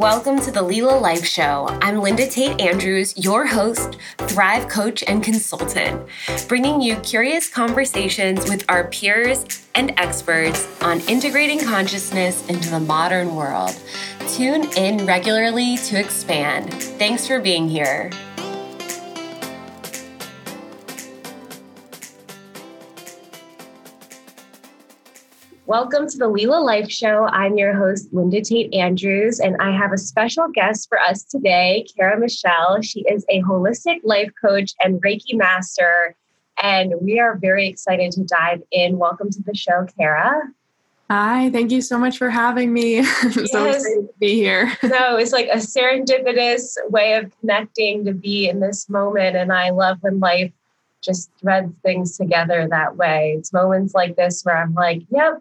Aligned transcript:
Welcome 0.00 0.40
to 0.40 0.50
the 0.50 0.62
Lila 0.62 0.96
Life 0.98 1.26
Show. 1.26 1.66
I'm 1.82 1.98
Linda 1.98 2.26
Tate 2.26 2.58
Andrews, 2.58 3.12
your 3.18 3.46
host, 3.46 3.98
Thrive 4.16 4.66
Coach, 4.66 5.04
and 5.06 5.22
consultant, 5.22 6.08
bringing 6.48 6.80
you 6.80 6.96
curious 7.00 7.50
conversations 7.50 8.48
with 8.48 8.64
our 8.70 8.88
peers 8.88 9.44
and 9.74 9.92
experts 9.98 10.66
on 10.80 11.00
integrating 11.00 11.62
consciousness 11.62 12.48
into 12.48 12.70
the 12.70 12.80
modern 12.80 13.36
world. 13.36 13.78
Tune 14.26 14.72
in 14.78 15.04
regularly 15.04 15.76
to 15.76 16.00
expand. 16.00 16.72
Thanks 16.72 17.26
for 17.26 17.38
being 17.38 17.68
here. 17.68 18.10
Welcome 25.70 26.08
to 26.08 26.18
the 26.18 26.26
Lila 26.26 26.58
Life 26.58 26.90
Show. 26.90 27.28
I'm 27.30 27.56
your 27.56 27.74
host, 27.74 28.08
Linda 28.12 28.40
Tate 28.40 28.74
Andrews, 28.74 29.38
and 29.38 29.56
I 29.60 29.70
have 29.70 29.92
a 29.92 29.98
special 29.98 30.48
guest 30.48 30.88
for 30.88 30.98
us 30.98 31.22
today, 31.22 31.86
Kara 31.96 32.18
Michelle. 32.18 32.82
She 32.82 33.02
is 33.02 33.24
a 33.28 33.40
holistic 33.42 34.00
life 34.02 34.32
coach 34.44 34.72
and 34.82 35.00
Reiki 35.00 35.34
master, 35.34 36.16
and 36.60 36.94
we 37.00 37.20
are 37.20 37.36
very 37.36 37.68
excited 37.68 38.10
to 38.14 38.24
dive 38.24 38.64
in. 38.72 38.98
Welcome 38.98 39.30
to 39.30 39.40
the 39.44 39.54
show, 39.54 39.86
Kara. 39.96 40.42
Hi, 41.08 41.50
thank 41.50 41.70
you 41.70 41.82
so 41.82 41.98
much 41.98 42.18
for 42.18 42.30
having 42.30 42.72
me. 42.72 42.98
I'm 42.98 43.04
yes. 43.04 43.52
so 43.52 43.64
excited 43.66 44.08
to 44.08 44.14
be 44.18 44.34
here. 44.34 44.76
no, 44.82 45.18
it's 45.18 45.32
like 45.32 45.46
a 45.52 45.58
serendipitous 45.58 46.74
way 46.88 47.14
of 47.14 47.30
connecting 47.38 48.04
to 48.06 48.12
be 48.12 48.48
in 48.48 48.58
this 48.58 48.88
moment, 48.88 49.36
and 49.36 49.52
I 49.52 49.70
love 49.70 49.98
when 50.00 50.18
life 50.18 50.50
just 51.00 51.30
threads 51.40 51.72
things 51.84 52.16
together 52.16 52.66
that 52.68 52.96
way. 52.96 53.36
It's 53.38 53.52
moments 53.52 53.94
like 53.94 54.16
this 54.16 54.42
where 54.42 54.56
I'm 54.56 54.74
like, 54.74 55.02
yep, 55.10 55.40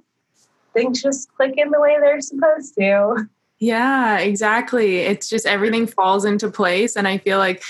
things 0.79 1.01
just 1.01 1.33
click 1.35 1.55
in 1.57 1.71
the 1.71 1.79
way 1.79 1.97
they're 1.99 2.21
supposed 2.21 2.75
to. 2.75 3.27
Yeah, 3.59 4.19
exactly. 4.19 4.97
It's 4.97 5.29
just 5.29 5.45
everything 5.45 5.85
falls 5.85 6.25
into 6.25 6.49
place 6.49 6.95
and 6.95 7.07
I 7.07 7.17
feel 7.17 7.37
like 7.37 7.63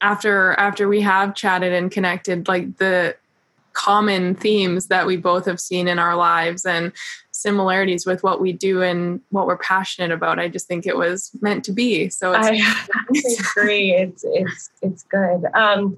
after 0.00 0.52
after 0.54 0.88
we 0.88 1.00
have 1.00 1.34
chatted 1.34 1.72
and 1.72 1.90
connected 1.90 2.48
like 2.48 2.76
the 2.78 3.16
common 3.72 4.34
themes 4.34 4.88
that 4.88 5.06
we 5.06 5.16
both 5.16 5.46
have 5.46 5.60
seen 5.60 5.88
in 5.88 5.98
our 5.98 6.16
lives 6.16 6.66
and 6.66 6.92
similarities 7.30 8.06
with 8.06 8.22
what 8.22 8.40
we 8.40 8.52
do 8.52 8.82
and 8.82 9.20
what 9.30 9.46
we're 9.46 9.56
passionate 9.56 10.12
about. 10.12 10.38
I 10.38 10.48
just 10.48 10.68
think 10.68 10.86
it 10.86 10.96
was 10.96 11.30
meant 11.40 11.64
to 11.64 11.72
be. 11.72 12.08
So 12.08 12.34
I, 12.34 12.60
I 12.94 13.22
agree. 13.40 13.92
It's 13.92 14.24
it's 14.26 14.70
it's 14.82 15.02
good. 15.04 15.44
Um, 15.54 15.96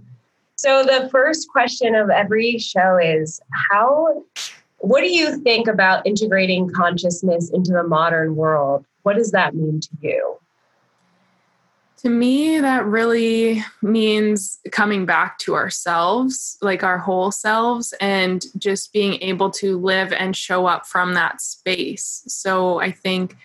so 0.57 0.85
the 0.85 1.09
first 1.11 1.49
question 1.51 1.95
of 1.95 2.11
every 2.11 2.59
show 2.59 2.97
is 2.97 3.41
how 3.71 4.25
what 4.79 5.01
do 5.01 5.09
you 5.09 5.39
think 5.39 5.67
about 5.67 6.07
integrating 6.07 6.71
consciousness 6.71 7.51
into 7.51 7.73
the 7.73 7.85
modern 7.85 8.37
world? 8.37 8.85
What 9.03 9.17
does 9.17 9.31
that 9.33 9.55
mean 9.55 9.81
to 9.81 9.89
you? 10.01 10.39
To 11.99 12.11
me, 12.11 12.61
that 12.61 12.85
really 12.85 13.65
means 13.81 14.59
coming 14.73 15.07
back 15.07 15.39
to 15.39 15.55
ourselves, 15.55 16.59
like 16.61 16.83
our 16.83 16.99
whole 16.99 17.31
selves, 17.31 17.95
and 17.99 18.45
just 18.59 18.93
being 18.93 19.15
able 19.23 19.51
to 19.53 19.79
live 19.79 20.13
and 20.13 20.37
show 20.37 20.67
up 20.67 20.87
from 20.87 21.15
that 21.15 21.41
space. 21.41 22.23
So 22.27 22.79
I 22.79 22.91
think 22.91 23.37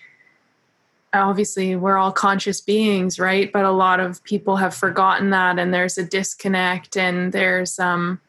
obviously 1.14 1.74
we're 1.74 1.96
all 1.96 2.12
conscious 2.12 2.60
beings, 2.60 3.18
right? 3.18 3.50
But 3.50 3.64
a 3.64 3.70
lot 3.70 3.98
of 3.98 4.22
people 4.24 4.56
have 4.56 4.74
forgotten 4.74 5.30
that, 5.30 5.58
and 5.58 5.72
there's 5.72 5.96
a 5.96 6.04
disconnect, 6.04 6.98
and 6.98 7.32
there's, 7.32 7.78
um, 7.78 8.20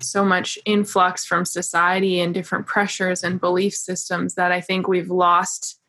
so 0.00 0.24
much 0.24 0.58
influx 0.64 1.24
from 1.24 1.44
society 1.44 2.20
and 2.20 2.34
different 2.34 2.66
pressures 2.66 3.22
and 3.22 3.40
belief 3.40 3.74
systems 3.74 4.34
that 4.34 4.52
I 4.52 4.60
think 4.60 4.88
we've 4.88 5.10
lost 5.10 5.80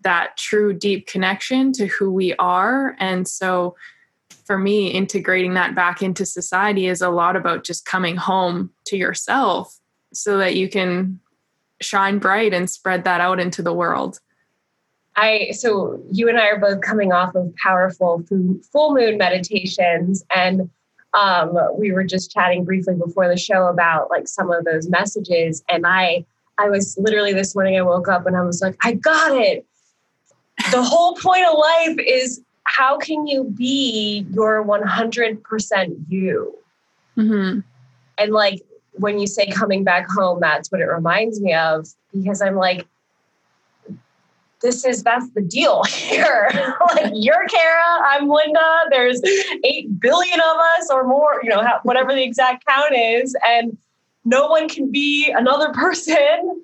that 0.00 0.36
true 0.36 0.72
deep 0.72 1.06
connection 1.06 1.72
to 1.72 1.86
who 1.86 2.10
we 2.10 2.34
are. 2.34 2.94
And 2.98 3.26
so 3.26 3.74
for 4.44 4.58
me, 4.58 4.88
integrating 4.88 5.54
that 5.54 5.74
back 5.74 6.02
into 6.02 6.26
society 6.26 6.86
is 6.86 7.00
a 7.00 7.08
lot 7.08 7.36
about 7.36 7.64
just 7.64 7.86
coming 7.86 8.16
home 8.16 8.70
to 8.86 8.96
yourself 8.96 9.78
so 10.12 10.36
that 10.38 10.54
you 10.54 10.68
can 10.68 11.18
shine 11.80 12.18
bright 12.18 12.52
and 12.52 12.68
spread 12.68 13.04
that 13.04 13.20
out 13.20 13.40
into 13.40 13.62
the 13.62 13.72
world. 13.72 14.20
I 15.16 15.50
so 15.52 16.02
you 16.10 16.28
and 16.28 16.38
I 16.38 16.48
are 16.48 16.58
both 16.58 16.80
coming 16.80 17.12
off 17.12 17.34
of 17.34 17.54
powerful 17.56 18.22
full 18.72 18.94
moon 18.94 19.16
meditations 19.16 20.24
and 20.34 20.68
um, 21.14 21.56
we 21.78 21.92
were 21.92 22.04
just 22.04 22.30
chatting 22.30 22.64
briefly 22.64 22.94
before 22.94 23.28
the 23.28 23.36
show 23.36 23.66
about 23.66 24.10
like 24.10 24.26
some 24.28 24.50
of 24.50 24.64
those 24.64 24.88
messages 24.88 25.62
and 25.68 25.86
i 25.86 26.24
i 26.58 26.68
was 26.68 26.96
literally 26.98 27.32
this 27.32 27.54
morning 27.54 27.78
i 27.78 27.82
woke 27.82 28.08
up 28.08 28.26
and 28.26 28.36
i 28.36 28.42
was 28.42 28.60
like 28.60 28.76
i 28.82 28.92
got 28.92 29.32
it 29.32 29.64
the 30.70 30.82
whole 30.82 31.14
point 31.16 31.44
of 31.46 31.56
life 31.56 31.98
is 32.06 32.42
how 32.64 32.96
can 32.96 33.26
you 33.26 33.44
be 33.44 34.26
your 34.32 34.64
100% 34.64 35.96
you 36.08 36.56
mm-hmm. 37.16 37.60
and 38.18 38.32
like 38.32 38.62
when 38.92 39.18
you 39.18 39.26
say 39.26 39.46
coming 39.46 39.84
back 39.84 40.06
home 40.10 40.38
that's 40.40 40.70
what 40.70 40.80
it 40.80 40.86
reminds 40.86 41.40
me 41.40 41.52
of 41.54 41.86
because 42.12 42.40
i'm 42.40 42.56
like 42.56 42.86
this 44.62 44.84
is 44.84 45.02
that's 45.02 45.28
the 45.30 45.42
deal 45.42 45.82
here. 45.88 46.50
like 46.94 47.12
you're 47.14 47.46
Kara, 47.48 48.00
I'm 48.06 48.28
Linda. 48.28 48.80
There's 48.90 49.20
eight 49.64 50.00
billion 50.00 50.40
of 50.40 50.56
us 50.78 50.90
or 50.90 51.06
more, 51.06 51.40
you 51.42 51.50
know, 51.50 51.62
whatever 51.82 52.12
the 52.12 52.22
exact 52.22 52.64
count 52.66 52.94
is, 52.94 53.36
and 53.46 53.76
no 54.24 54.48
one 54.48 54.68
can 54.68 54.90
be 54.90 55.30
another 55.30 55.72
person. 55.72 56.62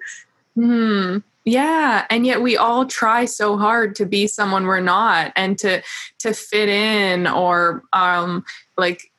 Hmm. 0.54 1.18
Yeah, 1.46 2.04
and 2.10 2.26
yet 2.26 2.42
we 2.42 2.56
all 2.58 2.84
try 2.84 3.24
so 3.24 3.56
hard 3.56 3.94
to 3.96 4.06
be 4.06 4.26
someone 4.26 4.66
we're 4.66 4.80
not, 4.80 5.32
and 5.36 5.58
to 5.58 5.82
to 6.18 6.34
fit 6.34 6.68
in 6.68 7.26
or 7.26 7.82
um 7.92 8.44
like 8.76 9.10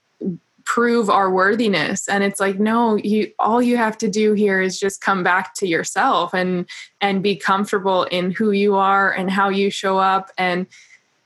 prove 0.66 1.10
our 1.10 1.32
worthiness. 1.32 2.08
And 2.08 2.24
it's 2.24 2.40
like 2.40 2.60
no 2.60 2.96
you 2.96 3.32
all 3.40 3.62
you 3.62 3.78
have 3.78 3.98
to 4.00 4.10
do 4.10 4.34
here 4.34 4.62
is 4.62 4.80
just 4.80 5.02
come 5.02 5.24
back 5.24 5.54
to 5.56 5.68
yourself 5.68 6.34
and 6.34 6.68
and 7.00 7.24
be 7.24 7.36
comfortable 7.36 8.04
in 8.06 8.32
who 8.32 8.52
you 8.52 8.76
are 8.76 9.12
and 9.12 9.30
how 9.30 9.50
you 9.50 9.70
show 9.70 9.98
up. 9.98 10.32
And 10.38 10.68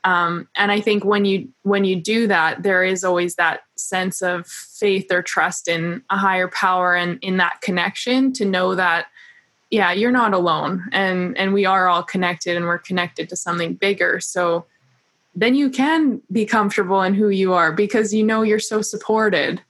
um, 0.03 0.47
and 0.55 0.71
i 0.71 0.79
think 0.79 1.03
when 1.03 1.25
you 1.25 1.49
when 1.63 1.83
you 1.83 1.95
do 1.95 2.27
that 2.27 2.61
there 2.61 2.83
is 2.83 3.03
always 3.03 3.35
that 3.35 3.61
sense 3.75 4.21
of 4.21 4.45
faith 4.45 5.11
or 5.11 5.23
trust 5.23 5.67
in 5.67 6.03
a 6.11 6.17
higher 6.17 6.47
power 6.47 6.95
and 6.95 7.17
in 7.23 7.37
that 7.37 7.59
connection 7.61 8.31
to 8.33 8.45
know 8.45 8.75
that 8.75 9.07
yeah 9.71 9.91
you're 9.91 10.11
not 10.11 10.33
alone. 10.33 10.85
And 10.91 11.37
and 11.37 11.53
we 11.53 11.65
are 11.65 11.87
all 11.87 12.03
connected 12.03 12.55
and 12.55 12.65
we're 12.65 12.77
connected 12.77 13.29
to 13.29 13.35
something 13.35 13.73
bigger. 13.73 14.19
So 14.19 14.65
then 15.35 15.53
you 15.55 15.69
can 15.69 16.21
be 16.31 16.45
comfortable 16.45 17.01
in 17.01 17.13
who 17.13 17.29
you 17.29 17.53
are 17.53 17.71
because 17.71 18.13
you 18.13 18.23
know 18.23 18.41
you're 18.41 18.59
so 18.59 18.81
supported. 18.81 19.61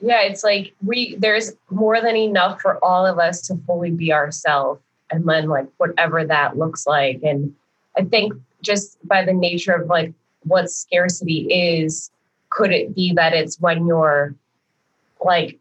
Yeah, 0.00 0.22
it's 0.22 0.44
like 0.44 0.74
we 0.84 1.14
there's 1.16 1.52
more 1.70 2.00
than 2.00 2.16
enough 2.16 2.60
for 2.60 2.84
all 2.84 3.06
of 3.06 3.18
us 3.18 3.40
to 3.42 3.56
fully 3.66 3.90
be 3.90 4.12
ourselves 4.12 4.80
and 5.10 5.26
then 5.28 5.48
like 5.48 5.68
whatever 5.76 6.24
that 6.24 6.58
looks 6.58 6.86
like. 6.86 7.22
And 7.22 7.54
I 7.96 8.04
think 8.04 8.34
just 8.62 8.96
by 9.06 9.24
the 9.24 9.32
nature 9.32 9.72
of 9.72 9.88
like 9.88 10.12
what 10.44 10.70
scarcity 10.70 11.46
is, 11.52 12.10
could 12.50 12.72
it 12.72 12.94
be 12.94 13.12
that 13.14 13.32
it's 13.32 13.60
when 13.60 13.86
you're 13.86 14.34
like 15.24 15.58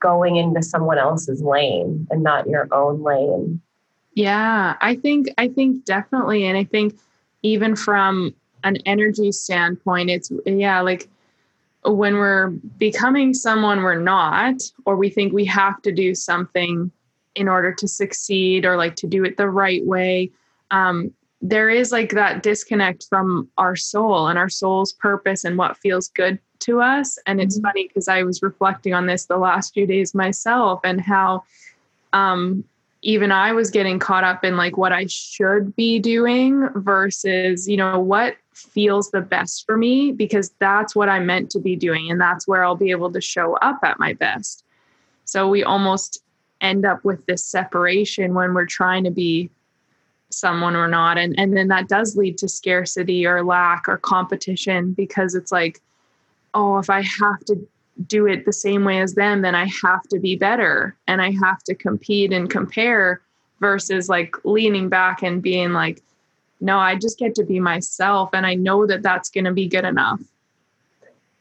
going 0.00 0.36
into 0.36 0.62
someone 0.62 0.98
else's 0.98 1.42
lane 1.42 2.06
and 2.10 2.22
not 2.22 2.48
your 2.48 2.68
own 2.72 3.02
lane? 3.02 3.60
Yeah, 4.14 4.76
I 4.80 4.96
think 4.96 5.28
I 5.36 5.48
think 5.48 5.84
definitely 5.84 6.46
and 6.46 6.56
I 6.56 6.64
think 6.64 6.98
even 7.42 7.76
from 7.76 8.34
an 8.64 8.78
energy 8.86 9.30
standpoint, 9.30 10.10
it's 10.10 10.32
yeah, 10.46 10.80
like 10.80 11.08
when 11.84 12.14
we're 12.14 12.48
becoming 12.78 13.34
someone 13.34 13.82
we're 13.82 14.00
not, 14.00 14.56
or 14.86 14.96
we 14.96 15.10
think 15.10 15.32
we 15.32 15.44
have 15.44 15.80
to 15.82 15.92
do 15.92 16.14
something 16.14 16.90
in 17.34 17.48
order 17.48 17.72
to 17.72 17.86
succeed 17.86 18.64
or 18.64 18.76
like 18.76 18.96
to 18.96 19.06
do 19.06 19.24
it 19.24 19.36
the 19.36 19.48
right 19.48 19.84
way. 19.84 20.30
Um, 20.70 21.12
there 21.42 21.68
is 21.68 21.92
like 21.92 22.10
that 22.10 22.42
disconnect 22.42 23.06
from 23.08 23.50
our 23.58 23.76
soul 23.76 24.28
and 24.28 24.38
our 24.38 24.48
soul's 24.48 24.92
purpose 24.94 25.44
and 25.44 25.58
what 25.58 25.76
feels 25.76 26.08
good 26.08 26.38
to 26.60 26.80
us. 26.80 27.18
And 27.26 27.40
it's 27.40 27.58
mm-hmm. 27.58 27.66
funny 27.66 27.88
because 27.88 28.08
I 28.08 28.22
was 28.22 28.42
reflecting 28.42 28.94
on 28.94 29.06
this 29.06 29.26
the 29.26 29.36
last 29.36 29.74
few 29.74 29.86
days 29.86 30.14
myself 30.14 30.80
and 30.84 31.00
how 31.00 31.44
um, 32.14 32.64
even 33.04 33.30
I 33.30 33.52
was 33.52 33.70
getting 33.70 33.98
caught 33.98 34.24
up 34.24 34.44
in 34.44 34.56
like 34.56 34.78
what 34.78 34.92
I 34.92 35.06
should 35.06 35.76
be 35.76 35.98
doing 35.98 36.68
versus, 36.74 37.68
you 37.68 37.76
know, 37.76 38.00
what 38.00 38.36
feels 38.54 39.10
the 39.10 39.20
best 39.20 39.66
for 39.66 39.76
me 39.76 40.10
because 40.10 40.54
that's 40.58 40.96
what 40.96 41.10
I'm 41.10 41.26
meant 41.26 41.50
to 41.50 41.60
be 41.60 41.76
doing 41.76 42.10
and 42.10 42.18
that's 42.18 42.48
where 42.48 42.64
I'll 42.64 42.76
be 42.76 42.90
able 42.90 43.12
to 43.12 43.20
show 43.20 43.56
up 43.56 43.80
at 43.82 43.98
my 43.98 44.14
best. 44.14 44.64
So 45.26 45.48
we 45.48 45.62
almost 45.62 46.22
end 46.62 46.86
up 46.86 47.04
with 47.04 47.24
this 47.26 47.44
separation 47.44 48.32
when 48.32 48.54
we're 48.54 48.64
trying 48.64 49.04
to 49.04 49.10
be 49.10 49.50
someone 50.30 50.74
or 50.74 50.88
not 50.88 51.16
and 51.16 51.38
and 51.38 51.56
then 51.56 51.68
that 51.68 51.86
does 51.86 52.16
lead 52.16 52.36
to 52.36 52.48
scarcity 52.48 53.24
or 53.24 53.44
lack 53.44 53.88
or 53.88 53.98
competition 53.98 54.92
because 54.92 55.36
it's 55.36 55.52
like 55.52 55.80
oh 56.54 56.78
if 56.78 56.90
I 56.90 57.02
have 57.02 57.44
to 57.46 57.68
do 58.06 58.26
it 58.26 58.44
the 58.44 58.52
same 58.52 58.84
way 58.84 59.00
as 59.00 59.14
them, 59.14 59.42
then 59.42 59.54
I 59.54 59.66
have 59.82 60.02
to 60.10 60.18
be 60.18 60.36
better 60.36 60.96
and 61.06 61.22
I 61.22 61.30
have 61.32 61.62
to 61.64 61.74
compete 61.74 62.32
and 62.32 62.50
compare 62.50 63.20
versus 63.60 64.08
like 64.08 64.36
leaning 64.44 64.88
back 64.88 65.22
and 65.22 65.42
being 65.42 65.72
like, 65.72 66.02
no, 66.60 66.78
I 66.78 66.96
just 66.96 67.18
get 67.18 67.34
to 67.36 67.44
be 67.44 67.60
myself 67.60 68.30
and 68.32 68.46
I 68.46 68.54
know 68.54 68.86
that 68.86 69.02
that's 69.02 69.30
going 69.30 69.44
to 69.44 69.52
be 69.52 69.68
good 69.68 69.84
enough. 69.84 70.20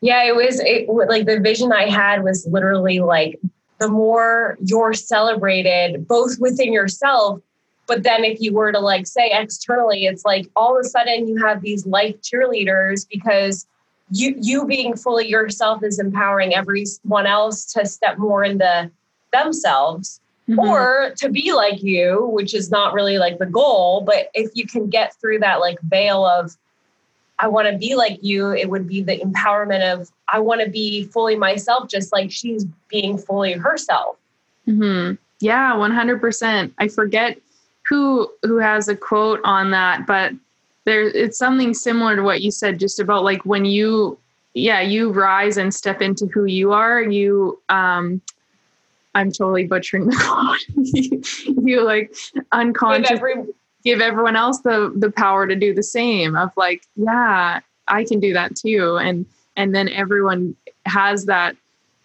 Yeah, 0.02 0.24
it 0.24 0.36
was 0.36 0.60
it, 0.60 0.90
like 0.90 1.26
the 1.26 1.40
vision 1.40 1.72
I 1.72 1.90
had 1.90 2.24
was 2.24 2.46
literally 2.48 3.00
like 3.00 3.40
the 3.80 3.88
more 3.88 4.58
you're 4.64 4.94
celebrated 4.94 6.08
both 6.08 6.40
within 6.40 6.72
yourself 6.72 7.42
but 7.88 8.04
then 8.04 8.24
if 8.24 8.40
you 8.40 8.54
were 8.54 8.72
to 8.72 8.80
like 8.80 9.06
say 9.06 9.30
externally 9.34 10.06
it's 10.06 10.24
like 10.24 10.48
all 10.56 10.78
of 10.78 10.86
a 10.86 10.88
sudden 10.88 11.28
you 11.28 11.44
have 11.46 11.62
these 11.62 11.86
life 11.86 12.16
cheerleaders 12.22 13.06
because 13.10 13.68
you 14.12 14.36
you 14.40 14.66
being 14.66 14.96
fully 14.96 15.28
yourself 15.28 15.84
is 15.84 16.00
empowering 16.00 16.54
everyone 16.54 17.26
else 17.26 17.66
to 17.74 17.86
step 17.86 18.18
more 18.18 18.44
into 18.44 18.90
themselves 19.32 20.20
mm-hmm. 20.50 20.60
or 20.60 21.14
to 21.18 21.30
be 21.30 21.54
like 21.54 21.82
you 21.82 22.28
which 22.28 22.54
is 22.54 22.70
not 22.70 22.94
really 22.94 23.18
like 23.18 23.38
the 23.40 23.46
goal 23.46 24.02
but 24.02 24.30
if 24.34 24.52
you 24.54 24.66
can 24.66 24.90
get 24.90 25.16
through 25.16 25.40
that 25.40 25.60
like 25.60 25.80
veil 25.82 26.26
of 26.26 26.56
i 27.40 27.48
want 27.48 27.68
to 27.68 27.78
be 27.78 27.96
like 27.96 28.22
you 28.22 28.52
it 28.52 28.70
would 28.70 28.88
be 28.88 29.02
the 29.02 29.18
empowerment 29.20 29.94
of 29.94 30.12
i 30.32 30.40
want 30.40 30.62
to 30.62 30.70
be 30.70 31.06
fully 31.06 31.36
myself 31.36 31.90
just 31.90 32.12
like 32.12 32.32
she's 32.32 32.66
being 32.90 33.18
fully 33.18 33.54
herself 33.54 34.18
mm-hmm. 34.68 35.16
yeah 35.40 35.74
100% 35.74 36.72
i 36.78 36.88
forget 36.88 37.40
who 37.88 38.30
who 38.44 38.58
has 38.58 38.88
a 38.88 38.96
quote 38.96 39.42
on 39.44 39.72
that 39.72 40.06
but 40.06 40.34
there 40.86 41.04
it's 41.04 41.38
something 41.38 41.74
similar 41.74 42.16
to 42.16 42.24
what 42.24 42.42
you 42.42 42.52
said 42.52 42.80
just 42.80 43.00
about 43.00 43.24
like 43.24 43.46
when 43.46 43.66
you 43.66 44.18
yeah 44.54 44.82
you 44.82 45.12
rise 45.12 45.58
and 45.58 45.74
step 45.74 46.02
into 46.02 46.28
who 46.28 46.46
you 46.46 46.72
are 46.72 47.02
you 47.02 47.60
um 47.70 48.22
i'm 49.16 49.32
totally 49.32 49.66
butchering 49.66 50.06
the 50.06 50.16
quote. 51.46 51.64
You, 51.66 51.84
like 51.84 52.14
unconscious 52.52 53.10
give, 53.10 53.18
every, 53.18 53.36
give 53.84 54.02
everyone 54.02 54.36
else 54.36 54.60
the 54.62 54.94
the 54.96 55.12
power 55.12 55.48
to 55.48 55.56
do 55.56 55.74
the 55.74 55.84
same 55.84 56.36
of 56.36 56.52
like 56.58 56.84
yeah 56.96 57.62
i 57.88 58.04
can 58.04 58.20
do 58.20 58.34
that 58.34 58.56
too. 58.56 58.98
And 58.98 59.26
and 59.56 59.74
then 59.74 59.90
everyone 59.90 60.56
has 60.86 61.26
that 61.26 61.56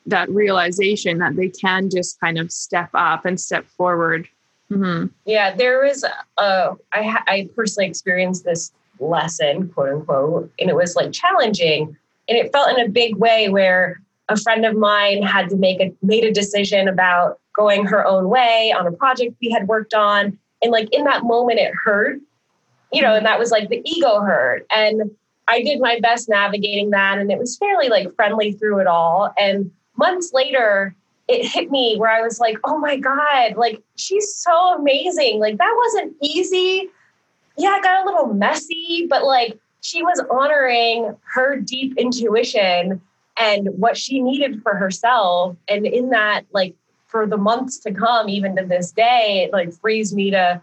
that 0.06 0.28
realization 0.30 1.18
that 1.18 1.36
they 1.36 1.48
can 1.48 1.90
just 1.90 2.18
kind 2.20 2.38
of 2.38 2.50
step 2.50 2.88
up 2.94 3.24
and 3.24 3.40
step 3.40 3.66
forward 3.66 4.28
Mm-hmm. 4.70 5.06
Yeah, 5.24 5.54
there 5.54 5.84
was 5.84 6.04
a, 6.04 6.76
I, 6.92 7.18
I 7.26 7.48
personally 7.56 7.88
experienced 7.88 8.44
this 8.44 8.72
lesson, 9.00 9.68
quote 9.70 9.90
unquote, 9.90 10.52
and 10.58 10.68
it 10.68 10.76
was 10.76 10.96
like 10.96 11.12
challenging. 11.12 11.96
And 12.28 12.36
it 12.36 12.52
felt 12.52 12.76
in 12.76 12.84
a 12.84 12.88
big 12.88 13.16
way 13.16 13.48
where 13.48 14.02
a 14.28 14.36
friend 14.36 14.66
of 14.66 14.76
mine 14.76 15.22
had 15.22 15.48
to 15.50 15.56
make 15.56 15.80
a 15.80 15.94
made 16.02 16.24
a 16.24 16.32
decision 16.32 16.88
about 16.88 17.40
going 17.56 17.86
her 17.86 18.06
own 18.06 18.28
way 18.28 18.74
on 18.76 18.86
a 18.86 18.92
project 18.92 19.34
we 19.40 19.50
had 19.50 19.66
worked 19.66 19.94
on. 19.94 20.38
And 20.62 20.70
like 20.70 20.92
in 20.92 21.04
that 21.04 21.24
moment 21.24 21.58
it 21.58 21.72
hurt, 21.84 22.20
you 22.92 23.00
know, 23.00 23.14
and 23.14 23.24
that 23.24 23.38
was 23.38 23.50
like 23.50 23.68
the 23.68 23.80
ego 23.84 24.20
hurt. 24.20 24.66
And 24.74 25.10
I 25.48 25.62
did 25.62 25.80
my 25.80 25.98
best 26.00 26.28
navigating 26.28 26.90
that 26.90 27.18
and 27.18 27.32
it 27.32 27.38
was 27.38 27.56
fairly 27.56 27.88
like 27.88 28.14
friendly 28.14 28.52
through 28.52 28.80
it 28.80 28.86
all. 28.86 29.32
And 29.38 29.70
months 29.96 30.32
later, 30.34 30.94
it 31.28 31.46
hit 31.46 31.70
me 31.70 31.96
where 31.98 32.10
I 32.10 32.22
was 32.22 32.40
like, 32.40 32.56
oh 32.64 32.78
my 32.78 32.96
God, 32.96 33.56
like 33.56 33.82
she's 33.96 34.34
so 34.34 34.76
amazing. 34.76 35.38
Like 35.38 35.58
that 35.58 35.74
wasn't 35.76 36.16
easy. 36.22 36.88
Yeah, 37.56 37.76
it 37.76 37.82
got 37.82 38.02
a 38.02 38.06
little 38.06 38.32
messy, 38.32 39.06
but 39.08 39.24
like 39.24 39.58
she 39.80 40.02
was 40.02 40.22
honoring 40.30 41.14
her 41.34 41.56
deep 41.56 41.96
intuition 41.98 43.00
and 43.38 43.68
what 43.76 43.96
she 43.96 44.20
needed 44.20 44.62
for 44.62 44.74
herself. 44.74 45.56
And 45.68 45.86
in 45.86 46.10
that, 46.10 46.46
like 46.52 46.74
for 47.06 47.26
the 47.26 47.36
months 47.36 47.78
to 47.80 47.92
come, 47.92 48.28
even 48.28 48.56
to 48.56 48.64
this 48.64 48.90
day, 48.90 49.44
it 49.44 49.52
like 49.52 49.72
frees 49.72 50.14
me 50.14 50.30
to 50.30 50.62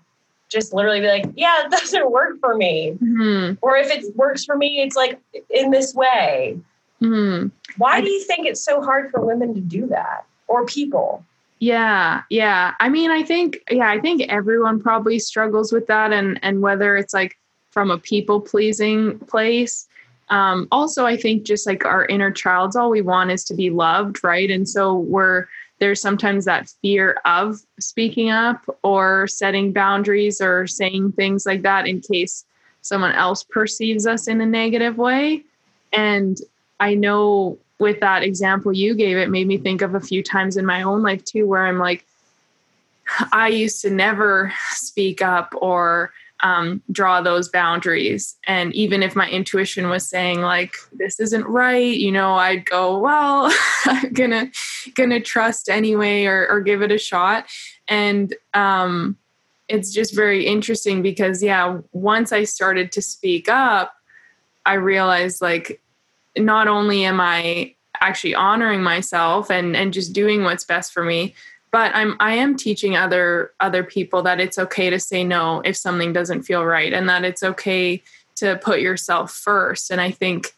just 0.49 0.73
literally 0.73 0.99
be 0.99 1.07
like, 1.07 1.25
yeah, 1.35 1.65
it 1.65 1.71
doesn't 1.71 2.11
work 2.11 2.39
for 2.39 2.55
me. 2.55 2.97
Mm-hmm. 3.01 3.55
Or 3.61 3.77
if 3.77 3.91
it 3.91 4.15
works 4.15 4.45
for 4.45 4.57
me, 4.57 4.81
it's 4.81 4.95
like 4.95 5.19
in 5.49 5.69
this 5.69 5.93
way. 5.93 6.59
Mm-hmm. 7.01 7.49
Why 7.77 8.01
do 8.01 8.09
you 8.09 8.23
think 8.23 8.47
it's 8.47 8.63
so 8.63 8.81
hard 8.81 9.11
for 9.11 9.23
women 9.23 9.53
to 9.53 9.61
do 9.61 9.87
that? 9.87 10.25
Or 10.47 10.65
people. 10.65 11.23
Yeah, 11.59 12.23
yeah. 12.29 12.73
I 12.79 12.89
mean, 12.89 13.11
I 13.11 13.23
think 13.23 13.59
yeah, 13.71 13.89
I 13.89 13.99
think 13.99 14.23
everyone 14.23 14.81
probably 14.81 15.19
struggles 15.19 15.71
with 15.71 15.87
that 15.87 16.11
and 16.11 16.39
and 16.43 16.61
whether 16.61 16.95
it's 16.97 17.13
like 17.13 17.37
from 17.71 17.91
a 17.91 17.97
people 17.97 18.39
pleasing 18.39 19.19
place 19.19 19.87
um, 20.29 20.67
also 20.71 21.05
i 21.05 21.15
think 21.15 21.43
just 21.43 21.67
like 21.67 21.85
our 21.85 22.05
inner 22.05 22.31
child's 22.31 22.75
all 22.75 22.89
we 22.89 23.01
want 23.01 23.31
is 23.31 23.43
to 23.43 23.53
be 23.53 23.69
loved 23.69 24.23
right 24.23 24.49
and 24.49 24.67
so 24.67 24.95
we're 24.95 25.45
there's 25.79 26.01
sometimes 26.01 26.45
that 26.45 26.71
fear 26.81 27.19
of 27.25 27.59
speaking 27.79 28.29
up 28.29 28.65
or 28.81 29.27
setting 29.27 29.73
boundaries 29.73 30.39
or 30.39 30.65
saying 30.65 31.11
things 31.11 31.45
like 31.45 31.63
that 31.63 31.85
in 31.85 31.99
case 31.99 32.45
someone 32.81 33.11
else 33.11 33.43
perceives 33.43 34.07
us 34.07 34.27
in 34.27 34.39
a 34.41 34.45
negative 34.45 34.97
way 34.97 35.43
and 35.91 36.37
i 36.79 36.95
know 36.95 37.57
with 37.79 37.99
that 37.99 38.23
example 38.23 38.73
you 38.73 38.95
gave, 38.95 39.17
it 39.17 39.29
made 39.29 39.47
me 39.47 39.57
think 39.57 39.81
of 39.81 39.95
a 39.95 39.99
few 39.99 40.23
times 40.23 40.57
in 40.57 40.65
my 40.65 40.81
own 40.81 41.01
life 41.01 41.23
too, 41.23 41.45
where 41.47 41.65
I'm 41.65 41.79
like, 41.79 42.05
I 43.31 43.49
used 43.49 43.81
to 43.81 43.89
never 43.89 44.53
speak 44.71 45.21
up 45.21 45.53
or 45.57 46.11
um, 46.41 46.81
draw 46.91 47.21
those 47.21 47.49
boundaries. 47.49 48.35
And 48.45 48.73
even 48.73 49.01
if 49.03 49.15
my 49.15 49.29
intuition 49.29 49.89
was 49.89 50.07
saying 50.07 50.41
like 50.41 50.75
this 50.91 51.19
isn't 51.19 51.45
right, 51.45 51.95
you 51.95 52.11
know, 52.11 52.33
I'd 52.33 52.65
go, 52.65 52.99
well, 52.99 53.53
I'm 53.85 54.11
gonna 54.13 54.51
gonna 54.95 55.21
trust 55.21 55.69
anyway 55.69 56.25
or 56.25 56.47
or 56.47 56.61
give 56.61 56.81
it 56.81 56.91
a 56.91 56.97
shot. 56.97 57.45
And 57.87 58.33
um, 58.53 59.17
it's 59.67 59.91
just 59.91 60.15
very 60.15 60.45
interesting 60.45 61.01
because 61.01 61.41
yeah, 61.41 61.79
once 61.91 62.31
I 62.31 62.43
started 62.43 62.91
to 62.93 63.01
speak 63.01 63.47
up, 63.47 63.93
I 64.65 64.73
realized 64.73 65.41
like 65.41 65.81
not 66.37 66.67
only 66.67 67.05
am 67.05 67.19
I 67.19 67.75
actually 68.01 68.35
honoring 68.35 68.83
myself 68.83 69.49
and 69.49 69.75
and 69.75 69.93
just 69.93 70.13
doing 70.13 70.43
what's 70.43 70.65
best 70.65 70.93
for 70.93 71.03
me, 71.03 71.33
but 71.71 71.95
I'm 71.95 72.15
I 72.19 72.35
am 72.35 72.55
teaching 72.55 72.95
other 72.95 73.51
other 73.59 73.83
people 73.83 74.21
that 74.23 74.39
it's 74.39 74.59
okay 74.59 74.89
to 74.89 74.99
say 74.99 75.23
no 75.23 75.61
if 75.65 75.77
something 75.77 76.13
doesn't 76.13 76.43
feel 76.43 76.65
right 76.65 76.93
and 76.93 77.09
that 77.09 77.23
it's 77.23 77.43
okay 77.43 78.01
to 78.35 78.57
put 78.57 78.81
yourself 78.81 79.31
first. 79.31 79.91
And 79.91 80.01
I 80.01 80.11
think 80.11 80.53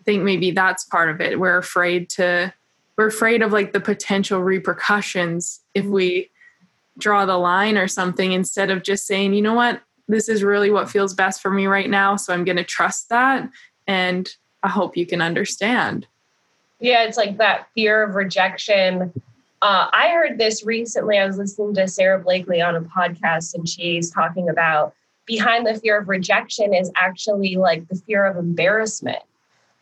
I 0.00 0.02
think 0.04 0.22
maybe 0.22 0.50
that's 0.50 0.84
part 0.84 1.10
of 1.10 1.20
it. 1.20 1.38
We're 1.38 1.58
afraid 1.58 2.10
to 2.10 2.52
we're 2.96 3.06
afraid 3.06 3.42
of 3.42 3.52
like 3.52 3.72
the 3.72 3.80
potential 3.80 4.40
repercussions 4.40 5.60
if 5.74 5.84
we 5.84 6.10
mm-hmm. 6.10 6.98
draw 6.98 7.24
the 7.24 7.38
line 7.38 7.76
or 7.76 7.88
something 7.88 8.32
instead 8.32 8.70
of 8.70 8.82
just 8.82 9.06
saying, 9.06 9.34
you 9.34 9.42
know 9.42 9.54
what, 9.54 9.80
this 10.08 10.28
is 10.28 10.42
really 10.42 10.70
what 10.70 10.90
feels 10.90 11.14
best 11.14 11.40
for 11.40 11.50
me 11.50 11.66
right 11.66 11.88
now. 11.88 12.16
So 12.16 12.32
I'm 12.32 12.44
going 12.44 12.56
to 12.56 12.64
trust 12.64 13.08
that. 13.08 13.48
And 13.86 14.32
I 14.62 14.68
hope 14.68 14.96
you 14.96 15.06
can 15.06 15.20
understand. 15.20 16.06
Yeah, 16.80 17.04
it's 17.04 17.16
like 17.16 17.38
that 17.38 17.68
fear 17.74 18.02
of 18.02 18.14
rejection. 18.14 19.12
Uh, 19.60 19.88
I 19.92 20.10
heard 20.10 20.38
this 20.38 20.64
recently. 20.64 21.18
I 21.18 21.26
was 21.26 21.38
listening 21.38 21.74
to 21.74 21.86
Sara 21.86 22.18
Blakely 22.18 22.60
on 22.60 22.74
a 22.74 22.80
podcast, 22.80 23.54
and 23.54 23.68
she's 23.68 24.10
talking 24.10 24.48
about 24.48 24.94
behind 25.26 25.66
the 25.66 25.78
fear 25.78 25.98
of 25.98 26.08
rejection 26.08 26.74
is 26.74 26.90
actually 26.96 27.56
like 27.56 27.86
the 27.88 27.94
fear 27.94 28.24
of 28.26 28.36
embarrassment. 28.36 29.22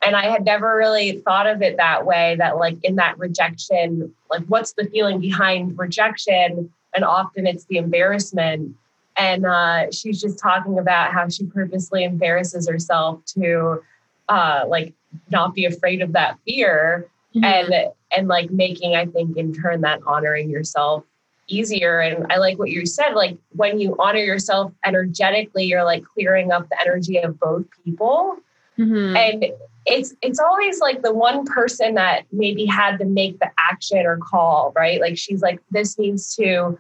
And 0.02 0.16
I 0.16 0.30
had 0.30 0.44
never 0.44 0.76
really 0.76 1.18
thought 1.18 1.46
of 1.46 1.60
it 1.62 1.76
that 1.76 2.06
way 2.06 2.37
that, 2.38 2.56
like, 2.56 2.82
in 2.82 2.96
that 2.96 3.18
rejection, 3.18 4.14
like, 4.30 4.42
what's 4.46 4.72
the 4.72 4.84
feeling 4.84 5.20
behind 5.20 5.78
rejection? 5.78 6.72
And 6.94 7.04
often 7.04 7.46
it's 7.46 7.64
the 7.64 7.76
embarrassment. 7.76 8.75
And 9.16 9.44
uh, 9.44 9.90
she's 9.90 10.20
just 10.20 10.38
talking 10.38 10.78
about 10.78 11.12
how 11.12 11.28
she 11.28 11.44
purposely 11.44 12.04
embarrasses 12.04 12.68
herself 12.68 13.22
to 13.37 13.82
uh, 14.30 14.64
like 14.66 14.94
not 15.30 15.54
be 15.54 15.66
afraid 15.66 16.00
of 16.00 16.12
that 16.12 16.38
fear 16.46 17.08
mm-hmm. 17.34 17.44
and 17.44 17.92
and 18.16 18.28
like 18.28 18.50
making 18.50 18.94
i 18.94 19.04
think 19.04 19.37
in 19.37 19.52
turn 19.52 19.80
that 19.82 20.00
honoring 20.06 20.49
yourself 20.49 21.04
easier. 21.49 21.99
And 21.99 22.32
i 22.32 22.37
like 22.37 22.58
what 22.58 22.70
you 22.70 22.87
said 22.87 23.14
like 23.14 23.37
when 23.50 23.80
you 23.80 23.96
honor 23.99 24.20
yourself 24.20 24.72
energetically 24.84 25.64
you're 25.64 25.84
like 25.84 26.04
clearing 26.04 26.52
up 26.52 26.68
the 26.68 26.80
energy 26.80 27.18
of 27.18 27.38
both 27.38 27.66
people. 27.84 28.37
Mm-hmm. 28.78 29.16
and 29.16 29.46
it's 29.84 30.14
it's 30.22 30.38
always 30.38 30.80
like 30.80 31.02
the 31.02 31.12
one 31.12 31.44
person 31.44 31.96
that 31.96 32.25
maybe 32.32 32.64
had 32.64 32.99
to 32.99 33.04
make 33.04 33.38
the 33.40 33.50
action 33.70 34.06
or 34.06 34.16
call 34.16 34.72
right? 34.76 35.00
Like 35.00 35.18
she's 35.18 35.42
like 35.42 35.60
this 35.70 35.99
needs 35.99 36.34
to 36.37 36.78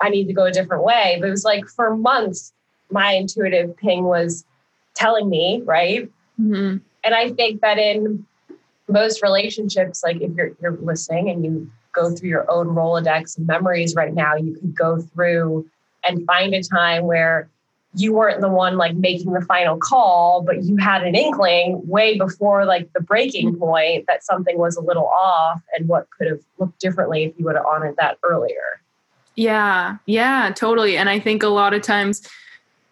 i 0.00 0.08
need 0.08 0.28
to 0.28 0.32
go 0.32 0.44
a 0.44 0.52
different 0.52 0.84
way. 0.84 1.16
But 1.18 1.26
it 1.26 1.30
was 1.30 1.44
like 1.44 1.66
for 1.66 1.96
months 1.96 2.52
my 2.90 3.12
intuitive 3.12 3.76
ping 3.76 4.04
was 4.04 4.44
telling 4.94 5.28
me 5.28 5.60
right 5.64 6.08
Mm-hmm. 6.40 6.78
And 7.04 7.14
I 7.14 7.30
think 7.30 7.60
that 7.60 7.78
in 7.78 8.26
most 8.88 9.22
relationships, 9.22 10.02
like 10.02 10.20
if 10.20 10.32
you're 10.34 10.52
you're 10.60 10.76
listening 10.78 11.30
and 11.30 11.44
you 11.44 11.70
go 11.92 12.14
through 12.14 12.28
your 12.28 12.50
own 12.50 12.68
Rolodex 12.68 13.38
of 13.38 13.46
memories 13.46 13.94
right 13.94 14.12
now, 14.12 14.34
you 14.34 14.54
could 14.54 14.74
go 14.74 15.00
through 15.00 15.68
and 16.02 16.24
find 16.26 16.54
a 16.54 16.62
time 16.62 17.04
where 17.04 17.48
you 17.96 18.12
weren't 18.12 18.40
the 18.40 18.48
one 18.48 18.76
like 18.76 18.96
making 18.96 19.32
the 19.32 19.40
final 19.42 19.78
call, 19.78 20.42
but 20.42 20.64
you 20.64 20.76
had 20.76 21.04
an 21.04 21.14
inkling 21.14 21.80
way 21.86 22.18
before 22.18 22.64
like 22.64 22.92
the 22.92 23.00
breaking 23.00 23.52
mm-hmm. 23.52 23.60
point 23.60 24.04
that 24.08 24.24
something 24.24 24.58
was 24.58 24.76
a 24.76 24.80
little 24.80 25.06
off 25.06 25.62
and 25.76 25.88
what 25.88 26.08
could 26.10 26.26
have 26.26 26.40
looked 26.58 26.80
differently 26.80 27.24
if 27.24 27.32
you 27.38 27.44
would 27.44 27.54
have 27.54 27.64
honored 27.64 27.94
that 27.98 28.18
earlier. 28.24 28.80
Yeah, 29.36 29.96
yeah, 30.06 30.52
totally. 30.54 30.96
And 30.96 31.08
I 31.08 31.18
think 31.20 31.42
a 31.42 31.48
lot 31.48 31.72
of 31.72 31.82
times 31.82 32.26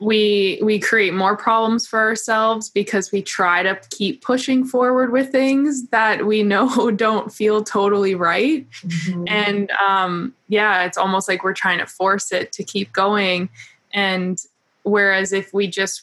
we 0.02 0.59
we 0.62 0.80
create 0.80 1.14
more 1.14 1.37
problems 1.37 1.87
for 1.87 2.00
ourselves 2.00 2.68
because 2.68 3.12
we 3.12 3.23
try 3.23 3.62
to 3.62 3.78
keep 3.90 4.21
pushing 4.21 4.64
forward 4.64 5.12
with 5.12 5.30
things 5.30 5.87
that 5.88 6.26
we 6.26 6.42
know 6.42 6.90
don't 6.97 7.32
feel 7.32 7.62
totally 7.62 8.14
right. 8.14 8.66
Mm-hmm. 8.71 9.25
and 9.28 9.71
um 9.73 10.35
yeah 10.49 10.85
it's 10.85 10.99
almost 10.99 11.28
like 11.28 11.44
we're 11.44 11.52
trying 11.52 11.78
to 11.78 11.87
force 11.87 12.32
it 12.32 12.52
to 12.52 12.64
keep 12.64 12.92
going. 12.92 13.49
And 13.94 14.42
whereas 14.82 15.32
if 15.32 15.54
we 15.54 15.68
just 15.68 16.02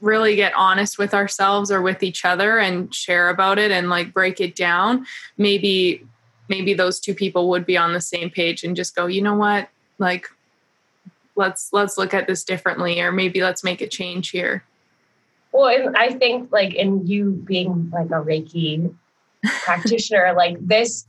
really 0.00 0.36
get 0.36 0.54
honest 0.54 0.98
with 0.98 1.12
ourselves 1.12 1.70
or 1.70 1.82
with 1.82 2.02
each 2.02 2.24
other 2.24 2.58
and 2.58 2.94
share 2.94 3.28
about 3.28 3.58
it 3.58 3.70
and 3.70 3.88
like 3.88 4.12
break 4.12 4.40
it 4.40 4.54
down 4.54 5.06
maybe 5.38 6.06
maybe 6.48 6.74
those 6.74 7.00
two 7.00 7.14
people 7.14 7.48
would 7.48 7.64
be 7.64 7.76
on 7.76 7.94
the 7.94 8.00
same 8.00 8.28
page 8.28 8.64
and 8.64 8.76
just 8.76 8.94
go 8.94 9.06
you 9.06 9.22
know 9.22 9.34
what? 9.34 9.68
Like 9.98 10.28
let's 11.36 11.70
let's 11.72 11.98
look 11.98 12.14
at 12.14 12.26
this 12.26 12.44
differently 12.44 13.00
or 13.00 13.12
maybe 13.12 13.42
let's 13.42 13.64
make 13.64 13.80
a 13.80 13.88
change 13.88 14.30
here. 14.30 14.64
Well 15.52 15.92
i 15.96 16.10
think 16.10 16.50
like 16.50 16.74
in 16.74 17.06
you 17.06 17.30
being 17.30 17.88
like 17.92 18.06
a 18.06 18.24
reiki 18.24 18.92
practitioner 19.64 20.32
like 20.36 20.56
this 20.66 21.06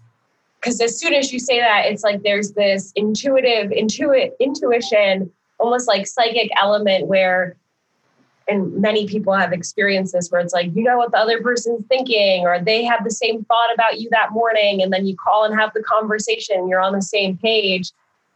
because 0.59 0.79
as 0.81 0.99
soon 0.99 1.13
as 1.13 1.33
you 1.33 1.39
say 1.39 1.59
that 1.59 1.85
it's 1.85 2.03
like 2.03 2.21
there's 2.23 2.51
this 2.51 2.91
intuitive 2.95 3.71
intuit 3.71 4.31
intuition 4.39 5.31
almost 5.59 5.87
like 5.87 6.05
psychic 6.05 6.51
element 6.57 7.07
where 7.07 7.55
and 8.47 8.71
many 8.79 9.07
people 9.07 9.33
have 9.33 9.51
experienced 9.51 10.13
this 10.13 10.29
where 10.29 10.41
it's 10.41 10.53
like 10.53 10.69
you 10.75 10.83
know 10.83 10.97
what 10.97 11.11
the 11.11 11.17
other 11.17 11.41
person's 11.41 11.85
thinking 11.87 12.45
or 12.45 12.59
they 12.59 12.83
have 12.83 13.03
the 13.03 13.11
same 13.11 13.43
thought 13.45 13.73
about 13.73 13.99
you 13.99 14.09
that 14.11 14.31
morning 14.31 14.81
and 14.81 14.93
then 14.93 15.05
you 15.05 15.15
call 15.15 15.43
and 15.43 15.59
have 15.59 15.71
the 15.73 15.81
conversation 15.81 16.67
you're 16.67 16.81
on 16.81 16.93
the 16.93 17.01
same 17.01 17.37
page 17.37 17.91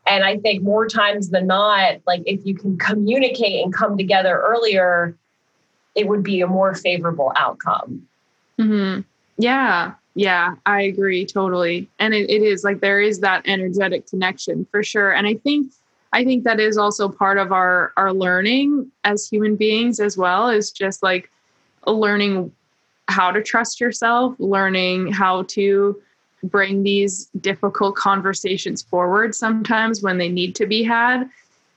and 0.08 0.24
I 0.24 0.38
think 0.38 0.64
more 0.64 0.88
times 0.88 1.30
than 1.30 1.48
not, 1.48 2.00
like 2.08 2.24
if 2.26 2.46
you 2.46 2.56
can 2.56 2.78
communicate 2.78 3.64
and 3.64 3.74
come 3.74 3.98
together 3.98 4.40
earlier, 4.40 5.16
it 5.96 6.08
would 6.08 6.24
be 6.24 6.42
a 6.42 6.48
more 6.48 6.74
favorable 6.76 7.32
outcome. 7.36 8.08
Mm-hmm. 8.60 9.02
Yeah. 9.38 9.94
Yeah, 10.16 10.56
I 10.66 10.82
agree 10.82 11.26
totally. 11.26 11.88
And 12.00 12.14
it, 12.14 12.30
it 12.30 12.42
is 12.42 12.64
like 12.64 12.82
there 12.82 13.00
is 13.00 13.20
that 13.20 13.44
energetic 13.46 14.08
connection 14.08 14.68
for 14.70 14.84
sure. 14.84 15.12
And 15.14 15.28
I 15.28 15.36
think 15.36 15.72
I 16.12 16.26
think 16.26 16.44
that 16.44 16.60
is 16.60 16.78
also 16.78 17.08
part 17.08 17.38
of 17.38 17.52
our 17.52 17.94
our 17.96 18.12
learning 18.12 18.92
as 19.04 19.30
human 19.30 19.56
beings 19.56 20.00
as 20.00 20.18
well 20.18 20.50
is 20.50 20.72
just 20.72 21.04
like 21.04 21.32
learning 21.86 22.52
how 23.08 23.32
to 23.32 23.42
trust 23.42 23.80
yourself, 23.80 24.36
learning 24.40 25.12
how 25.12 25.44
to 25.44 26.02
bring 26.44 26.84
these 26.84 27.26
difficult 27.42 27.96
conversations 27.96 28.82
forward 28.82 29.36
sometimes 29.36 30.02
when 30.02 30.18
they 30.18 30.30
need 30.30 30.56
to 30.56 30.66
be 30.66 30.84
had. 30.84 31.30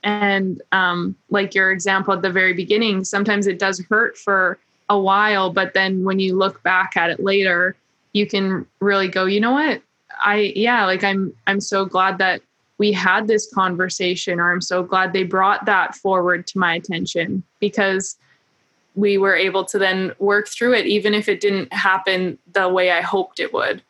And 0.03 0.61
um, 0.71 1.15
like 1.29 1.55
your 1.55 1.71
example 1.71 2.13
at 2.13 2.21
the 2.21 2.29
very 2.29 2.53
beginning, 2.53 3.05
sometimes 3.05 3.47
it 3.47 3.59
does 3.59 3.79
hurt 3.89 4.17
for 4.17 4.59
a 4.89 4.99
while, 4.99 5.49
but 5.49 5.73
then 5.73 6.03
when 6.03 6.19
you 6.19 6.35
look 6.35 6.61
back 6.63 6.97
at 6.97 7.09
it 7.09 7.23
later, 7.23 7.75
you 8.11 8.27
can 8.27 8.65
really 8.79 9.07
go, 9.07 9.25
you 9.25 9.39
know 9.39 9.51
what? 9.51 9.81
I 10.23 10.53
yeah, 10.55 10.85
like 10.85 11.03
I'm 11.03 11.33
I'm 11.47 11.59
so 11.59 11.85
glad 11.85 12.19
that 12.19 12.41
we 12.77 12.91
had 12.91 13.27
this 13.27 13.51
conversation, 13.51 14.39
or 14.39 14.51
I'm 14.51 14.61
so 14.61 14.83
glad 14.83 15.11
they 15.11 15.23
brought 15.23 15.65
that 15.65 15.95
forward 15.95 16.45
to 16.47 16.59
my 16.59 16.75
attention 16.75 17.43
because 17.59 18.17
we 18.95 19.17
were 19.17 19.35
able 19.35 19.65
to 19.65 19.79
then 19.79 20.11
work 20.19 20.47
through 20.47 20.73
it, 20.73 20.85
even 20.85 21.15
if 21.15 21.27
it 21.27 21.39
didn't 21.39 21.73
happen 21.73 22.37
the 22.51 22.69
way 22.69 22.91
I 22.91 23.01
hoped 23.01 23.39
it 23.39 23.51
would 23.53 23.81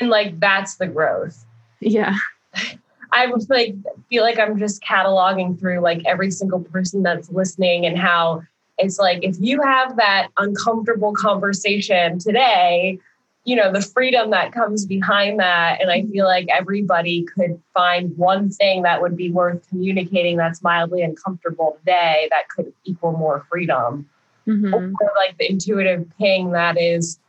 and 0.00 0.10
like 0.10 0.38
that's 0.40 0.76
the 0.76 0.86
growth. 0.86 1.44
Yeah. 1.80 2.14
I 3.12 3.26
would 3.26 3.48
like 3.50 3.74
feel 4.08 4.22
like 4.22 4.38
i'm 4.38 4.58
just 4.58 4.82
cataloging 4.82 5.58
through 5.58 5.80
like 5.80 6.02
every 6.06 6.30
single 6.30 6.60
person 6.60 7.02
that's 7.02 7.30
listening 7.30 7.86
and 7.86 7.98
how 7.98 8.42
it's 8.78 8.98
like 8.98 9.22
if 9.22 9.36
you 9.38 9.60
have 9.60 9.96
that 9.96 10.28
uncomfortable 10.38 11.12
conversation 11.12 12.18
today 12.18 12.98
you 13.44 13.54
know 13.54 13.70
the 13.72 13.82
freedom 13.82 14.30
that 14.30 14.52
comes 14.52 14.86
behind 14.86 15.38
that 15.38 15.80
and 15.80 15.90
i 15.90 16.02
feel 16.06 16.24
like 16.24 16.46
everybody 16.48 17.22
could 17.24 17.60
find 17.74 18.16
one 18.16 18.48
thing 18.50 18.82
that 18.82 19.00
would 19.02 19.16
be 19.16 19.30
worth 19.30 19.68
communicating 19.68 20.36
that's 20.36 20.62
mildly 20.62 21.02
uncomfortable 21.02 21.76
today 21.80 22.28
that 22.30 22.48
could 22.48 22.72
equal 22.84 23.12
more 23.12 23.46
freedom. 23.50 24.08
Mm-hmm. 24.48 24.74
or 24.74 25.12
like 25.14 25.38
the 25.38 25.48
intuitive 25.48 26.04
ping 26.18 26.50
that 26.50 26.76
is 26.76 27.20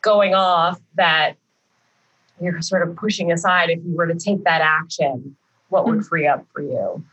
going 0.00 0.34
off 0.34 0.80
that 0.94 1.36
you're 2.40 2.60
sort 2.62 2.86
of 2.86 2.96
pushing 2.96 3.32
aside 3.32 3.70
if 3.70 3.78
you 3.84 3.94
were 3.96 4.06
to 4.06 4.14
take 4.14 4.44
that 4.44 4.60
action 4.60 5.36
what 5.74 5.86
would 5.86 5.98
mm. 5.98 6.08
free 6.08 6.26
up 6.26 6.46
for 6.52 6.62
you? 6.62 7.04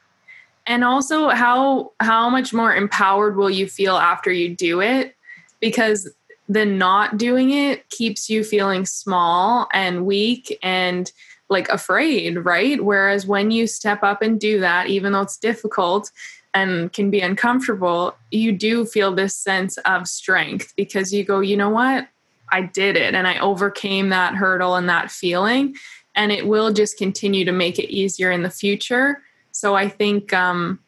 And 0.68 0.84
also 0.84 1.30
how 1.30 1.92
how 2.00 2.30
much 2.30 2.54
more 2.54 2.74
empowered 2.74 3.36
will 3.36 3.50
you 3.50 3.68
feel 3.68 3.98
after 3.98 4.32
you 4.32 4.56
do 4.56 4.82
it? 4.82 5.16
Because 5.60 6.10
the 6.48 6.66
not 6.66 7.18
doing 7.18 7.52
it 7.52 7.90
keeps 7.90 8.30
you 8.30 8.44
feeling 8.44 8.86
small 8.86 9.68
and 9.74 10.06
weak 10.06 10.58
and 10.62 11.12
like 11.50 11.68
afraid 11.70 12.38
right? 12.38 12.84
Whereas 12.84 13.26
when 13.26 13.52
you 13.52 13.68
step 13.68 14.04
up 14.04 14.22
and 14.22 14.40
do 14.40 14.60
that 14.60 14.88
even 14.88 15.12
though 15.12 15.22
it's 15.22 15.38
difficult 15.38 16.12
and 16.54 16.92
can 16.94 17.10
be 17.10 17.22
uncomfortable 17.22 18.16
you 18.30 18.52
do 18.52 18.86
feel 18.86 19.16
this 19.16 19.36
sense 19.36 19.78
of 19.80 20.08
strength 20.08 20.74
because 20.76 21.14
you 21.14 21.24
go 21.24 21.40
you 21.40 21.56
know 21.56 21.70
what 21.70 22.08
I 22.52 22.62
did 22.62 22.98
it 22.98 23.14
and 23.14 23.28
I 23.28 23.40
overcame 23.40 24.10
that 24.10 24.36
hurdle 24.36 24.76
and 24.76 24.90
that 24.90 25.12
feeling. 25.12 25.76
And 26.16 26.32
it 26.32 26.48
will 26.48 26.74
just 26.74 26.98
continue 26.98 27.46
to 27.46 27.52
make 27.52 27.80
it 27.80 27.90
easier 27.90 28.32
in 28.32 28.44
the 28.44 28.50
future. 28.50 29.22
So 29.52 29.76
I 29.76 29.88
think 29.88 30.34
um, 30.34 30.80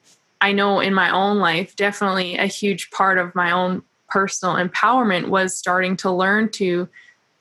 I 0.41 0.51
know 0.51 0.79
in 0.81 0.93
my 0.93 1.09
own 1.09 1.37
life, 1.37 1.75
definitely 1.75 2.37
a 2.37 2.47
huge 2.47 2.91
part 2.91 3.17
of 3.17 3.33
my 3.33 3.51
own 3.51 3.83
personal 4.09 4.55
empowerment 4.55 5.29
was 5.29 5.57
starting 5.57 5.97
to 5.97 6.11
learn 6.11 6.49
to 6.49 6.87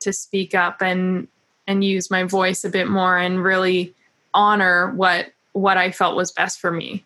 to 0.00 0.12
speak 0.12 0.54
up 0.54 0.80
and 0.80 1.28
and 1.66 1.84
use 1.84 2.10
my 2.10 2.24
voice 2.24 2.64
a 2.64 2.70
bit 2.70 2.88
more 2.88 3.18
and 3.18 3.44
really 3.44 3.94
honor 4.34 4.92
what 4.92 5.32
what 5.52 5.76
I 5.76 5.90
felt 5.90 6.16
was 6.16 6.32
best 6.32 6.60
for 6.60 6.70
me. 6.70 7.04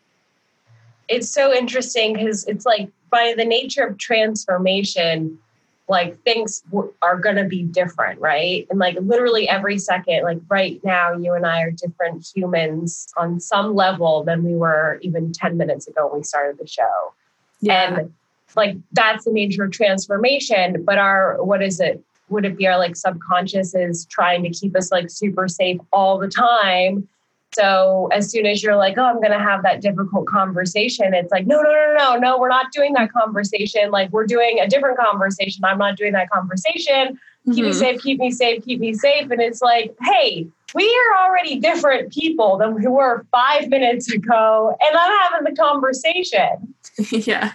It's 1.09 1.29
so 1.29 1.53
interesting 1.53 2.15
because 2.15 2.47
it's 2.47 2.65
like 2.67 2.91
by 3.11 3.35
the 3.37 3.45
nature 3.45 3.85
of 3.85 3.99
transformation, 3.99 5.39
like 5.89 6.21
things 6.23 6.61
w- 6.73 6.93
are 7.03 7.19
going 7.19 7.37
to 7.37 7.45
be 7.45 7.63
different, 7.63 8.21
right? 8.21 8.67
And 8.71 8.79
like 8.79 8.97
literally 9.01 9.49
every 9.49 9.79
second, 9.79 10.25
like 10.25 10.41
right 10.49 10.81
now, 10.85 11.13
you 11.13 11.33
and 11.33 11.47
I 11.47 11.63
are 11.63 11.71
different 11.71 12.27
humans 12.35 13.13
on 13.17 13.39
some 13.39 13.75
level 13.75 14.25
than 14.25 14.43
we 14.43 14.57
were 14.57 14.99
even 15.03 15.33
10 15.33 15.57
minutes 15.57 15.87
ago 15.87 16.09
when 16.09 16.21
we 16.21 16.25
started 16.25 16.59
the 16.59 16.67
show. 16.67 17.13
Yeah. 17.61 17.99
And 17.99 18.15
like 18.57 18.77
that's 18.93 19.25
the 19.25 19.33
nature 19.33 19.65
of 19.65 19.73
transformation. 19.73 20.83
But 20.85 20.99
our, 20.99 21.43
what 21.43 21.63
is 21.63 21.79
it? 21.79 22.03
Would 22.29 22.45
it 22.45 22.57
be 22.57 22.67
our 22.67 22.79
like 22.79 22.97
subconscious 22.97 23.75
is 23.75 24.07
trying 24.07 24.43
to 24.43 24.51
keep 24.51 24.77
us 24.77 24.91
like 24.91 25.09
super 25.09 25.47
safe 25.47 25.79
all 25.93 26.19
the 26.19 26.29
time? 26.29 27.07
So 27.55 28.09
as 28.13 28.31
soon 28.31 28.45
as 28.47 28.63
you're 28.63 28.77
like, 28.77 28.99
oh, 28.99 29.05
I'm 29.05 29.17
going 29.17 29.31
to 29.31 29.39
have 29.39 29.63
that 29.63 29.81
difficult 29.81 30.27
conversation, 30.27 31.15
it's 31.15 31.31
like, 31.31 31.47
no, 31.47 31.63
no, 31.63 31.71
no, 31.71 31.95
no, 31.97 32.17
no, 32.17 32.39
we're 32.39 32.49
not 32.49 32.73
doing 32.73 32.93
that 32.95 33.13
conversation. 33.13 33.91
Like 33.91 34.11
we're 34.11 34.27
doing 34.27 34.59
a 34.61 34.69
different 34.69 34.99
conversation. 34.99 35.65
I'm 35.65 35.79
not 35.79 35.97
doing 35.97 36.13
that 36.13 36.31
conversation. 36.31 37.19
Keep 37.47 37.55
mm-hmm. 37.55 37.65
me 37.65 37.73
safe, 37.73 38.03
keep 38.03 38.19
me 38.19 38.31
safe, 38.31 38.65
keep 38.65 38.81
me 38.81 38.93
safe. 38.93 39.31
And 39.31 39.41
it's 39.41 39.63
like, 39.63 39.95
hey, 40.03 40.47
we 40.75 40.85
are 40.85 41.25
already 41.25 41.59
different 41.59 42.13
people 42.13 42.59
than 42.59 42.75
we 42.75 42.87
were 42.87 43.25
five 43.31 43.69
minutes 43.69 44.13
ago. 44.13 44.77
And 44.85 44.97
I'm 44.97 45.19
having 45.23 45.55
the 45.55 45.57
conversation. 45.61 46.75
yeah. 47.27 47.53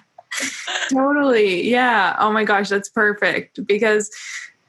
totally. 0.89 1.69
Yeah. 1.69 2.15
Oh 2.19 2.31
my 2.31 2.43
gosh, 2.45 2.69
that's 2.69 2.89
perfect. 2.89 3.65
Because 3.67 4.09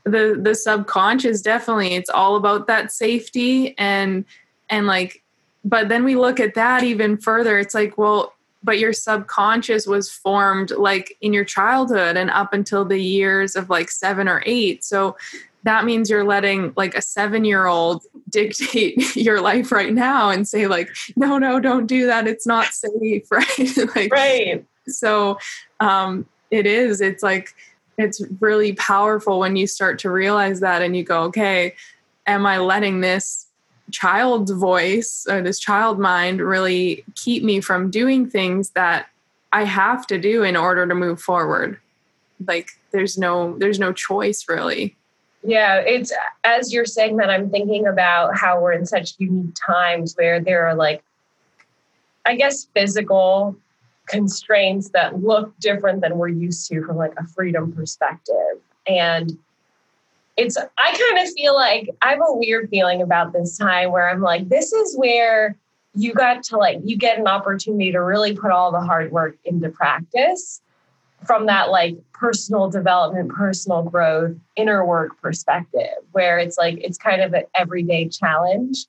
the 0.04 0.36
the 0.40 0.54
subconscious 0.54 1.42
definitely 1.42 1.94
it's 1.94 2.10
all 2.10 2.34
about 2.34 2.66
that 2.66 2.90
safety 2.90 3.72
and 3.78 4.24
and 4.72 4.88
like 4.88 5.22
but 5.64 5.88
then 5.88 6.02
we 6.02 6.16
look 6.16 6.40
at 6.40 6.54
that 6.54 6.82
even 6.82 7.16
further. 7.16 7.60
It's 7.60 7.74
like 7.74 7.96
well 7.96 8.34
but 8.64 8.78
your 8.78 8.92
subconscious 8.92 9.86
was 9.86 10.10
formed 10.10 10.70
like 10.72 11.16
in 11.20 11.32
your 11.32 11.44
childhood 11.44 12.16
and 12.16 12.30
up 12.30 12.52
until 12.52 12.84
the 12.84 12.98
years 12.98 13.56
of 13.56 13.68
like 13.68 13.90
7 13.90 14.28
or 14.28 14.40
8 14.46 14.84
so 14.84 15.16
that 15.64 15.84
means 15.84 16.08
you're 16.08 16.24
letting 16.24 16.72
like 16.76 16.94
a 16.94 17.02
7 17.02 17.44
year 17.44 17.66
old 17.66 18.04
dictate 18.28 19.16
your 19.16 19.40
life 19.40 19.70
right 19.70 19.92
now 19.92 20.30
and 20.30 20.48
say 20.48 20.66
like 20.66 20.90
no 21.16 21.38
no 21.38 21.60
don't 21.60 21.86
do 21.86 22.06
that. 22.06 22.26
It's 22.26 22.46
not 22.46 22.66
safe 22.66 23.24
right? 23.30 23.76
Like 23.94 24.12
right. 24.12 24.64
so 24.88 25.38
um 25.80 26.26
it 26.50 26.66
is. 26.66 27.00
It's 27.00 27.22
like 27.22 27.54
it's 27.98 28.22
really 28.40 28.72
powerful 28.74 29.38
when 29.38 29.56
you 29.56 29.66
start 29.66 29.98
to 30.00 30.10
realize 30.10 30.60
that 30.60 30.82
and 30.82 30.96
you 30.96 31.04
go 31.04 31.22
okay 31.24 31.74
am 32.26 32.46
i 32.46 32.58
letting 32.58 33.00
this 33.00 33.41
child's 33.90 34.50
voice 34.50 35.26
or 35.28 35.42
this 35.42 35.58
child 35.58 35.98
mind 35.98 36.40
really 36.40 37.04
keep 37.14 37.42
me 37.42 37.60
from 37.60 37.90
doing 37.90 38.28
things 38.28 38.70
that 38.70 39.06
I 39.52 39.64
have 39.64 40.06
to 40.06 40.18
do 40.18 40.42
in 40.42 40.56
order 40.56 40.86
to 40.86 40.94
move 40.94 41.20
forward. 41.20 41.78
Like 42.46 42.70
there's 42.90 43.18
no 43.18 43.56
there's 43.58 43.78
no 43.78 43.92
choice 43.92 44.46
really. 44.48 44.96
Yeah, 45.44 45.76
it's 45.78 46.12
as 46.44 46.72
you're 46.72 46.86
saying 46.86 47.16
that 47.16 47.30
I'm 47.30 47.50
thinking 47.50 47.86
about 47.86 48.36
how 48.36 48.60
we're 48.60 48.72
in 48.72 48.86
such 48.86 49.14
unique 49.18 49.54
times 49.66 50.14
where 50.16 50.40
there 50.40 50.66
are 50.66 50.74
like 50.74 51.02
I 52.24 52.36
guess 52.36 52.66
physical 52.74 53.56
constraints 54.06 54.90
that 54.90 55.22
look 55.22 55.58
different 55.58 56.00
than 56.00 56.18
we're 56.18 56.28
used 56.28 56.68
to 56.68 56.84
from 56.84 56.96
like 56.96 57.12
a 57.18 57.26
freedom 57.26 57.72
perspective. 57.72 58.60
And 58.86 59.38
it's 60.36 60.56
I 60.56 61.08
kind 61.08 61.26
of 61.26 61.32
feel 61.34 61.54
like 61.54 61.90
I 62.00 62.10
have 62.10 62.20
a 62.20 62.36
weird 62.36 62.70
feeling 62.70 63.02
about 63.02 63.32
this 63.32 63.58
time 63.58 63.92
where 63.92 64.08
I'm 64.08 64.20
like, 64.20 64.48
this 64.48 64.72
is 64.72 64.96
where 64.96 65.56
you 65.94 66.14
got 66.14 66.42
to 66.44 66.56
like 66.56 66.78
you 66.84 66.96
get 66.96 67.18
an 67.18 67.26
opportunity 67.26 67.92
to 67.92 67.98
really 67.98 68.34
put 68.34 68.50
all 68.50 68.72
the 68.72 68.80
hard 68.80 69.12
work 69.12 69.36
into 69.44 69.68
practice 69.68 70.62
from 71.26 71.46
that 71.46 71.70
like 71.70 71.96
personal 72.12 72.70
development, 72.70 73.30
personal 73.30 73.82
growth, 73.82 74.36
inner 74.56 74.84
work 74.84 75.20
perspective, 75.20 75.98
where 76.12 76.38
it's 76.38 76.56
like 76.56 76.78
it's 76.78 76.98
kind 76.98 77.20
of 77.20 77.34
an 77.34 77.44
everyday 77.54 78.08
challenge 78.08 78.86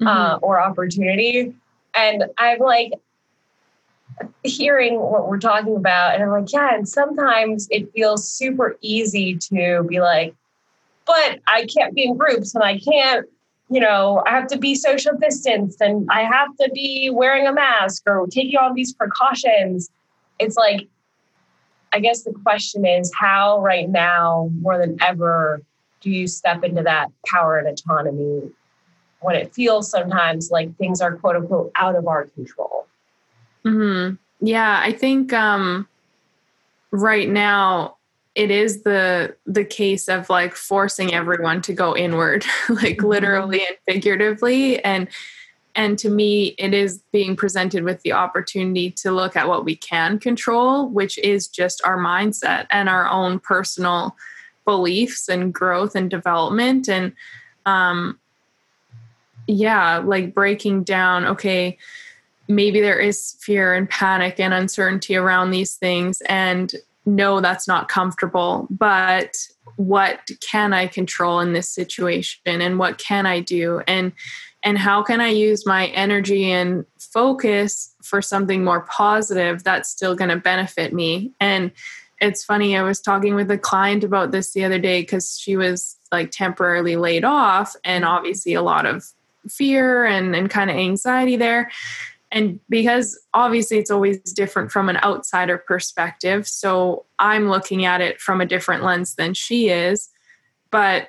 uh, 0.00 0.04
mm-hmm. 0.04 0.06
uh, 0.06 0.36
or 0.38 0.60
opportunity. 0.60 1.54
And 1.94 2.24
I'm 2.38 2.58
like 2.60 2.92
hearing 4.44 5.00
what 5.00 5.28
we're 5.28 5.38
talking 5.38 5.76
about, 5.76 6.14
and 6.14 6.22
I'm 6.22 6.30
like, 6.30 6.52
yeah. 6.52 6.74
And 6.74 6.88
sometimes 6.88 7.66
it 7.70 7.92
feels 7.92 8.28
super 8.28 8.76
easy 8.80 9.36
to 9.50 9.84
be 9.88 10.00
like, 10.00 10.34
but 11.06 11.40
I 11.46 11.66
can't 11.66 11.94
be 11.94 12.04
in 12.04 12.16
groups 12.16 12.54
and 12.54 12.64
I 12.64 12.78
can't, 12.78 13.26
you 13.70 13.80
know, 13.80 14.22
I 14.26 14.30
have 14.30 14.46
to 14.48 14.58
be 14.58 14.74
social 14.74 15.12
distanced 15.20 15.80
and 15.80 16.08
I 16.10 16.22
have 16.22 16.48
to 16.60 16.70
be 16.72 17.10
wearing 17.12 17.46
a 17.46 17.52
mask 17.52 18.02
or 18.06 18.26
taking 18.26 18.56
all 18.56 18.74
these 18.74 18.92
precautions. 18.92 19.90
It's 20.38 20.56
like, 20.56 20.88
I 21.92 22.00
guess 22.00 22.22
the 22.22 22.32
question 22.32 22.84
is 22.84 23.12
how 23.14 23.60
right 23.60 23.88
now, 23.88 24.50
more 24.60 24.78
than 24.78 24.96
ever, 25.00 25.62
do 26.00 26.10
you 26.10 26.26
step 26.26 26.64
into 26.64 26.82
that 26.82 27.10
power 27.26 27.58
and 27.58 27.68
autonomy 27.68 28.50
when 29.20 29.36
it 29.36 29.54
feels 29.54 29.90
sometimes 29.90 30.50
like 30.50 30.76
things 30.76 31.00
are 31.00 31.16
quote 31.16 31.36
unquote 31.36 31.72
out 31.76 31.96
of 31.96 32.06
our 32.06 32.26
control? 32.26 32.86
Hmm. 33.62 34.10
Yeah, 34.40 34.80
I 34.82 34.92
think 34.92 35.32
um, 35.32 35.88
right 36.90 37.28
now 37.28 37.93
it 38.34 38.50
is 38.50 38.82
the 38.82 39.36
the 39.46 39.64
case 39.64 40.08
of 40.08 40.28
like 40.28 40.54
forcing 40.54 41.14
everyone 41.14 41.62
to 41.62 41.72
go 41.72 41.96
inward 41.96 42.44
like 42.68 42.98
mm-hmm. 42.98 43.06
literally 43.06 43.60
and 43.66 43.76
figuratively. 43.86 44.82
And 44.84 45.08
and 45.76 45.98
to 46.00 46.08
me 46.08 46.54
it 46.58 46.74
is 46.74 47.02
being 47.12 47.36
presented 47.36 47.84
with 47.84 48.00
the 48.02 48.12
opportunity 48.12 48.90
to 48.92 49.10
look 49.10 49.36
at 49.36 49.48
what 49.48 49.64
we 49.64 49.76
can 49.76 50.18
control 50.18 50.88
which 50.88 51.18
is 51.18 51.48
just 51.48 51.82
our 51.84 51.98
mindset 51.98 52.66
and 52.70 52.88
our 52.88 53.08
own 53.08 53.40
personal 53.40 54.16
beliefs 54.64 55.28
and 55.28 55.52
growth 55.52 55.94
and 55.94 56.10
development. 56.10 56.88
And 56.88 57.12
um 57.66 58.18
yeah 59.46 59.98
like 59.98 60.32
breaking 60.32 60.84
down 60.84 61.26
okay 61.26 61.76
maybe 62.48 62.80
there 62.80 62.98
is 62.98 63.36
fear 63.40 63.74
and 63.74 63.88
panic 63.88 64.38
and 64.38 64.52
uncertainty 64.52 65.16
around 65.16 65.50
these 65.50 65.76
things. 65.76 66.20
And 66.22 66.74
no, 67.06 67.40
that's 67.40 67.68
not 67.68 67.88
comfortable, 67.88 68.66
but 68.70 69.36
what 69.76 70.28
can 70.40 70.72
I 70.72 70.86
control 70.86 71.40
in 71.40 71.52
this 71.52 71.68
situation 71.68 72.60
and 72.60 72.78
what 72.78 72.98
can 72.98 73.26
I 73.26 73.40
do? 73.40 73.82
And 73.86 74.12
and 74.62 74.78
how 74.78 75.02
can 75.02 75.20
I 75.20 75.28
use 75.28 75.66
my 75.66 75.88
energy 75.88 76.50
and 76.50 76.86
focus 76.98 77.94
for 78.02 78.22
something 78.22 78.64
more 78.64 78.86
positive 78.86 79.62
that's 79.62 79.90
still 79.90 80.14
going 80.14 80.30
to 80.30 80.36
benefit 80.36 80.94
me? 80.94 81.32
And 81.38 81.70
it's 82.18 82.42
funny, 82.42 82.74
I 82.74 82.82
was 82.82 83.00
talking 83.00 83.34
with 83.34 83.50
a 83.50 83.58
client 83.58 84.04
about 84.04 84.30
this 84.30 84.52
the 84.52 84.64
other 84.64 84.78
day 84.78 85.02
because 85.02 85.38
she 85.38 85.56
was 85.58 85.98
like 86.10 86.30
temporarily 86.30 86.96
laid 86.96 87.24
off, 87.24 87.76
and 87.84 88.04
obviously 88.04 88.54
a 88.54 88.62
lot 88.62 88.86
of 88.86 89.04
fear 89.50 90.06
and, 90.06 90.34
and 90.34 90.48
kind 90.48 90.70
of 90.70 90.76
anxiety 90.76 91.36
there 91.36 91.70
and 92.34 92.60
because 92.68 93.18
obviously 93.32 93.78
it's 93.78 93.90
always 93.90 94.18
different 94.32 94.70
from 94.70 94.90
an 94.90 94.98
outsider 94.98 95.56
perspective 95.56 96.46
so 96.46 97.06
i'm 97.18 97.48
looking 97.48 97.86
at 97.86 98.02
it 98.02 98.20
from 98.20 98.40
a 98.42 98.46
different 98.46 98.82
lens 98.82 99.14
than 99.14 99.32
she 99.32 99.68
is. 99.68 100.10
But 100.70 101.08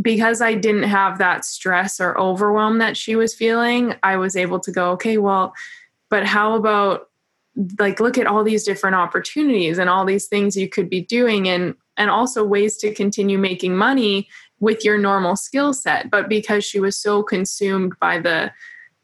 because 0.00 0.40
i 0.40 0.54
didn't 0.54 0.84
have 0.84 1.18
that 1.18 1.44
stress 1.44 2.00
or 2.00 2.18
overwhelm 2.18 2.78
that 2.78 2.96
she 2.96 3.16
was 3.16 3.34
feeling 3.34 3.94
i 4.02 4.16
was 4.16 4.36
able 4.36 4.60
to 4.60 4.70
go 4.70 4.92
okay 4.92 5.18
well 5.18 5.52
but 6.08 6.24
how 6.24 6.54
about 6.54 7.08
like 7.78 8.00
look 8.00 8.16
at 8.16 8.26
all 8.26 8.42
these 8.42 8.64
different 8.64 8.96
opportunities 8.96 9.78
and 9.78 9.90
all 9.90 10.04
these 10.06 10.26
things 10.26 10.56
you 10.56 10.68
could 10.68 10.88
be 10.88 11.02
doing 11.02 11.48
and 11.48 11.74
and 11.96 12.08
also 12.08 12.42
ways 12.42 12.78
to 12.78 12.94
continue 12.94 13.36
making 13.36 13.76
money 13.76 14.26
with 14.60 14.84
your 14.84 14.98
normal 14.98 15.36
skill 15.36 15.72
set. 15.72 16.10
But 16.10 16.28
because 16.28 16.64
she 16.64 16.80
was 16.80 16.96
so 16.96 17.22
consumed 17.22 17.92
by 17.98 18.18
the 18.18 18.52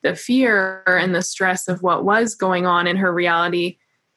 the 0.06 0.14
fear 0.14 0.84
and 0.86 1.14
the 1.14 1.22
stress 1.22 1.66
of 1.66 1.82
what 1.82 2.04
was 2.04 2.36
going 2.36 2.64
on 2.64 2.86
in 2.86 2.96
her 2.96 3.12
reality, 3.12 3.76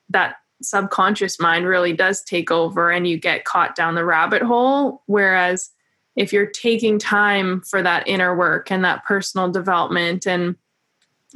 that 0.10 0.36
subconscious 0.62 1.40
mind 1.40 1.66
really 1.66 1.94
does 1.94 2.22
take 2.22 2.52
over 2.52 2.92
and 2.92 3.08
you 3.08 3.18
get 3.18 3.46
caught 3.46 3.76
down 3.76 3.96
the 3.96 4.06
rabbit 4.06 4.44
hole. 4.44 5.02
Whereas 5.08 5.72
if 6.16 6.32
you're 6.32 6.46
taking 6.46 7.00
time 7.00 7.62
for 7.62 7.82
that 7.82 8.08
inner 8.08 8.36
work 8.38 8.72
and 8.72 8.86
that 8.86 9.04
personal 9.04 9.50
development 9.50 10.28
and 10.28 10.56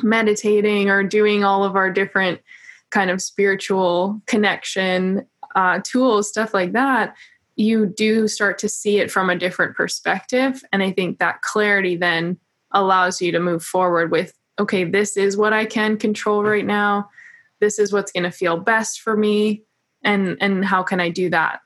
meditating 0.03 0.89
or 0.89 1.03
doing 1.03 1.43
all 1.43 1.63
of 1.63 1.75
our 1.75 1.89
different 1.89 2.39
kind 2.91 3.09
of 3.09 3.23
spiritual 3.23 4.21
connection 4.27 5.25
uh, 5.55 5.79
tools, 5.83 6.29
stuff 6.29 6.53
like 6.53 6.73
that, 6.73 7.15
you 7.55 7.87
do 7.87 8.27
start 8.27 8.59
to 8.59 8.69
see 8.69 8.99
it 8.99 9.09
from 9.09 9.31
a 9.31 9.35
different 9.37 9.75
perspective. 9.75 10.63
And 10.71 10.83
I 10.83 10.91
think 10.91 11.17
that 11.17 11.41
clarity 11.41 11.95
then 11.95 12.37
allows 12.71 13.21
you 13.21 13.31
to 13.31 13.39
move 13.39 13.63
forward 13.63 14.11
with 14.11 14.33
okay, 14.59 14.83
this 14.83 15.17
is 15.17 15.37
what 15.37 15.53
I 15.53 15.65
can 15.65 15.97
control 15.97 16.39
mm-hmm. 16.39 16.49
right 16.49 16.65
now. 16.65 17.09
This 17.59 17.79
is 17.79 17.93
what's 17.93 18.11
going 18.11 18.23
to 18.23 18.31
feel 18.31 18.57
best 18.57 19.01
for 19.01 19.15
me. 19.15 19.63
And, 20.03 20.37
and 20.41 20.65
how 20.65 20.83
can 20.83 20.99
I 20.99 21.09
do 21.09 21.29
that? 21.29 21.61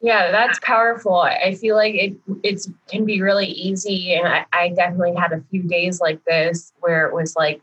Yeah, 0.00 0.32
that's 0.32 0.58
powerful. 0.60 1.14
I 1.14 1.54
feel 1.54 1.76
like 1.76 1.94
it 1.94 2.16
it's 2.42 2.68
can 2.88 3.04
be 3.04 3.22
really 3.22 3.46
easy. 3.46 4.14
And 4.14 4.26
I, 4.26 4.46
I 4.52 4.68
definitely 4.70 5.14
had 5.14 5.32
a 5.32 5.44
few 5.48 5.62
days 5.62 6.00
like 6.00 6.24
this 6.24 6.72
where 6.80 7.06
it 7.06 7.14
was 7.14 7.36
like 7.36 7.60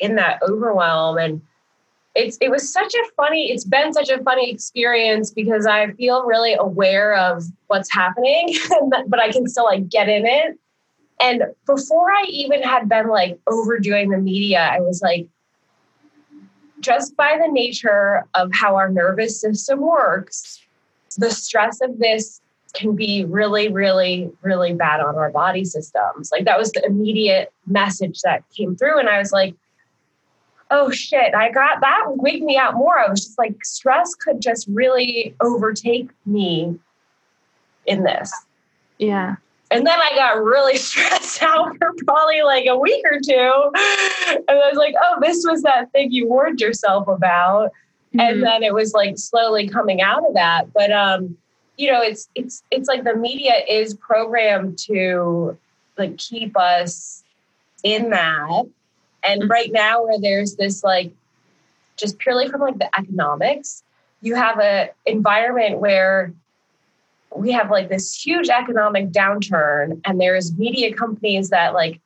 in 0.00 0.14
that 0.16 0.42
overwhelm 0.42 1.18
and 1.18 1.40
it's 2.14 2.38
it 2.40 2.50
was 2.50 2.72
such 2.72 2.94
a 2.94 3.04
funny 3.16 3.50
it's 3.50 3.64
been 3.64 3.92
such 3.92 4.08
a 4.08 4.22
funny 4.22 4.50
experience 4.50 5.30
because 5.30 5.66
i 5.66 5.90
feel 5.92 6.24
really 6.24 6.54
aware 6.54 7.14
of 7.14 7.44
what's 7.68 7.92
happening 7.92 8.54
but 9.08 9.20
i 9.20 9.30
can 9.30 9.48
still 9.48 9.64
like 9.64 9.88
get 9.88 10.08
in 10.08 10.26
it 10.26 10.58
and 11.20 11.44
before 11.66 12.10
I 12.10 12.24
even 12.28 12.62
had 12.62 12.88
been 12.88 13.08
like 13.08 13.38
overdoing 13.46 14.10
the 14.10 14.18
media, 14.18 14.60
I 14.60 14.80
was 14.80 15.00
like, 15.02 15.26
just 16.80 17.16
by 17.16 17.38
the 17.40 17.50
nature 17.50 18.24
of 18.34 18.50
how 18.52 18.76
our 18.76 18.90
nervous 18.90 19.40
system 19.40 19.80
works, 19.80 20.60
the 21.16 21.30
stress 21.30 21.80
of 21.80 21.98
this 21.98 22.40
can 22.74 22.94
be 22.94 23.24
really, 23.24 23.68
really, 23.68 24.30
really 24.42 24.74
bad 24.74 25.00
on 25.00 25.16
our 25.16 25.30
body 25.30 25.64
systems. 25.64 26.30
Like 26.30 26.44
that 26.44 26.58
was 26.58 26.72
the 26.72 26.84
immediate 26.84 27.52
message 27.66 28.20
that 28.22 28.42
came 28.54 28.76
through. 28.76 28.98
And 28.98 29.08
I 29.08 29.18
was 29.18 29.32
like, 29.32 29.54
oh 30.70 30.90
shit, 30.90 31.34
I 31.34 31.50
got 31.52 31.80
that 31.80 32.04
wigged 32.06 32.42
me 32.42 32.58
out 32.58 32.74
more. 32.74 32.98
I 32.98 33.08
was 33.08 33.24
just 33.24 33.38
like, 33.38 33.64
stress 33.64 34.14
could 34.16 34.40
just 34.40 34.66
really 34.68 35.34
overtake 35.40 36.10
me 36.26 36.78
in 37.86 38.02
this. 38.02 38.32
Yeah. 38.98 39.36
And 39.70 39.86
then 39.86 39.98
I 39.98 40.12
got 40.14 40.42
really 40.42 40.76
stressed 40.78 41.42
out 41.42 41.76
for 41.78 41.92
probably 42.06 42.42
like 42.42 42.66
a 42.66 42.78
week 42.78 43.04
or 43.10 43.18
two. 43.18 43.70
And 44.26 44.44
I 44.48 44.68
was 44.68 44.76
like, 44.76 44.94
oh, 45.02 45.18
this 45.20 45.44
was 45.48 45.62
that 45.62 45.90
thing 45.92 46.12
you 46.12 46.28
warned 46.28 46.60
yourself 46.60 47.08
about. 47.08 47.70
Mm-hmm. 48.14 48.20
And 48.20 48.42
then 48.42 48.62
it 48.62 48.74
was 48.74 48.92
like 48.92 49.18
slowly 49.18 49.68
coming 49.68 50.00
out 50.00 50.26
of 50.26 50.34
that. 50.34 50.72
But 50.72 50.92
um, 50.92 51.36
you 51.76 51.90
know, 51.90 52.00
it's 52.00 52.28
it's 52.34 52.62
it's 52.70 52.88
like 52.88 53.04
the 53.04 53.16
media 53.16 53.54
is 53.68 53.94
programmed 53.94 54.78
to 54.86 55.58
like 55.98 56.16
keep 56.18 56.56
us 56.56 57.24
in 57.82 58.10
that. 58.10 58.66
And 59.24 59.42
mm-hmm. 59.42 59.50
right 59.50 59.72
now 59.72 60.04
where 60.04 60.20
there's 60.20 60.56
this 60.56 60.84
like 60.84 61.12
just 61.96 62.18
purely 62.18 62.48
from 62.48 62.60
like 62.60 62.78
the 62.78 62.98
economics, 62.98 63.82
you 64.20 64.34
have 64.34 64.58
a 64.58 64.90
environment 65.06 65.78
where 65.78 66.32
we 67.34 67.50
have 67.52 67.70
like 67.70 67.88
this 67.88 68.14
huge 68.14 68.48
economic 68.48 69.10
downturn 69.10 70.00
and 70.04 70.20
there's 70.20 70.56
media 70.56 70.94
companies 70.94 71.50
that 71.50 71.74
like 71.74 72.00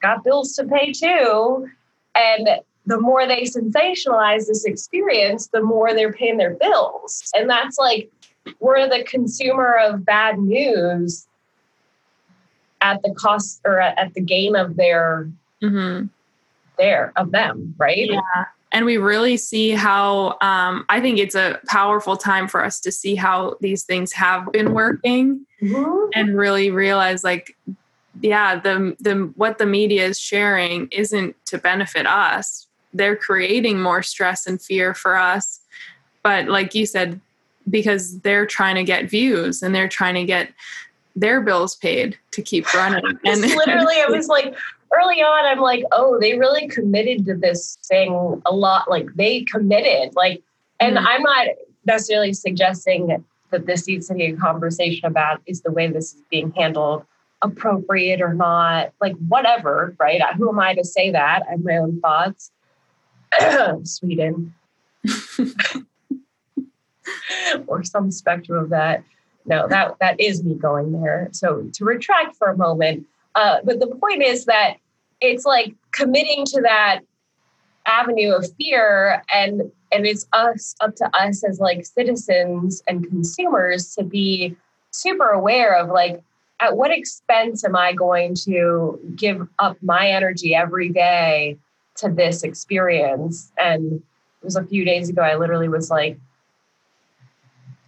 got 0.00 0.22
bills 0.22 0.54
to 0.54 0.64
pay 0.64 0.92
too. 0.92 1.68
And 2.14 2.48
the 2.86 3.00
more 3.00 3.26
they 3.26 3.42
sensationalize 3.42 4.46
this 4.46 4.64
experience 4.64 5.48
the 5.48 5.62
more 5.62 5.92
they're 5.92 6.12
paying 6.12 6.36
their 6.36 6.54
bills. 6.54 7.30
And 7.34 7.50
that's 7.50 7.78
like 7.78 8.10
we're 8.60 8.88
the 8.88 9.04
consumer 9.04 9.76
of 9.76 10.04
bad 10.04 10.38
news 10.38 11.26
at 12.80 13.02
the 13.02 13.12
cost 13.14 13.60
or 13.64 13.80
at 13.80 14.14
the 14.14 14.20
gain 14.20 14.54
of 14.54 14.76
their 14.76 15.28
mm-hmm. 15.62 16.06
their 16.78 17.12
of 17.16 17.32
them 17.32 17.74
right? 17.78 18.08
Yeah 18.10 18.44
and 18.72 18.84
we 18.84 18.98
really 18.98 19.36
see 19.36 19.70
how 19.70 20.36
um, 20.40 20.84
I 20.88 21.00
think 21.00 21.18
it's 21.18 21.34
a 21.34 21.60
powerful 21.66 22.16
time 22.16 22.48
for 22.48 22.64
us 22.64 22.80
to 22.80 22.92
see 22.92 23.14
how 23.14 23.56
these 23.60 23.84
things 23.84 24.12
have 24.12 24.52
been 24.52 24.74
working 24.74 25.46
mm-hmm. 25.62 26.08
and 26.14 26.36
really 26.36 26.70
realize 26.70 27.24
like 27.24 27.56
yeah 28.20 28.56
the 28.56 28.96
the 29.00 29.30
what 29.36 29.58
the 29.58 29.66
media 29.66 30.04
is 30.04 30.18
sharing 30.18 30.88
isn't 30.92 31.34
to 31.46 31.58
benefit 31.58 32.06
us. 32.06 32.66
They're 32.92 33.16
creating 33.16 33.80
more 33.80 34.02
stress 34.02 34.46
and 34.46 34.60
fear 34.60 34.94
for 34.94 35.16
us. 35.16 35.60
But 36.22 36.48
like 36.48 36.74
you 36.74 36.84
said 36.84 37.20
because 37.70 38.20
they're 38.20 38.46
trying 38.46 38.74
to 38.76 38.84
get 38.84 39.10
views 39.10 39.62
and 39.62 39.74
they're 39.74 39.88
trying 39.88 40.14
to 40.14 40.24
get 40.24 40.52
their 41.16 41.40
bills 41.40 41.76
paid 41.76 42.16
to 42.30 42.42
keep 42.42 42.72
running. 42.74 43.04
And 43.24 43.40
literally 43.40 43.94
it 43.96 44.10
was 44.10 44.28
like 44.28 44.56
early 44.92 45.20
on 45.20 45.44
i'm 45.44 45.60
like 45.60 45.84
oh 45.92 46.18
they 46.20 46.38
really 46.38 46.68
committed 46.68 47.24
to 47.24 47.34
this 47.34 47.78
thing 47.86 48.42
a 48.46 48.52
lot 48.52 48.90
like 48.90 49.08
they 49.14 49.42
committed 49.42 50.14
like 50.14 50.42
and 50.80 50.96
mm-hmm. 50.96 51.06
i'm 51.06 51.22
not 51.22 51.48
necessarily 51.86 52.32
suggesting 52.32 53.24
that 53.50 53.66
this 53.66 53.86
needs 53.86 54.08
to 54.08 54.14
be 54.14 54.26
a 54.26 54.36
conversation 54.36 55.06
about 55.06 55.40
is 55.46 55.62
the 55.62 55.72
way 55.72 55.86
this 55.86 56.14
is 56.14 56.22
being 56.30 56.52
handled 56.52 57.04
appropriate 57.42 58.20
or 58.20 58.34
not, 58.34 58.92
like 59.00 59.16
whatever, 59.28 59.94
right? 59.98 60.20
Who 60.36 60.48
am 60.48 60.58
I 60.58 60.74
to 60.74 60.84
say 60.84 61.10
that? 61.12 61.42
I 61.46 61.52
have 61.52 61.64
my 61.64 61.76
own 61.78 62.00
thoughts. 62.00 62.50
Sweden. 63.84 64.54
or 67.66 67.82
some 67.84 68.10
spectrum 68.10 68.64
of 68.64 68.70
that. 68.70 69.04
No, 69.46 69.68
that 69.68 69.96
that 70.00 70.20
is 70.20 70.44
me 70.44 70.54
going 70.54 70.92
there. 71.00 71.28
So 71.32 71.68
to 71.72 71.84
retract 71.84 72.36
for 72.36 72.48
a 72.48 72.56
moment, 72.56 73.06
uh, 73.38 73.60
but 73.62 73.78
the 73.78 73.86
point 73.86 74.20
is 74.20 74.46
that 74.46 74.78
it's 75.20 75.44
like 75.44 75.72
committing 75.92 76.44
to 76.44 76.60
that 76.62 77.00
avenue 77.86 78.32
of 78.32 78.46
fear 78.58 79.22
and 79.32 79.62
and 79.92 80.06
it's 80.06 80.26
us 80.32 80.74
up 80.80 80.96
to 80.96 81.08
us 81.16 81.44
as 81.44 81.60
like 81.60 81.86
citizens 81.86 82.82
and 82.88 83.08
consumers 83.08 83.94
to 83.94 84.02
be 84.02 84.56
super 84.90 85.28
aware 85.28 85.76
of 85.76 85.88
like 85.88 86.20
at 86.60 86.76
what 86.76 86.90
expense 86.90 87.64
am 87.64 87.76
I 87.76 87.92
going 87.92 88.34
to 88.44 88.98
give 89.14 89.46
up 89.60 89.76
my 89.82 90.08
energy 90.08 90.54
every 90.54 90.88
day 90.88 91.56
to 91.98 92.08
this 92.08 92.42
experience? 92.42 93.52
And 93.56 93.92
it 93.92 94.44
was 94.44 94.56
a 94.56 94.64
few 94.64 94.84
days 94.84 95.08
ago, 95.08 95.22
I 95.22 95.36
literally 95.36 95.68
was 95.68 95.90
like, 95.90 96.18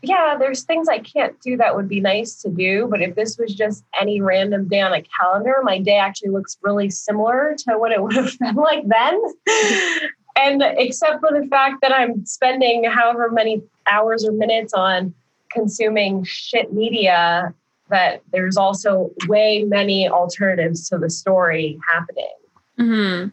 yeah, 0.02 0.36
there's 0.38 0.62
things 0.62 0.88
I 0.88 0.98
can't 0.98 1.38
do 1.40 1.56
that 1.58 1.76
would 1.76 1.88
be 1.88 2.00
nice 2.00 2.40
to 2.42 2.48
do. 2.48 2.86
But 2.90 3.02
if 3.02 3.14
this 3.14 3.36
was 3.36 3.54
just 3.54 3.84
any 4.00 4.20
random 4.20 4.68
day 4.68 4.80
on 4.80 4.92
a 4.92 5.02
calendar, 5.02 5.56
my 5.62 5.78
day 5.78 5.96
actually 5.96 6.30
looks 6.30 6.56
really 6.62 6.90
similar 6.90 7.54
to 7.66 7.78
what 7.78 7.92
it 7.92 8.02
would 8.02 8.14
have 8.14 8.38
been 8.38 8.54
like 8.54 8.86
then. 8.86 9.22
and 10.36 10.62
except 10.78 11.20
for 11.20 11.38
the 11.38 11.46
fact 11.48 11.76
that 11.82 11.92
I'm 11.92 12.24
spending 12.24 12.84
however 12.84 13.30
many 13.30 13.62
hours 13.90 14.24
or 14.24 14.32
minutes 14.32 14.72
on 14.72 15.14
consuming 15.50 16.24
shit 16.24 16.72
media 16.72 17.52
that 17.90 18.22
there's 18.32 18.56
also 18.56 19.10
way 19.26 19.64
many 19.64 20.08
alternatives 20.08 20.88
to 20.88 20.96
the 20.96 21.10
story 21.10 21.78
happening. 21.92 22.32
Mm-hmm. 22.78 23.28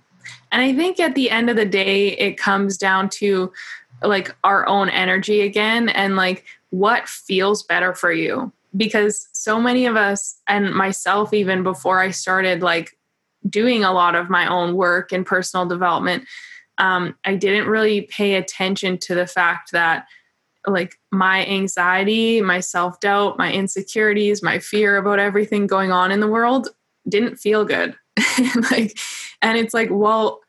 And 0.51 0.62
I 0.62 0.73
think 0.73 0.99
at 0.99 1.15
the 1.15 1.30
end 1.30 1.49
of 1.49 1.56
the 1.56 1.65
day, 1.65 2.10
it 2.17 2.38
comes 2.38 2.77
down 2.77 3.10
to 3.10 3.53
like 4.01 4.36
our 4.43 4.67
own 4.67 4.89
energy 4.89 5.41
again 5.41 5.89
and 5.89 6.15
like 6.15 6.45
what 6.69 7.08
feels 7.08 7.63
better 7.63 7.93
for 7.93 8.12
you. 8.12 8.51
Because 8.75 9.27
so 9.32 9.60
many 9.60 9.86
of 9.86 9.95
us, 9.95 10.39
and 10.47 10.73
myself, 10.73 11.34
even 11.34 11.63
before 11.63 11.99
I 11.99 12.12
started 12.12 12.62
like 12.62 12.97
doing 13.49 13.84
a 13.84 13.93
lot 13.93 14.15
of 14.15 14.30
my 14.30 14.47
own 14.47 14.75
work 14.75 15.12
and 15.12 15.25
personal 15.25 15.65
development, 15.65 16.25
um, 16.77 17.15
I 17.25 17.36
didn't 17.36 17.67
really 17.67 18.01
pay 18.01 18.36
attention 18.36 18.97
to 18.99 19.15
the 19.15 19.25
fact 19.25 19.71
that 19.71 20.06
like 20.67 20.99
my 21.12 21.45
anxiety, 21.45 22.41
my 22.41 22.60
self 22.60 22.99
doubt, 22.99 23.38
my 23.38 23.51
insecurities, 23.51 24.43
my 24.43 24.60
fear 24.60 24.97
about 24.97 25.19
everything 25.19 25.65
going 25.65 25.91
on 25.91 26.12
in 26.12 26.19
the 26.19 26.27
world 26.27 26.69
didn't 27.08 27.38
feel 27.38 27.63
good. 27.63 27.95
like, 28.71 28.97
and 29.41 29.58
it's 29.58 29.73
like, 29.73 29.89
well, 29.91 30.41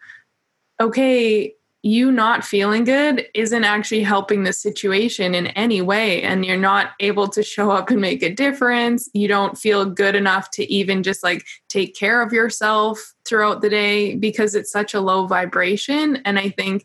okay, 0.80 1.54
you 1.82 2.10
not 2.10 2.44
feeling 2.44 2.84
good 2.84 3.26
isn't 3.34 3.64
actually 3.64 4.02
helping 4.02 4.42
the 4.42 4.52
situation 4.52 5.34
in 5.34 5.46
any 5.48 5.80
way. 5.80 6.22
And 6.22 6.44
you're 6.44 6.56
not 6.56 6.92
able 7.00 7.28
to 7.28 7.42
show 7.42 7.70
up 7.70 7.90
and 7.90 8.00
make 8.00 8.22
a 8.22 8.34
difference. 8.34 9.08
You 9.14 9.28
don't 9.28 9.56
feel 9.56 9.84
good 9.84 10.16
enough 10.16 10.50
to 10.52 10.70
even 10.72 11.02
just 11.02 11.22
like 11.22 11.46
take 11.68 11.94
care 11.94 12.20
of 12.20 12.32
yourself 12.32 13.14
throughout 13.24 13.60
the 13.60 13.70
day 13.70 14.16
because 14.16 14.54
it's 14.54 14.72
such 14.72 14.92
a 14.92 15.00
low 15.00 15.26
vibration. 15.26 16.16
And 16.24 16.38
I 16.38 16.50
think 16.50 16.84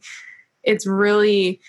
it's 0.63 0.87
really 0.87 1.59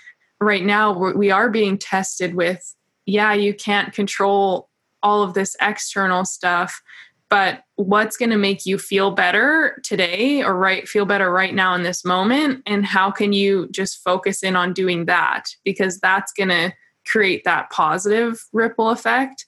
right 0.40 0.64
now 0.64 0.92
we 0.92 1.30
are 1.30 1.50
being 1.50 1.78
tested 1.78 2.34
with 2.34 2.74
yeah 3.06 3.32
you 3.32 3.54
can't 3.54 3.92
control 3.92 4.68
all 5.02 5.22
of 5.22 5.34
this 5.34 5.56
external 5.60 6.24
stuff 6.24 6.82
but 7.30 7.64
what's 7.76 8.16
going 8.16 8.30
to 8.30 8.36
make 8.36 8.64
you 8.64 8.78
feel 8.78 9.10
better 9.10 9.80
today 9.82 10.42
or 10.42 10.56
right 10.56 10.88
feel 10.88 11.04
better 11.04 11.30
right 11.30 11.54
now 11.54 11.74
in 11.74 11.82
this 11.82 12.04
moment 12.04 12.62
and 12.66 12.86
how 12.86 13.10
can 13.10 13.32
you 13.32 13.68
just 13.70 14.02
focus 14.02 14.42
in 14.42 14.56
on 14.56 14.72
doing 14.72 15.06
that 15.06 15.44
because 15.64 15.98
that's 15.98 16.32
going 16.32 16.48
to 16.48 16.72
create 17.06 17.44
that 17.44 17.70
positive 17.70 18.44
ripple 18.52 18.90
effect 18.90 19.46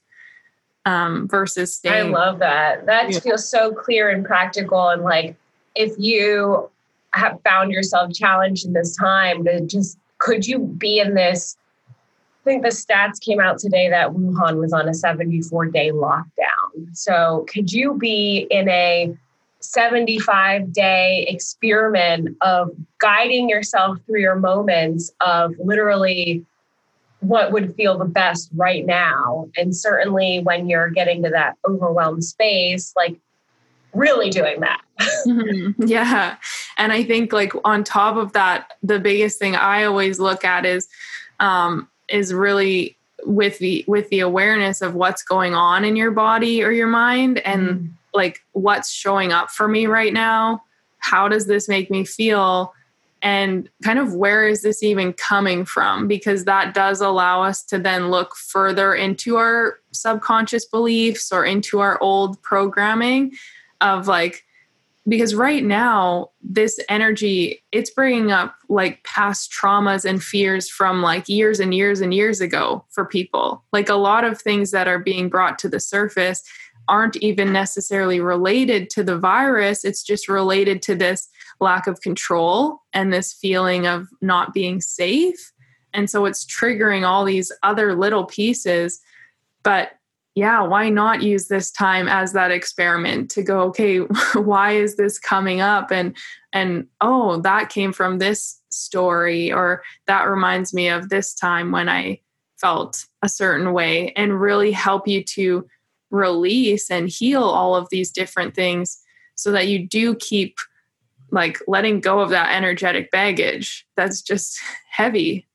um, 0.86 1.26
versus 1.28 1.74
staying. 1.74 2.14
I 2.14 2.18
love 2.18 2.38
that. 2.38 2.86
That 2.86 3.10
yeah. 3.10 3.18
feels 3.18 3.48
so 3.48 3.72
clear 3.74 4.08
and 4.08 4.24
practical. 4.24 4.88
And 4.88 5.02
like, 5.02 5.34
if 5.74 5.92
you 5.98 6.70
have 7.12 7.40
found 7.42 7.72
yourself 7.72 8.12
challenged 8.12 8.64
in 8.64 8.72
this 8.72 8.96
time 8.96 9.44
to 9.44 9.60
just 9.62 9.98
could 10.18 10.46
you 10.46 10.60
be 10.60 11.00
in 11.00 11.14
this? 11.14 11.56
I 12.46 12.48
think 12.48 12.62
the 12.62 12.68
stats 12.68 13.20
came 13.20 13.40
out 13.40 13.58
today 13.58 13.90
that 13.90 14.10
Wuhan 14.10 14.60
was 14.60 14.72
on 14.72 14.88
a 14.88 14.94
74 14.94 15.66
day 15.66 15.90
lockdown. 15.90 16.86
So, 16.92 17.44
could 17.52 17.72
you 17.72 17.94
be 17.94 18.46
in 18.52 18.68
a 18.68 19.12
75 19.58 20.72
day 20.72 21.26
experiment 21.28 22.36
of 22.42 22.70
guiding 22.98 23.48
yourself 23.48 23.98
through 24.06 24.20
your 24.20 24.36
moments 24.36 25.10
of 25.20 25.54
literally 25.58 26.46
what 27.18 27.50
would 27.50 27.74
feel 27.74 27.98
the 27.98 28.04
best 28.04 28.48
right 28.54 28.86
now? 28.86 29.48
And 29.56 29.74
certainly 29.74 30.38
when 30.38 30.68
you're 30.68 30.90
getting 30.90 31.24
to 31.24 31.30
that 31.30 31.56
overwhelmed 31.68 32.22
space, 32.22 32.92
like 32.94 33.16
really 33.92 34.30
doing 34.30 34.60
that. 34.60 34.82
mm-hmm. 35.26 35.82
Yeah. 35.84 36.36
And 36.76 36.92
I 36.92 37.02
think 37.02 37.32
like 37.32 37.54
on 37.64 37.82
top 37.82 38.14
of 38.14 38.34
that, 38.34 38.74
the 38.84 39.00
biggest 39.00 39.40
thing 39.40 39.56
I 39.56 39.82
always 39.82 40.20
look 40.20 40.44
at 40.44 40.64
is 40.64 40.86
um 41.40 41.88
is 42.08 42.32
really 42.32 42.96
with 43.24 43.58
the 43.58 43.84
with 43.86 44.08
the 44.10 44.20
awareness 44.20 44.82
of 44.82 44.94
what's 44.94 45.22
going 45.22 45.54
on 45.54 45.84
in 45.84 45.96
your 45.96 46.10
body 46.10 46.62
or 46.62 46.70
your 46.70 46.86
mind 46.86 47.38
and 47.38 47.68
mm. 47.68 47.90
like 48.14 48.42
what's 48.52 48.92
showing 48.92 49.32
up 49.32 49.50
for 49.50 49.68
me 49.68 49.86
right 49.86 50.12
now. 50.12 50.62
How 50.98 51.28
does 51.28 51.46
this 51.46 51.68
make 51.68 51.90
me 51.90 52.04
feel? 52.04 52.72
and 53.22 53.68
kind 53.82 53.98
of 53.98 54.14
where 54.14 54.46
is 54.46 54.62
this 54.62 54.82
even 54.82 55.12
coming 55.12 55.64
from 55.64 56.06
because 56.06 56.44
that 56.44 56.74
does 56.74 57.00
allow 57.00 57.42
us 57.42 57.62
to 57.62 57.78
then 57.78 58.08
look 58.08 58.36
further 58.36 58.94
into 58.94 59.36
our 59.36 59.80
subconscious 59.90 60.64
beliefs 60.64 61.32
or 61.32 61.44
into 61.44 61.80
our 61.80 62.00
old 62.00 62.40
programming 62.42 63.32
of 63.80 64.06
like 64.06 64.44
because 65.08 65.34
right 65.34 65.64
now 65.64 66.30
this 66.42 66.80
energy 66.88 67.62
it's 67.72 67.90
bringing 67.90 68.32
up 68.32 68.56
like 68.68 69.02
past 69.04 69.52
traumas 69.52 70.04
and 70.04 70.22
fears 70.22 70.68
from 70.68 71.02
like 71.02 71.28
years 71.28 71.60
and 71.60 71.74
years 71.74 72.00
and 72.00 72.12
years 72.12 72.40
ago 72.40 72.84
for 72.90 73.04
people. 73.04 73.64
Like 73.72 73.88
a 73.88 73.94
lot 73.94 74.24
of 74.24 74.40
things 74.40 74.70
that 74.72 74.88
are 74.88 74.98
being 74.98 75.28
brought 75.28 75.58
to 75.60 75.68
the 75.68 75.80
surface 75.80 76.42
aren't 76.88 77.16
even 77.16 77.52
necessarily 77.52 78.20
related 78.20 78.90
to 78.90 79.02
the 79.02 79.18
virus. 79.18 79.84
It's 79.84 80.02
just 80.02 80.28
related 80.28 80.82
to 80.82 80.94
this 80.94 81.28
lack 81.60 81.86
of 81.86 82.00
control 82.00 82.82
and 82.92 83.12
this 83.12 83.32
feeling 83.32 83.86
of 83.86 84.08
not 84.20 84.54
being 84.54 84.80
safe. 84.80 85.52
And 85.92 86.10
so 86.10 86.26
it's 86.26 86.44
triggering 86.44 87.06
all 87.06 87.24
these 87.24 87.50
other 87.62 87.94
little 87.94 88.24
pieces. 88.24 89.00
But 89.62 89.92
yeah, 90.36 90.60
why 90.60 90.90
not 90.90 91.22
use 91.22 91.48
this 91.48 91.70
time 91.70 92.08
as 92.08 92.34
that 92.34 92.50
experiment 92.50 93.30
to 93.30 93.42
go, 93.42 93.62
okay, 93.62 93.98
why 94.34 94.72
is 94.72 94.96
this 94.96 95.18
coming 95.18 95.62
up? 95.62 95.90
And 95.90 96.14
and 96.52 96.86
oh, 97.00 97.40
that 97.40 97.70
came 97.70 97.92
from 97.92 98.18
this 98.18 98.60
story, 98.70 99.50
or 99.50 99.82
that 100.06 100.28
reminds 100.28 100.74
me 100.74 100.88
of 100.88 101.08
this 101.08 101.34
time 101.34 101.72
when 101.72 101.88
I 101.88 102.20
felt 102.60 103.06
a 103.22 103.30
certain 103.30 103.72
way, 103.72 104.12
and 104.14 104.38
really 104.38 104.72
help 104.72 105.08
you 105.08 105.24
to 105.24 105.66
release 106.10 106.90
and 106.90 107.08
heal 107.08 107.42
all 107.42 107.74
of 107.74 107.88
these 107.90 108.12
different 108.12 108.54
things 108.54 108.98
so 109.36 109.50
that 109.52 109.68
you 109.68 109.88
do 109.88 110.14
keep 110.16 110.58
like 111.30 111.58
letting 111.66 112.00
go 112.00 112.20
of 112.20 112.30
that 112.30 112.54
energetic 112.54 113.10
baggage 113.10 113.86
that's 113.96 114.22
just 114.22 114.60
heavy 114.90 115.45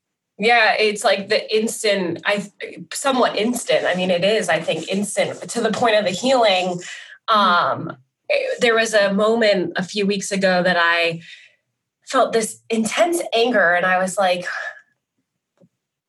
yeah, 0.41 0.73
it's 0.73 1.03
like 1.03 1.29
the 1.29 1.55
instant, 1.55 2.19
I 2.25 2.51
somewhat 2.91 3.35
instant. 3.35 3.85
I 3.85 3.93
mean, 3.93 4.09
it 4.09 4.23
is, 4.23 4.49
I 4.49 4.59
think, 4.59 4.87
instant 4.87 5.39
to 5.49 5.61
the 5.61 5.69
point 5.69 5.97
of 5.97 6.03
the 6.03 6.09
healing. 6.09 6.81
Um, 7.27 7.95
there 8.59 8.73
was 8.73 8.95
a 8.95 9.13
moment 9.13 9.73
a 9.75 9.83
few 9.83 10.07
weeks 10.07 10.31
ago 10.31 10.63
that 10.63 10.77
I 10.79 11.21
felt 12.07 12.33
this 12.33 12.59
intense 12.71 13.21
anger, 13.35 13.75
and 13.75 13.85
I 13.85 13.99
was 13.99 14.17
like, 14.17 14.47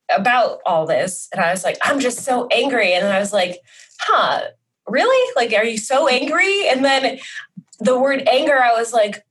about 0.09 0.61
all 0.65 0.87
this. 0.87 1.29
And 1.31 1.39
I 1.39 1.51
was 1.51 1.63
like, 1.63 1.77
I'm 1.83 1.99
just 1.99 2.19
so 2.19 2.47
angry. 2.47 2.91
And 2.93 3.05
I 3.05 3.19
was 3.19 3.33
like, 3.33 3.59
huh, 3.99 4.41
really? 4.87 5.31
Like, 5.35 5.53
are 5.53 5.63
you 5.63 5.77
so 5.77 6.07
angry? 6.07 6.67
And 6.69 6.83
then 6.83 7.19
the 7.79 7.99
word 7.99 8.27
anger, 8.27 8.57
I 8.57 8.73
was 8.73 8.93
like, 8.93 9.23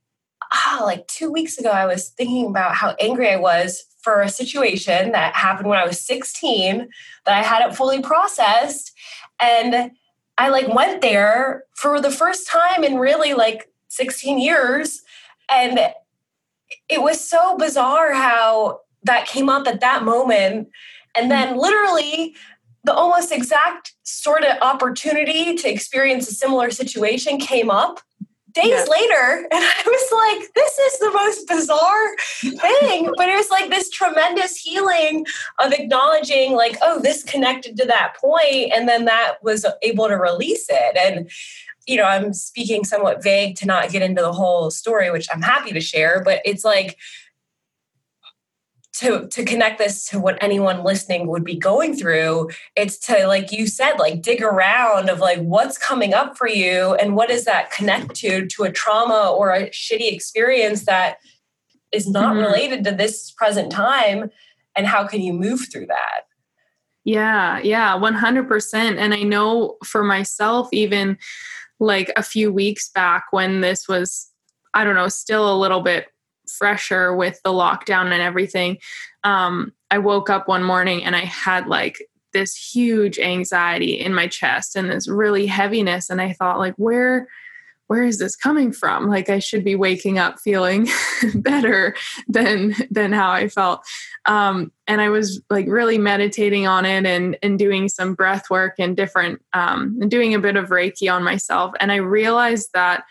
ah, 0.52 0.78
oh, 0.80 0.84
like 0.84 1.08
two 1.08 1.30
weeks 1.30 1.58
ago, 1.58 1.70
I 1.70 1.86
was 1.86 2.10
thinking 2.10 2.46
about 2.46 2.76
how 2.76 2.94
angry 3.00 3.28
I 3.28 3.36
was 3.36 3.84
for 4.02 4.20
a 4.20 4.28
situation 4.28 5.12
that 5.12 5.34
happened 5.34 5.68
when 5.68 5.78
I 5.78 5.86
was 5.86 6.00
16 6.00 6.88
that 7.26 7.38
I 7.38 7.42
hadn't 7.42 7.76
fully 7.76 8.02
processed. 8.02 8.92
And 9.40 9.92
I 10.38 10.48
like 10.48 10.68
went 10.68 11.02
there 11.02 11.64
for 11.74 12.00
the 12.00 12.10
first 12.10 12.48
time 12.48 12.84
in 12.84 12.98
really 12.98 13.34
like 13.34 13.70
16 13.88 14.38
years. 14.38 15.02
And 15.48 15.78
it 16.88 17.02
was 17.02 17.20
so 17.26 17.56
bizarre 17.56 18.14
how 18.14 18.80
that 19.04 19.26
came 19.26 19.48
up 19.48 19.66
at 19.66 19.80
that 19.80 20.04
moment. 20.04 20.68
And 21.14 21.30
then 21.30 21.56
literally 21.56 22.34
the 22.84 22.94
almost 22.94 23.30
exact 23.30 23.94
sort 24.02 24.42
of 24.42 24.56
opportunity 24.60 25.54
to 25.54 25.68
experience 25.68 26.28
a 26.28 26.34
similar 26.34 26.70
situation 26.70 27.38
came 27.38 27.70
up 27.70 28.00
days 28.52 28.70
yeah. 28.70 28.84
later 28.88 29.48
and 29.52 29.64
i 29.64 29.82
was 29.86 30.38
like 30.40 30.54
this 30.54 30.78
is 30.78 30.98
the 30.98 31.10
most 31.12 31.48
bizarre 31.48 32.16
thing 32.40 33.12
but 33.16 33.28
it 33.28 33.36
was 33.36 33.50
like 33.50 33.70
this 33.70 33.90
tremendous 33.90 34.56
healing 34.56 35.24
of 35.58 35.72
acknowledging 35.72 36.52
like 36.52 36.76
oh 36.82 37.00
this 37.00 37.22
connected 37.22 37.76
to 37.76 37.86
that 37.86 38.14
point 38.20 38.72
and 38.74 38.88
then 38.88 39.04
that 39.04 39.34
was 39.42 39.66
able 39.82 40.08
to 40.08 40.16
release 40.16 40.66
it 40.68 40.96
and 40.96 41.30
you 41.86 41.96
know 41.96 42.04
i'm 42.04 42.32
speaking 42.32 42.84
somewhat 42.84 43.22
vague 43.22 43.56
to 43.56 43.66
not 43.66 43.90
get 43.90 44.02
into 44.02 44.22
the 44.22 44.32
whole 44.32 44.70
story 44.70 45.10
which 45.10 45.28
i'm 45.32 45.42
happy 45.42 45.72
to 45.72 45.80
share 45.80 46.22
but 46.24 46.40
it's 46.44 46.64
like 46.64 46.98
to 48.92 49.26
to 49.28 49.44
connect 49.44 49.78
this 49.78 50.06
to 50.06 50.18
what 50.18 50.38
anyone 50.42 50.84
listening 50.84 51.26
would 51.26 51.44
be 51.44 51.56
going 51.56 51.96
through 51.96 52.50
it's 52.76 52.98
to 52.98 53.26
like 53.26 53.50
you 53.50 53.66
said 53.66 53.96
like 53.98 54.20
dig 54.20 54.42
around 54.42 55.08
of 55.08 55.18
like 55.18 55.40
what's 55.40 55.78
coming 55.78 56.12
up 56.12 56.36
for 56.36 56.48
you 56.48 56.94
and 56.94 57.16
what 57.16 57.28
does 57.28 57.44
that 57.44 57.70
connect 57.70 58.14
to 58.14 58.46
to 58.46 58.64
a 58.64 58.72
trauma 58.72 59.30
or 59.30 59.50
a 59.50 59.70
shitty 59.70 60.12
experience 60.12 60.84
that 60.84 61.16
is 61.90 62.08
not 62.08 62.34
mm-hmm. 62.34 62.44
related 62.44 62.84
to 62.84 62.92
this 62.92 63.30
present 63.30 63.72
time 63.72 64.30
and 64.76 64.86
how 64.86 65.06
can 65.06 65.20
you 65.20 65.32
move 65.32 65.66
through 65.72 65.86
that 65.86 66.22
yeah 67.04 67.58
yeah 67.60 67.96
100% 67.96 68.74
and 68.98 69.14
i 69.14 69.22
know 69.22 69.76
for 69.84 70.04
myself 70.04 70.68
even 70.70 71.16
like 71.80 72.12
a 72.16 72.22
few 72.22 72.52
weeks 72.52 72.90
back 72.90 73.24
when 73.30 73.62
this 73.62 73.88
was 73.88 74.30
i 74.74 74.84
don't 74.84 74.94
know 74.94 75.08
still 75.08 75.52
a 75.52 75.56
little 75.56 75.80
bit 75.80 76.08
fresher 76.58 77.14
with 77.14 77.40
the 77.42 77.50
lockdown 77.50 78.12
and 78.12 78.22
everything, 78.22 78.78
um, 79.24 79.72
I 79.90 79.98
woke 79.98 80.30
up 80.30 80.48
one 80.48 80.62
morning 80.62 81.04
and 81.04 81.14
I 81.14 81.24
had 81.24 81.66
like 81.66 81.98
this 82.32 82.54
huge 82.54 83.18
anxiety 83.18 83.92
in 83.92 84.14
my 84.14 84.26
chest 84.26 84.74
and 84.76 84.90
this 84.90 85.08
really 85.08 85.46
heaviness. 85.46 86.08
And 86.10 86.20
I 86.20 86.32
thought, 86.32 86.58
like, 86.58 86.74
where 86.76 87.28
where 87.92 88.04
is 88.04 88.18
this 88.18 88.36
coming 88.36 88.72
from? 88.72 89.10
Like 89.10 89.28
i 89.28 89.38
should 89.38 89.64
be 89.64 89.74
waking 89.74 90.18
up 90.18 90.40
feeling 90.40 90.88
better 91.34 91.94
than 92.26 92.74
than 92.90 93.12
how 93.12 93.30
i 93.30 93.48
felt. 93.48 93.82
Um, 94.24 94.72
and 94.86 95.02
i 95.02 95.10
was 95.10 95.42
like 95.50 95.66
really 95.68 95.98
meditating 95.98 96.66
on 96.66 96.86
it 96.86 97.04
and 97.04 97.36
and 97.42 97.58
doing 97.58 97.90
some 97.90 98.14
breath 98.14 98.48
work 98.48 98.76
and 98.78 98.96
different 98.96 99.42
um, 99.52 99.98
and 100.00 100.10
doing 100.10 100.32
a 100.32 100.38
bit 100.38 100.56
of 100.56 100.70
reiki 100.70 101.12
on 101.12 101.22
myself. 101.22 101.74
And 101.80 101.92
i 101.92 101.96
realized 101.96 102.70
that 102.72 103.04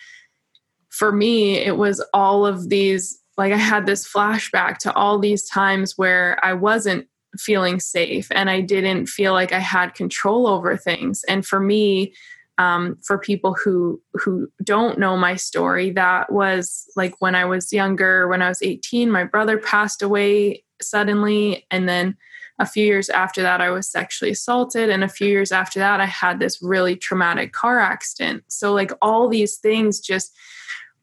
for 0.90 1.12
me 1.12 1.58
it 1.58 1.78
was 1.78 2.04
all 2.12 2.48
of 2.48 2.70
these 2.70 3.21
like 3.42 3.54
I 3.54 3.58
had 3.58 3.88
this 3.88 4.08
flashback 4.08 4.78
to 4.80 4.94
all 4.94 5.18
these 5.18 5.50
times 5.50 5.98
where 5.98 6.38
I 6.46 6.54
wasn't 6.54 7.08
feeling 7.40 7.80
safe 7.80 8.28
and 8.30 8.52
I 8.52 8.62
didn't 8.62 9.08
feel 9.08 9.34
like 9.34 9.52
I 9.52 9.58
had 9.58 9.96
control 9.96 10.46
over 10.46 10.78
things. 10.78 11.24
And 11.28 11.44
for 11.44 11.60
me, 11.60 12.14
um, 12.60 12.98
for 13.02 13.18
people 13.18 13.56
who 13.56 14.00
who 14.14 14.48
don't 14.64 15.00
know 15.00 15.18
my 15.18 15.38
story, 15.38 15.90
that 15.94 16.32
was 16.32 16.86
like 16.96 17.16
when 17.18 17.34
I 17.34 17.46
was 17.46 17.74
younger, 17.74 18.28
when 18.28 18.44
I 18.44 18.50
was 18.50 18.62
18, 18.62 19.10
my 19.10 19.24
brother 19.24 19.58
passed 19.58 20.04
away 20.04 20.64
suddenly, 20.80 21.66
and 21.72 21.90
then 21.90 22.18
a 22.60 22.68
few 22.68 22.86
years 22.86 23.10
after 23.10 23.42
that, 23.42 23.60
I 23.60 23.72
was 23.72 23.90
sexually 23.90 24.34
assaulted, 24.34 24.92
and 24.92 25.04
a 25.04 25.10
few 25.10 25.28
years 25.28 25.52
after 25.52 25.80
that, 25.80 26.00
I 26.00 26.06
had 26.06 26.40
this 26.40 26.62
really 26.62 26.96
traumatic 26.96 27.54
car 27.54 27.80
accident. 27.80 28.44
So 28.50 28.72
like 28.72 28.92
all 29.02 29.28
these 29.28 29.58
things 29.58 30.00
just 30.00 30.32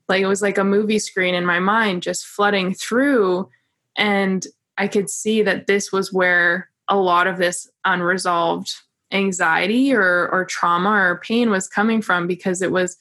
like 0.09 0.23
it 0.23 0.27
was 0.27 0.43
like 0.43 0.59
a 0.59 0.65
movie 0.65 0.99
screen 0.99 1.35
in 1.35 1.45
my 1.45 1.59
mind 1.59 2.03
just 2.03 2.27
flooding 2.27 2.75
through 2.75 3.49
and 3.97 4.47
i 4.77 4.89
could 4.89 5.11
see 5.11 5.43
that 5.43 5.67
this 5.67 5.93
was 5.93 6.13
where 6.13 6.71
a 6.89 6.97
lot 6.97 7.27
of 7.27 7.39
this 7.39 7.69
unresolved 7.85 8.75
anxiety 9.13 9.95
or 9.95 10.29
or 10.31 10.45
trauma 10.45 10.91
or 10.91 11.21
pain 11.25 11.51
was 11.51 11.69
coming 11.69 12.03
from 12.03 12.27
because 12.27 12.63
it 12.63 12.73
was 12.73 12.97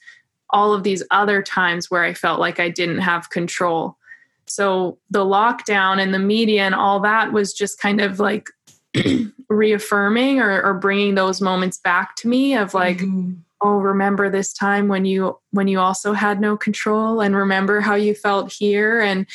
all 0.50 0.72
of 0.72 0.82
these 0.82 1.02
other 1.10 1.42
times 1.42 1.90
where 1.90 2.04
i 2.04 2.14
felt 2.14 2.40
like 2.40 2.58
i 2.60 2.68
didn't 2.68 3.00
have 3.00 3.30
control. 3.30 3.96
So 4.50 4.98
the 5.10 5.26
lockdown 5.26 6.00
and 6.00 6.14
the 6.14 6.18
media 6.18 6.62
and 6.62 6.74
all 6.74 7.00
that 7.00 7.32
was 7.34 7.52
just 7.52 7.78
kind 7.78 8.00
of 8.00 8.18
like 8.18 8.48
reaffirming 9.50 10.40
or, 10.40 10.62
or 10.62 10.72
bringing 10.72 11.16
those 11.16 11.42
moments 11.42 11.76
back 11.76 12.16
to 12.16 12.28
me 12.28 12.56
of 12.56 12.72
like 12.72 12.98
mm-hmm 12.98 13.32
oh 13.60 13.78
remember 13.78 14.30
this 14.30 14.52
time 14.52 14.88
when 14.88 15.04
you 15.04 15.38
when 15.50 15.68
you 15.68 15.80
also 15.80 16.12
had 16.12 16.40
no 16.40 16.56
control 16.56 17.20
and 17.20 17.34
remember 17.34 17.80
how 17.80 17.94
you 17.94 18.14
felt 18.14 18.52
here? 18.52 19.00
And 19.00 19.26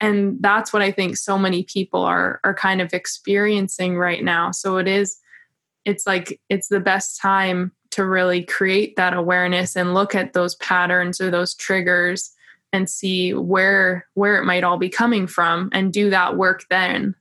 and 0.00 0.36
that's 0.40 0.72
what 0.72 0.80
i 0.80 0.92
think 0.92 1.16
so 1.16 1.36
many 1.36 1.64
people 1.64 2.02
are 2.02 2.40
are 2.44 2.54
kind 2.54 2.80
of 2.80 2.94
experiencing 2.94 3.96
right 3.96 4.22
now. 4.22 4.50
So 4.50 4.78
it 4.78 4.88
is 4.88 5.18
it's 5.84 6.06
like 6.06 6.40
it's 6.48 6.68
the 6.68 6.80
best 6.80 7.20
time 7.20 7.72
to 7.90 8.04
really 8.04 8.44
create 8.44 8.96
that 8.96 9.14
awareness 9.14 9.74
and 9.74 9.94
look 9.94 10.14
at 10.14 10.34
those 10.34 10.54
patterns 10.56 11.20
or 11.20 11.30
those 11.30 11.54
triggers 11.54 12.30
and 12.72 12.88
see 12.88 13.32
where 13.32 14.06
where 14.14 14.36
it 14.36 14.44
might 14.44 14.64
all 14.64 14.76
be 14.76 14.90
coming 14.90 15.26
from 15.26 15.70
and 15.72 15.92
do 15.92 16.10
that 16.10 16.36
work 16.36 16.64
then 16.70 17.14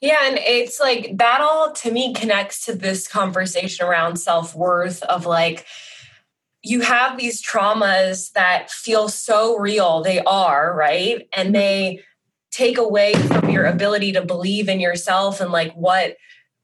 yeah, 0.00 0.18
and 0.24 0.38
it's 0.38 0.80
like 0.80 1.16
that 1.16 1.40
all 1.40 1.72
to 1.72 1.90
me 1.90 2.12
connects 2.12 2.66
to 2.66 2.74
this 2.74 3.08
conversation 3.08 3.86
around 3.86 4.16
self 4.16 4.54
worth 4.54 5.02
of 5.04 5.26
like, 5.26 5.66
you 6.62 6.80
have 6.80 7.18
these 7.18 7.42
traumas 7.42 8.32
that 8.32 8.70
feel 8.70 9.08
so 9.08 9.58
real. 9.58 10.02
They 10.02 10.20
are, 10.20 10.74
right? 10.74 11.28
And 11.36 11.54
they 11.54 12.00
take 12.50 12.78
away 12.78 13.14
from 13.14 13.50
your 13.50 13.66
ability 13.66 14.12
to 14.12 14.24
believe 14.24 14.68
in 14.68 14.80
yourself 14.80 15.40
and 15.40 15.52
like 15.52 15.72
what, 15.74 16.16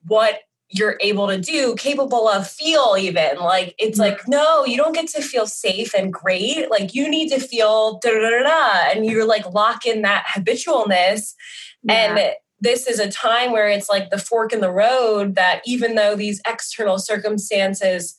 what 0.07 0.41
you're 0.71 0.97
able 1.01 1.27
to 1.27 1.39
do, 1.39 1.75
capable 1.77 2.29
of, 2.29 2.49
feel 2.49 2.97
even. 2.99 3.39
Like 3.39 3.75
it's 3.79 3.99
mm-hmm. 3.99 4.11
like, 4.11 4.29
no, 4.29 4.65
you 4.65 4.77
don't 4.77 4.95
get 4.95 5.09
to 5.09 5.23
feel 5.23 5.47
safe 5.47 5.95
and 5.95 6.13
great. 6.13 6.71
Like 6.71 6.95
you 6.95 7.09
need 7.09 7.29
to 7.31 7.41
feel 7.41 7.99
da 7.99 8.11
da 8.11 8.31
da 8.31 8.43
da. 8.43 8.91
And 8.91 9.05
you're 9.05 9.27
like 9.27 9.53
lock 9.53 9.85
in 9.85 10.03
that 10.03 10.27
habitualness. 10.27 11.35
Yeah. 11.83 11.93
And 11.93 12.35
this 12.61 12.87
is 12.87 12.99
a 12.99 13.11
time 13.11 13.53
where 13.53 13.69
it's 13.69 13.89
like 13.89 14.11
the 14.11 14.19
fork 14.19 14.53
in 14.53 14.61
the 14.61 14.71
road 14.71 15.35
that 15.35 15.63
even 15.65 15.95
though 15.95 16.15
these 16.15 16.41
external 16.47 16.99
circumstances 16.99 18.19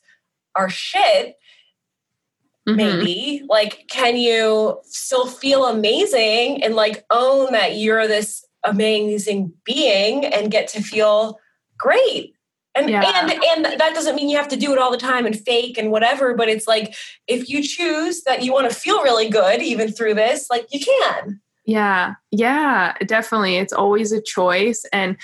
are 0.55 0.69
shit, 0.69 1.35
mm-hmm. 2.67 2.75
maybe 2.75 3.43
like 3.47 3.87
can 3.87 4.17
you 4.17 4.79
still 4.83 5.27
feel 5.27 5.65
amazing 5.65 6.63
and 6.63 6.75
like 6.75 7.05
own 7.09 7.51
that 7.51 7.77
you're 7.77 8.07
this 8.07 8.45
amazing 8.63 9.53
being 9.63 10.25
and 10.25 10.51
get 10.51 10.67
to 10.67 10.81
feel 10.81 11.39
great 11.77 12.35
and 12.75 12.89
yeah. 12.89 13.21
and 13.21 13.31
and 13.31 13.79
that 13.79 13.93
doesn't 13.93 14.15
mean 14.15 14.29
you 14.29 14.37
have 14.37 14.47
to 14.47 14.55
do 14.55 14.71
it 14.71 14.77
all 14.77 14.91
the 14.91 14.97
time 14.97 15.25
and 15.25 15.39
fake 15.39 15.77
and 15.77 15.91
whatever 15.91 16.35
but 16.35 16.47
it's 16.47 16.67
like 16.67 16.93
if 17.27 17.49
you 17.49 17.63
choose 17.63 18.23
that 18.23 18.43
you 18.43 18.53
want 18.53 18.69
to 18.69 18.75
feel 18.75 19.01
really 19.01 19.29
good 19.29 19.61
even 19.61 19.91
through 19.91 20.13
this 20.13 20.47
like 20.49 20.67
you 20.71 20.79
can 20.79 21.41
yeah 21.65 22.15
yeah 22.31 22.93
definitely 23.05 23.57
it's 23.57 23.73
always 23.73 24.11
a 24.11 24.21
choice 24.21 24.83
and 24.91 25.15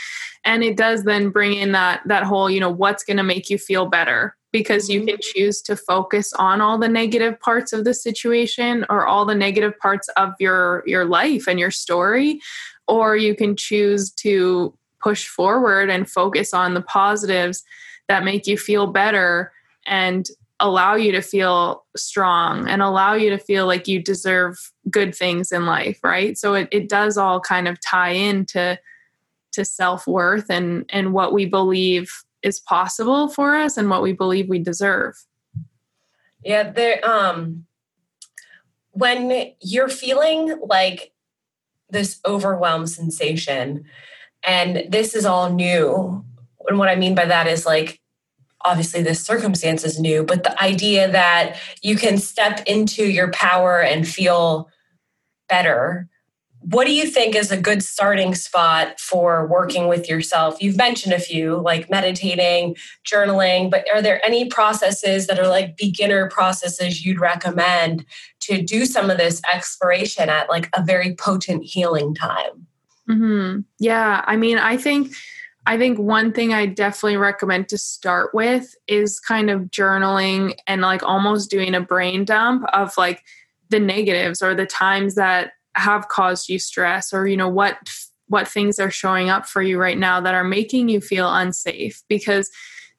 and 0.46 0.64
it 0.64 0.78
does 0.78 1.04
then 1.04 1.30
bring 1.30 1.54
in 1.54 1.72
that 1.72 2.02
that 2.06 2.24
whole 2.24 2.50
you 2.50 2.60
know 2.60 2.70
what's 2.70 3.04
going 3.04 3.18
to 3.18 3.24
make 3.24 3.50
you 3.50 3.58
feel 3.58 3.88
better 3.88 4.36
because 4.52 4.90
you 4.90 5.00
mm-hmm. 5.00 5.10
can 5.10 5.18
choose 5.22 5.62
to 5.62 5.76
focus 5.76 6.34
on 6.34 6.62
all 6.62 6.78
the 6.78 6.88
negative 6.88 7.40
parts 7.40 7.74
of 7.74 7.84
the 7.84 7.94
situation 7.94 8.86
or 8.90 9.06
all 9.06 9.26
the 9.26 9.36
negative 9.36 9.78
parts 9.80 10.08
of 10.10 10.34
your 10.40 10.84
your 10.86 11.06
life 11.06 11.48
and 11.48 11.60
your 11.60 11.72
story 11.72 12.40
or 12.88 13.18
you 13.18 13.36
can 13.36 13.56
choose 13.56 14.12
to 14.12 14.78
push 15.02 15.28
forward 15.28 15.90
and 15.90 16.10
focus 16.10 16.54
on 16.54 16.74
the 16.74 16.82
positives 16.82 17.64
that 18.08 18.24
make 18.24 18.48
you 18.48 18.58
feel 18.58 18.88
better 18.88 19.52
and 19.86 20.30
allow 20.60 20.96
you 20.96 21.12
to 21.12 21.22
feel 21.22 21.86
strong 21.96 22.68
and 22.68 22.82
allow 22.82 23.14
you 23.14 23.30
to 23.30 23.38
feel 23.38 23.68
like 23.68 23.88
you 23.88 24.02
deserve 24.02 24.72
good 24.90 25.14
things 25.14 25.52
in 25.52 25.66
life 25.66 26.00
right? 26.04 26.38
So 26.38 26.54
it, 26.56 26.68
it 26.72 26.90
does 26.90 27.18
all 27.18 27.40
kind 27.40 27.68
of 27.68 27.80
tie 27.80 28.12
into 28.12 28.80
to 29.54 29.66
self-worth 29.66 30.50
and 30.50 30.86
and 30.90 31.14
what 31.14 31.34
we 31.34 31.46
believe 31.46 32.12
is 32.44 32.60
possible 32.60 33.28
for 33.28 33.56
us 33.56 33.78
and 33.78 33.90
what 33.90 34.04
we 34.04 34.14
believe 34.14 34.48
we 34.48 34.60
deserve. 34.60 35.16
Yeah 36.44 36.72
there 36.72 37.08
um 37.08 37.66
when 38.92 39.54
you're 39.62 39.90
feeling 39.90 40.60
like 40.64 41.12
this 41.90 42.20
overwhelmed 42.26 42.90
sensation 42.90 43.86
and 44.44 44.84
this 44.90 45.16
is 45.16 45.26
all 45.26 45.52
new 45.52 46.24
and 46.68 46.78
what 46.78 46.90
i 46.90 46.96
mean 46.96 47.16
by 47.16 47.26
that 47.26 47.48
is 47.48 47.66
like 47.66 48.02
obviously 48.66 49.02
this 49.02 49.24
circumstance 49.24 49.84
is 49.84 50.00
new, 50.00 50.24
but 50.24 50.44
the 50.44 50.62
idea 50.62 51.12
that 51.12 51.58
you 51.82 51.96
can 51.96 52.18
step 52.18 52.62
into 52.66 53.06
your 53.06 53.32
power 53.32 53.82
and 53.82 54.08
feel 54.08 54.70
better 55.48 56.10
what 56.70 56.86
do 56.86 56.94
you 56.94 57.06
think 57.06 57.34
is 57.36 57.50
a 57.50 57.60
good 57.60 57.82
starting 57.82 58.36
spot 58.36 59.00
for 59.00 59.48
working 59.48 59.88
with 59.88 60.10
yourself? 60.10 60.62
You've 60.62 60.76
mentioned 60.76 61.14
a 61.14 61.20
few 61.20 61.62
like 61.62 61.90
meditating, 61.90 62.76
journaling, 63.10 63.72
but 63.72 63.86
are 63.94 64.02
there 64.02 64.24
any 64.26 64.50
processes 64.50 65.28
that 65.28 65.40
are 65.40 65.48
like 65.48 65.78
beginner 65.78 66.30
processes 66.30 67.06
you'd 67.06 67.22
recommend 67.22 68.06
to 68.42 68.62
do 68.62 68.86
some 68.86 69.10
of 69.10 69.18
this 69.18 69.42
exploration 69.54 70.30
at 70.30 70.50
like 70.50 70.70
a 70.74 70.84
very 70.84 71.16
potent 71.16 71.64
healing 71.64 72.14
time? 72.14 72.68
Mm-hmm. 73.10 73.62
Yeah, 73.80 74.24
I 74.28 74.36
mean, 74.36 74.58
I 74.58 74.76
think 74.76 75.14
I 75.68 75.78
think 75.78 76.00
one 76.00 76.32
thing 76.32 76.54
I 76.54 76.66
definitely 76.66 77.18
recommend 77.18 77.68
to 77.70 77.78
start 77.78 78.34
with 78.34 78.74
is 78.88 79.20
kind 79.20 79.50
of 79.50 79.64
journaling 79.64 80.56
and 80.66 80.82
like 80.82 81.04
almost 81.04 81.50
doing 81.50 81.76
a 81.76 81.82
brain 81.82 82.24
dump 82.24 82.64
of 82.72 82.94
like 82.98 83.22
the 83.68 83.80
negatives 83.80 84.42
or 84.42 84.56
the 84.56 84.66
times 84.66 85.16
that 85.16 85.52
have 85.76 86.08
caused 86.08 86.48
you 86.48 86.58
stress 86.58 87.14
or 87.14 87.28
you 87.28 87.36
know 87.36 87.50
what 87.50 87.78
what 88.30 88.48
things 88.48 88.80
are 88.80 88.90
showing 88.90 89.30
up 89.30 89.46
for 89.46 89.62
you 89.62 89.78
right 89.78 89.98
now 89.98 90.22
that 90.22 90.34
are 90.34 90.44
making 90.44 90.88
you 90.88 91.02
feel 91.02 91.34
unsafe. 91.34 92.02
Because 92.08 92.50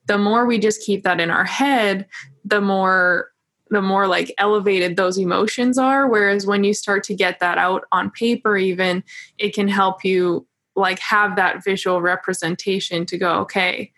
the 0.04 0.18
more 0.18 0.44
we 0.44 0.58
just 0.58 0.82
keep 0.82 1.04
that 1.04 1.20
in 1.20 1.30
our 1.30 1.46
head 1.46 2.06
the 2.44 2.60
more 2.60 3.30
the 3.70 3.82
more 3.82 4.06
like 4.06 4.34
elevated 4.36 4.96
those 4.96 5.18
emotions 5.18 5.78
are. 5.78 6.06
Whereas 6.06 6.46
when 6.46 6.64
you 6.64 6.74
start 6.74 7.02
to 7.04 7.14
get 7.14 7.40
that 7.40 7.56
out 7.56 7.84
on 7.92 8.10
paper 8.10 8.58
even 8.58 9.02
it 9.38 9.54
can 9.54 9.68
help 9.68 10.04
you 10.04 10.46
like 10.78 10.98
have 11.00 11.36
that 11.36 11.62
visual 11.62 12.00
representation 12.00 13.04
to 13.04 13.18
go 13.18 13.40
okay 13.40 13.92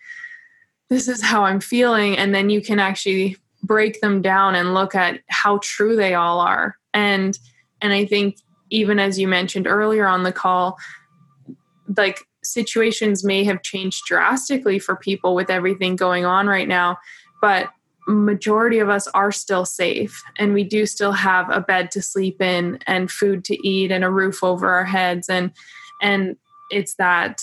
this 0.90 1.08
is 1.08 1.22
how 1.22 1.44
i'm 1.44 1.60
feeling. 1.60 2.18
And 2.18 2.34
then 2.34 2.50
you 2.50 2.60
can 2.60 2.78
actually 2.78 3.36
break 3.62 4.00
them 4.00 4.20
down 4.20 4.54
and 4.54 4.74
look 4.74 4.94
at 4.94 5.20
how 5.28 5.60
true 5.62 5.96
they 5.96 6.14
all 6.14 6.40
are. 6.40 6.76
And 6.92 7.38
and 7.80 7.92
i 7.92 8.04
think 8.04 8.36
even 8.70 8.98
as 8.98 9.18
you 9.18 9.26
mentioned 9.26 9.66
earlier 9.66 10.06
on 10.06 10.22
the 10.22 10.32
call, 10.32 10.78
like 11.96 12.24
situations 12.44 13.24
may 13.24 13.42
have 13.44 13.62
changed 13.62 14.04
drastically 14.06 14.78
for 14.78 14.94
people 14.94 15.34
with 15.34 15.50
everything 15.50 15.96
going 15.96 16.24
on 16.24 16.46
right 16.46 16.68
now, 16.68 16.96
but 17.40 17.68
majority 18.06 18.78
of 18.78 18.88
us 18.88 19.08
are 19.08 19.32
still 19.32 19.64
safe. 19.64 20.22
And 20.36 20.54
we 20.54 20.62
do 20.64 20.86
still 20.86 21.12
have 21.12 21.50
a 21.50 21.60
bed 21.60 21.90
to 21.92 22.02
sleep 22.02 22.40
in 22.40 22.78
and 22.86 23.10
food 23.10 23.44
to 23.46 23.68
eat 23.68 23.90
and 23.90 24.04
a 24.04 24.10
roof 24.10 24.42
over 24.42 24.70
our 24.70 24.84
heads. 24.84 25.28
And 25.28 25.52
and 26.00 26.36
it's 26.70 26.94
that 26.94 27.40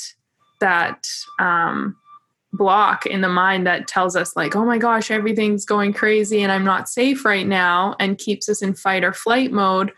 that 0.60 1.08
um 1.40 1.96
block 2.54 3.06
in 3.06 3.22
the 3.22 3.30
mind 3.30 3.68
that 3.68 3.88
tells 3.88 4.16
us 4.16 4.36
like 4.36 4.56
oh 4.56 4.66
my 4.66 4.78
gosh 4.78 5.12
everything's 5.12 5.66
going 5.66 5.94
crazy 5.94 6.42
and 6.42 6.52
i'm 6.52 6.64
not 6.64 6.90
safe 6.90 7.26
right 7.26 7.46
now 7.46 7.96
and 8.00 8.18
keeps 8.18 8.50
us 8.50 8.62
in 8.62 8.74
fight 8.74 9.04
or 9.04 9.14
flight 9.14 9.52
mode. 9.52 9.92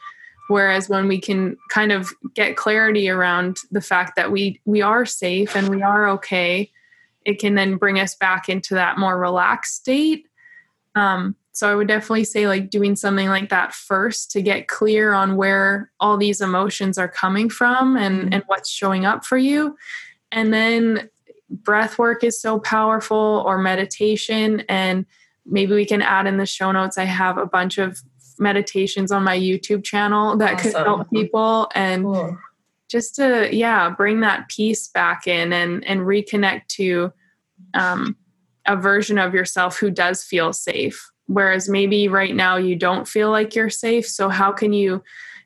Whereas 0.49 0.89
when 0.89 1.07
we 1.07 1.21
can 1.21 1.57
kind 1.69 1.91
of 1.91 2.11
get 2.33 2.57
clarity 2.57 3.07
around 3.07 3.57
the 3.69 3.81
fact 3.81 4.15
that 4.15 4.31
we 4.31 4.59
we 4.65 4.81
are 4.81 5.05
safe 5.05 5.55
and 5.55 5.69
we 5.69 5.83
are 5.83 6.09
okay 6.09 6.71
it 7.25 7.39
can 7.39 7.55
then 7.55 7.77
bring 7.77 7.99
us 7.99 8.15
back 8.15 8.49
into 8.49 8.73
that 8.73 8.97
more 8.97 9.17
relaxed 9.17 9.75
state. 9.75 10.25
Um, 10.95 11.35
so 11.51 11.71
i 11.71 11.75
would 11.75 11.87
definitely 11.87 12.23
say 12.23 12.47
like 12.47 12.69
doing 12.69 12.95
something 12.95 13.27
like 13.27 13.49
that 13.49 13.73
first 13.73 14.31
to 14.31 14.41
get 14.41 14.67
clear 14.67 15.13
on 15.13 15.35
where 15.35 15.91
all 15.99 16.17
these 16.17 16.41
emotions 16.41 16.97
are 16.97 17.07
coming 17.07 17.49
from 17.49 17.97
and 17.97 18.21
mm-hmm. 18.21 18.33
and 18.33 18.43
what's 18.47 18.69
showing 18.69 19.05
up 19.05 19.25
for 19.25 19.37
you 19.37 19.75
and 20.31 20.53
then 20.53 21.09
breath 21.49 21.97
work 21.97 22.23
is 22.23 22.39
so 22.39 22.59
powerful 22.59 23.43
or 23.45 23.57
meditation 23.57 24.63
and 24.69 25.05
maybe 25.45 25.73
we 25.73 25.85
can 25.85 26.01
add 26.01 26.27
in 26.27 26.37
the 26.37 26.45
show 26.45 26.71
notes 26.71 26.97
i 26.97 27.05
have 27.05 27.37
a 27.37 27.45
bunch 27.45 27.77
of 27.77 28.01
meditations 28.39 29.11
on 29.11 29.23
my 29.23 29.37
YouTube 29.37 29.83
channel 29.83 30.37
that 30.37 30.55
awesome. 30.55 30.71
could 30.71 30.83
help 30.85 31.09
people 31.11 31.69
and 31.75 32.03
cool. 32.03 32.37
just 32.89 33.15
to 33.15 33.49
yeah 33.51 33.89
bring 33.89 34.21
that 34.21 34.47
peace 34.49 34.87
back 34.87 35.27
in 35.27 35.53
and 35.53 35.83
and 35.85 36.01
reconnect 36.01 36.67
to 36.67 37.11
um, 37.73 38.15
a 38.65 38.75
version 38.75 39.17
of 39.17 39.33
yourself 39.33 39.77
who 39.77 39.91
does 39.91 40.23
feel 40.23 40.53
safe 40.53 41.11
whereas 41.29 41.69
maybe 41.69 42.07
right 42.07 42.35
now 42.35 42.57
you 42.57 42.75
don't 42.75 43.07
feel 43.07 43.29
like 43.29 43.55
you're 43.55 43.69
safe 43.69 44.07
so 44.07 44.29
how 44.29 44.51
can 44.51 44.73
you 44.73 45.01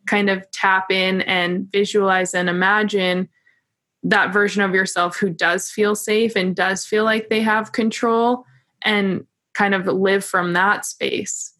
kind 0.05 0.29
of 0.29 0.49
tap 0.51 0.91
in 0.91 1.21
and 1.21 1.71
visualize 1.71 2.33
and 2.33 2.49
imagine 2.49 3.29
that 4.01 4.33
version 4.33 4.61
of 4.61 4.73
yourself 4.73 5.17
who 5.17 5.29
does 5.29 5.69
feel 5.69 5.95
safe 5.95 6.35
and 6.35 6.55
does 6.55 6.85
feel 6.85 7.03
like 7.03 7.29
they 7.29 7.41
have 7.41 7.71
control 7.71 8.45
and 8.81 9.25
kind 9.53 9.73
of 9.73 9.85
live 9.85 10.25
from 10.25 10.53
that 10.53 10.85
space 10.85 11.53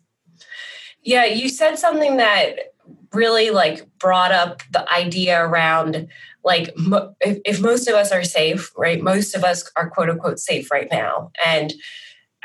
yeah, 1.04 1.26
you 1.26 1.50
said 1.50 1.78
something 1.78 2.18
that 2.18 2.74
really 3.14 3.52
like 3.52 3.86
brought 4.00 4.32
up 4.32 4.62
the 4.72 4.92
idea 4.92 5.40
around 5.40 6.08
like 6.44 6.74
if, 7.22 7.40
if 7.46 7.62
most 7.62 7.88
of 7.88 7.96
us 7.96 8.12
are 8.12 8.24
safe, 8.24 8.72
right? 8.76 9.02
Most 9.02 9.36
of 9.36 9.44
us 9.44 9.70
are 9.76 9.90
quote 9.90 10.10
unquote 10.10 10.40
safe 10.40 10.72
right 10.72 10.88
now, 10.92 11.32
and 11.46 11.74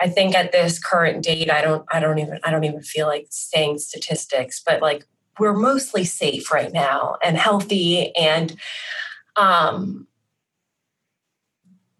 I 0.00 0.08
think 0.08 0.34
at 0.34 0.52
this 0.52 0.78
current 0.78 1.24
date, 1.24 1.50
I 1.50 1.60
don't, 1.60 1.84
I 1.90 2.00
don't 2.00 2.18
even, 2.18 2.38
I 2.44 2.50
don't 2.50 2.64
even 2.64 2.82
feel 2.82 3.06
like 3.06 3.26
saying 3.30 3.78
statistics, 3.78 4.62
but 4.64 4.80
like 4.80 5.04
we're 5.38 5.54
mostly 5.54 6.04
safe 6.04 6.50
right 6.50 6.72
now 6.72 7.16
and 7.22 7.36
healthy, 7.36 8.14
and 8.16 8.56
um, 9.36 10.06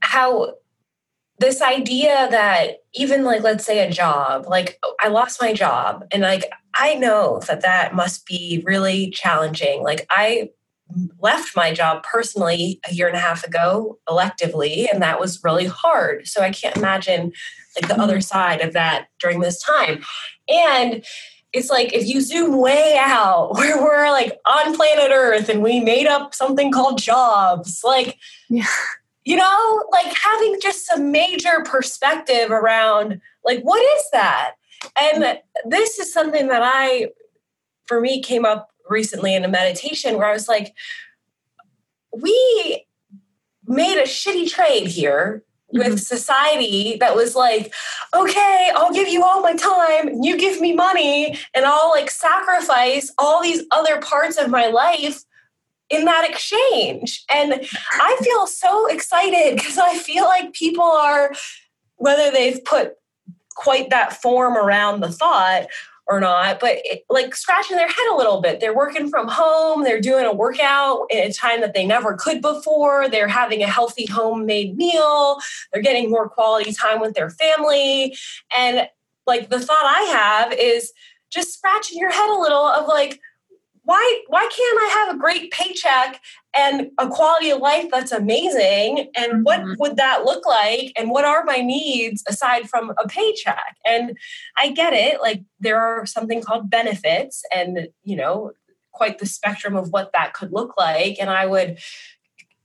how 0.00 0.54
this 1.38 1.62
idea 1.62 2.28
that 2.30 2.78
even 2.94 3.24
like 3.24 3.42
let's 3.42 3.64
say 3.64 3.87
a 3.87 3.90
job 3.90 4.46
like 4.48 4.78
i 5.00 5.08
lost 5.08 5.40
my 5.40 5.52
job 5.52 6.04
and 6.11 6.22
like 6.22 6.50
i 6.74 6.94
know 6.94 7.40
that 7.46 7.61
that 7.61 7.94
must 7.94 8.26
be 8.26 8.62
really 8.66 9.11
challenging. 9.11 9.82
Like 9.82 10.06
i 10.11 10.50
left 11.20 11.54
my 11.54 11.72
job 11.72 12.02
personally 12.02 12.80
a 12.88 12.94
year 12.94 13.06
and 13.06 13.16
a 13.16 13.20
half 13.20 13.44
ago 13.44 13.98
electively 14.08 14.87
and 14.90 15.02
that 15.02 15.20
was 15.20 15.44
really 15.44 15.66
hard. 15.66 16.26
So 16.26 16.40
i 16.42 16.50
can't 16.50 16.76
imagine 16.76 17.32
like 17.80 17.88
the 17.88 18.00
other 18.00 18.14
mm-hmm. 18.14 18.20
side 18.22 18.60
of 18.60 18.72
that 18.72 19.08
during 19.20 19.40
this 19.40 19.62
time. 19.62 20.02
And 20.48 21.04
it's 21.52 21.70
like 21.70 21.92
if 21.92 22.06
you 22.06 22.20
zoom 22.20 22.60
way 22.60 22.96
out 22.98 23.52
where 23.54 23.80
we're 23.82 24.10
like 24.10 24.38
on 24.46 24.74
planet 24.74 25.10
earth 25.12 25.48
and 25.48 25.62
we 25.62 25.80
made 25.80 26.06
up 26.06 26.34
something 26.34 26.72
called 26.72 27.00
jobs. 27.00 27.82
Like 27.84 28.18
yeah. 28.48 28.64
you 29.24 29.36
know 29.36 29.84
like 29.92 30.14
having 30.14 30.58
just 30.60 30.86
some 30.86 31.10
major 31.12 31.62
perspective 31.64 32.50
around 32.50 33.20
like 33.44 33.60
what 33.62 33.82
is 33.98 34.04
that? 34.12 34.52
And 35.00 35.38
this 35.64 35.98
is 35.98 36.12
something 36.12 36.48
that 36.48 36.62
i 36.64 37.08
for 37.86 38.00
me 38.00 38.22
came 38.22 38.44
up 38.44 38.70
recently 38.88 39.34
in 39.34 39.44
a 39.44 39.48
meditation 39.48 40.16
where 40.16 40.26
i 40.26 40.32
was 40.32 40.48
like 40.48 40.72
we 42.12 42.86
made 43.66 43.98
a 43.98 44.04
shitty 44.04 44.48
trade 44.48 44.86
here 44.86 45.42
with 45.72 45.87
mm-hmm. 45.87 45.96
society 45.96 46.96
that 47.00 47.14
was 47.14 47.35
like, 47.35 47.72
okay, 48.14 48.70
I'll 48.74 48.92
give 48.92 49.09
you 49.09 49.24
all 49.24 49.42
my 49.42 49.54
time, 49.54 50.22
you 50.22 50.38
give 50.38 50.61
me 50.61 50.74
money, 50.74 51.38
and 51.54 51.64
I'll 51.64 51.90
like 51.90 52.11
sacrifice 52.11 53.12
all 53.18 53.42
these 53.42 53.64
other 53.70 54.00
parts 54.00 54.38
of 54.38 54.50
my 54.50 54.68
life 54.68 55.22
in 55.90 56.04
that 56.04 56.28
exchange. 56.28 57.24
And 57.31 57.61
I 57.92 58.18
feel 58.22 58.46
so 58.46 58.87
excited 58.87 59.57
because 59.57 59.78
I 59.78 59.96
feel 59.98 60.24
like 60.24 60.52
people 60.52 60.85
are, 60.85 61.33
whether 61.96 62.31
they've 62.31 62.62
put 62.64 62.94
quite 63.57 63.90
that 63.90 64.20
form 64.22 64.57
around 64.57 65.00
the 65.00 65.11
thought 65.11 65.66
or 66.09 66.21
not, 66.21 66.59
but 66.59 66.79
it, 66.85 67.05
like 67.11 67.37
scratching 67.37 67.77
their 67.77 67.87
head 67.87 68.12
a 68.12 68.16
little 68.16 68.40
bit. 68.40 68.61
They're 68.61 68.75
working 68.75 69.11
from 69.11 69.29
home, 69.29 69.85
they're 69.85 70.01
doing 70.01 70.25
a 70.25 70.33
workout 70.33 71.07
in 71.11 71.18
a 71.18 71.33
time 71.33 71.61
that 71.61 71.75
they 71.75 71.87
never 71.87 72.14
could 72.14 72.40
before, 72.40 73.09
they're 73.09 73.29
having 73.29 73.62
a 73.62 73.68
healthy 73.68 74.07
homemade 74.07 74.77
meal, 74.77 75.38
they're 75.73 75.83
getting 75.83 76.11
more 76.11 76.29
quality 76.29 76.73
time 76.73 77.01
with 77.01 77.14
their 77.14 77.31
family. 77.31 78.16
And 78.57 78.88
like 79.27 79.50
the 79.50 79.61
thought 79.61 79.77
I 79.85 80.00
have 80.13 80.52
is 80.52 80.92
just 81.31 81.52
scratching 81.52 81.98
your 81.98 82.11
head 82.11 82.31
a 82.31 82.40
little 82.40 82.67
of 82.67 82.88
like, 82.88 83.21
why 83.88 84.20
why 84.26 84.40
can't 84.42 84.78
I 84.82 84.88
have 84.98 85.16
a 85.16 85.18
great 85.18 85.50
paycheck 85.50 86.20
and 86.54 86.90
a 86.98 87.08
quality 87.08 87.48
of 87.48 87.62
life 87.62 87.86
that's 87.90 88.12
amazing? 88.12 89.10
And 89.16 89.46
what 89.46 89.60
mm-hmm. 89.60 89.72
would 89.78 89.96
that 89.96 90.26
look 90.26 90.44
like? 90.44 90.92
And 90.94 91.10
what 91.10 91.24
are 91.24 91.42
my 91.42 91.62
needs 91.62 92.22
aside 92.28 92.68
from 92.68 92.92
a 93.02 93.08
paycheck? 93.08 93.78
And 93.86 94.14
I 94.58 94.72
get 94.72 94.92
it, 94.92 95.22
like 95.22 95.42
there 95.58 95.80
are 95.80 96.04
something 96.04 96.42
called 96.42 96.68
benefits 96.68 97.42
and 97.50 97.88
you 98.02 98.16
know, 98.16 98.52
quite 98.92 99.20
the 99.20 99.26
spectrum 99.26 99.74
of 99.74 99.88
what 99.88 100.12
that 100.12 100.34
could 100.34 100.52
look 100.52 100.76
like. 100.76 101.16
And 101.18 101.30
I 101.30 101.46
would 101.46 101.78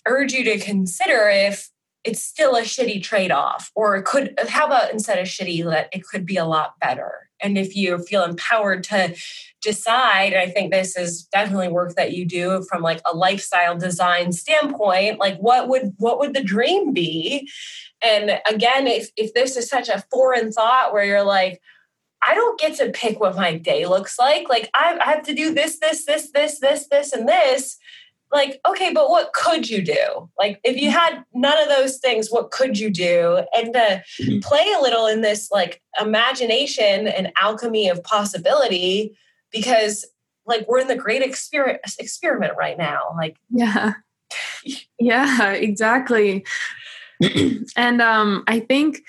urge 0.05 0.33
you 0.33 0.43
to 0.43 0.59
consider 0.59 1.29
if 1.29 1.69
it's 2.03 2.21
still 2.21 2.55
a 2.55 2.61
shitty 2.61 3.01
trade-off 3.01 3.71
or 3.75 3.95
it 3.95 4.03
could 4.03 4.37
how 4.47 4.65
about 4.65 4.91
instead 4.91 5.19
of 5.19 5.27
shitty 5.27 5.63
that 5.65 5.89
it 5.93 6.03
could 6.03 6.25
be 6.25 6.37
a 6.37 6.45
lot 6.45 6.73
better 6.79 7.29
and 7.41 7.57
if 7.57 7.75
you 7.75 7.97
feel 7.99 8.23
empowered 8.23 8.83
to 8.83 9.15
decide 9.61 10.33
i 10.33 10.47
think 10.47 10.71
this 10.71 10.97
is 10.97 11.23
definitely 11.31 11.69
work 11.69 11.95
that 11.95 12.13
you 12.13 12.25
do 12.25 12.65
from 12.69 12.81
like 12.81 13.01
a 13.11 13.15
lifestyle 13.15 13.77
design 13.77 14.31
standpoint 14.31 15.19
like 15.19 15.37
what 15.37 15.67
would 15.67 15.93
what 15.97 16.19
would 16.19 16.33
the 16.33 16.43
dream 16.43 16.93
be 16.93 17.49
and 18.03 18.39
again 18.49 18.87
if 18.87 19.09
if 19.15 19.33
this 19.33 19.55
is 19.55 19.69
such 19.69 19.89
a 19.89 20.03
foreign 20.11 20.51
thought 20.51 20.93
where 20.93 21.05
you're 21.05 21.23
like 21.23 21.61
I 22.25 22.35
don't 22.35 22.59
get 22.59 22.77
to 22.77 22.89
pick 22.91 23.19
what 23.19 23.35
my 23.35 23.57
day 23.57 23.85
looks 23.85 24.17
like. 24.17 24.47
Like 24.47 24.69
I, 24.73 24.97
I 25.03 25.09
have 25.09 25.23
to 25.23 25.33
do 25.33 25.53
this, 25.53 25.79
this, 25.79 26.05
this, 26.05 26.31
this, 26.31 26.59
this, 26.59 26.87
this, 26.87 27.11
and 27.11 27.27
this. 27.27 27.77
Like, 28.33 28.59
okay, 28.67 28.91
but 28.91 29.11
what 29.11 29.31
could 29.33 29.69
you 29.69 29.83
do? 29.83 30.29
Like, 30.39 30.59
if 30.63 30.75
you 30.75 30.89
had 30.89 31.23
none 31.35 31.61
of 31.61 31.69
those 31.69 31.97
things, 31.97 32.29
what 32.29 32.49
could 32.49 32.79
you 32.79 32.89
do? 32.89 33.43
And 33.55 33.73
to 33.73 34.03
mm-hmm. 34.19 34.39
play 34.39 34.65
a 34.75 34.81
little 34.81 35.05
in 35.05 35.21
this 35.21 35.51
like 35.51 35.81
imagination 36.01 37.07
and 37.07 37.31
alchemy 37.39 37.89
of 37.89 38.03
possibility, 38.03 39.15
because 39.51 40.05
like 40.47 40.67
we're 40.67 40.79
in 40.79 40.87
the 40.87 40.95
great 40.95 41.21
experiment 41.21 41.79
experiment 41.99 42.53
right 42.57 42.77
now. 42.77 43.13
Like, 43.15 43.37
yeah, 43.51 43.93
yeah, 44.99 45.51
exactly. 45.51 46.43
and 47.75 48.01
um, 48.01 48.43
I 48.47 48.61
think, 48.61 49.01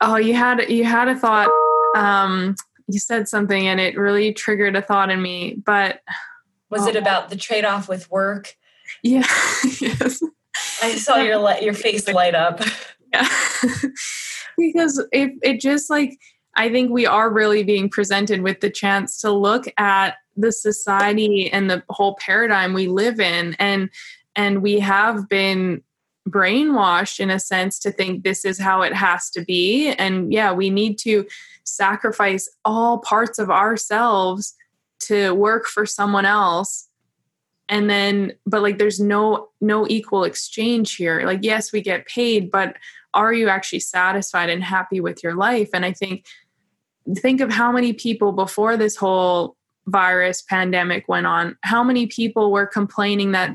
oh, 0.00 0.16
you 0.16 0.34
had 0.34 0.68
you 0.68 0.84
had 0.84 1.06
a 1.06 1.14
thought 1.14 1.50
um, 1.96 2.56
you 2.88 2.98
said 2.98 3.28
something 3.28 3.68
and 3.68 3.80
it 3.80 3.96
really 3.96 4.32
triggered 4.32 4.76
a 4.76 4.82
thought 4.82 5.10
in 5.10 5.22
me. 5.22 5.62
But 5.64 6.00
was 6.70 6.86
it 6.86 6.96
um, 6.96 7.02
about 7.02 7.30
the 7.30 7.36
trade 7.36 7.64
off 7.64 7.88
with 7.88 8.10
work? 8.10 8.56
Yeah. 9.02 9.26
yes. 9.80 10.22
I 10.82 10.94
saw 10.94 11.16
your 11.16 11.58
your 11.60 11.74
face 11.74 12.08
light 12.08 12.34
up. 12.34 12.60
Yeah. 13.12 13.28
because 14.58 15.02
it 15.12 15.32
it 15.42 15.60
just 15.60 15.90
like 15.90 16.18
I 16.56 16.68
think 16.70 16.90
we 16.90 17.06
are 17.06 17.30
really 17.30 17.62
being 17.62 17.88
presented 17.88 18.42
with 18.42 18.60
the 18.60 18.70
chance 18.70 19.20
to 19.20 19.30
look 19.30 19.66
at 19.78 20.16
the 20.36 20.52
society 20.52 21.50
and 21.50 21.70
the 21.70 21.82
whole 21.88 22.16
paradigm 22.16 22.72
we 22.72 22.86
live 22.86 23.20
in 23.20 23.54
and 23.58 23.90
and 24.36 24.62
we 24.62 24.78
have 24.78 25.28
been 25.28 25.82
brainwashed 26.28 27.20
in 27.20 27.30
a 27.30 27.40
sense 27.40 27.78
to 27.78 27.90
think 27.90 28.22
this 28.22 28.44
is 28.44 28.58
how 28.58 28.82
it 28.82 28.92
has 28.92 29.30
to 29.30 29.42
be 29.42 29.88
and 29.92 30.32
yeah 30.32 30.52
we 30.52 30.68
need 30.68 30.98
to 30.98 31.26
sacrifice 31.64 32.48
all 32.64 32.98
parts 32.98 33.38
of 33.38 33.50
ourselves 33.50 34.54
to 35.00 35.32
work 35.32 35.66
for 35.66 35.86
someone 35.86 36.24
else. 36.24 36.88
And 37.68 37.90
then 37.90 38.32
but 38.46 38.62
like 38.62 38.78
there's 38.78 39.00
no 39.00 39.48
no 39.60 39.86
equal 39.88 40.24
exchange 40.24 40.96
here. 40.96 41.22
Like 41.24 41.40
yes 41.42 41.72
we 41.72 41.80
get 41.80 42.06
paid 42.06 42.50
but 42.50 42.76
are 43.14 43.32
you 43.32 43.48
actually 43.48 43.80
satisfied 43.80 44.50
and 44.50 44.62
happy 44.62 45.00
with 45.00 45.22
your 45.22 45.34
life? 45.34 45.70
And 45.72 45.84
i 45.84 45.92
think 45.92 46.26
think 47.16 47.40
of 47.40 47.50
how 47.50 47.72
many 47.72 47.92
people 47.92 48.32
before 48.32 48.76
this 48.76 48.96
whole 48.96 49.56
virus 49.86 50.42
pandemic 50.42 51.08
went 51.08 51.26
on 51.26 51.56
how 51.62 51.82
many 51.82 52.06
people 52.06 52.52
were 52.52 52.66
complaining 52.66 53.32
that 53.32 53.50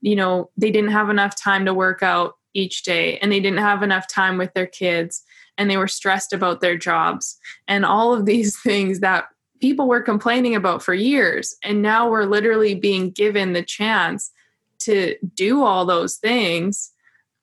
you 0.00 0.16
know 0.16 0.50
they 0.56 0.70
didn't 0.70 0.90
have 0.90 1.08
enough 1.08 1.36
time 1.36 1.64
to 1.64 1.74
work 1.74 2.02
out 2.02 2.34
each 2.54 2.82
day 2.82 3.18
and 3.18 3.30
they 3.30 3.40
didn't 3.40 3.60
have 3.60 3.82
enough 3.82 4.08
time 4.08 4.38
with 4.38 4.52
their 4.54 4.66
kids 4.66 5.22
and 5.56 5.70
they 5.70 5.76
were 5.76 5.88
stressed 5.88 6.32
about 6.32 6.60
their 6.60 6.76
jobs 6.76 7.38
and 7.68 7.84
all 7.84 8.12
of 8.12 8.26
these 8.26 8.60
things 8.62 9.00
that 9.00 9.26
people 9.60 9.88
were 9.88 10.02
complaining 10.02 10.54
about 10.54 10.82
for 10.82 10.94
years 10.94 11.56
and 11.62 11.82
now 11.82 12.08
we're 12.08 12.24
literally 12.24 12.74
being 12.74 13.10
given 13.10 13.52
the 13.52 13.62
chance 13.62 14.30
to 14.78 15.16
do 15.34 15.64
all 15.64 15.84
those 15.84 16.16
things 16.16 16.92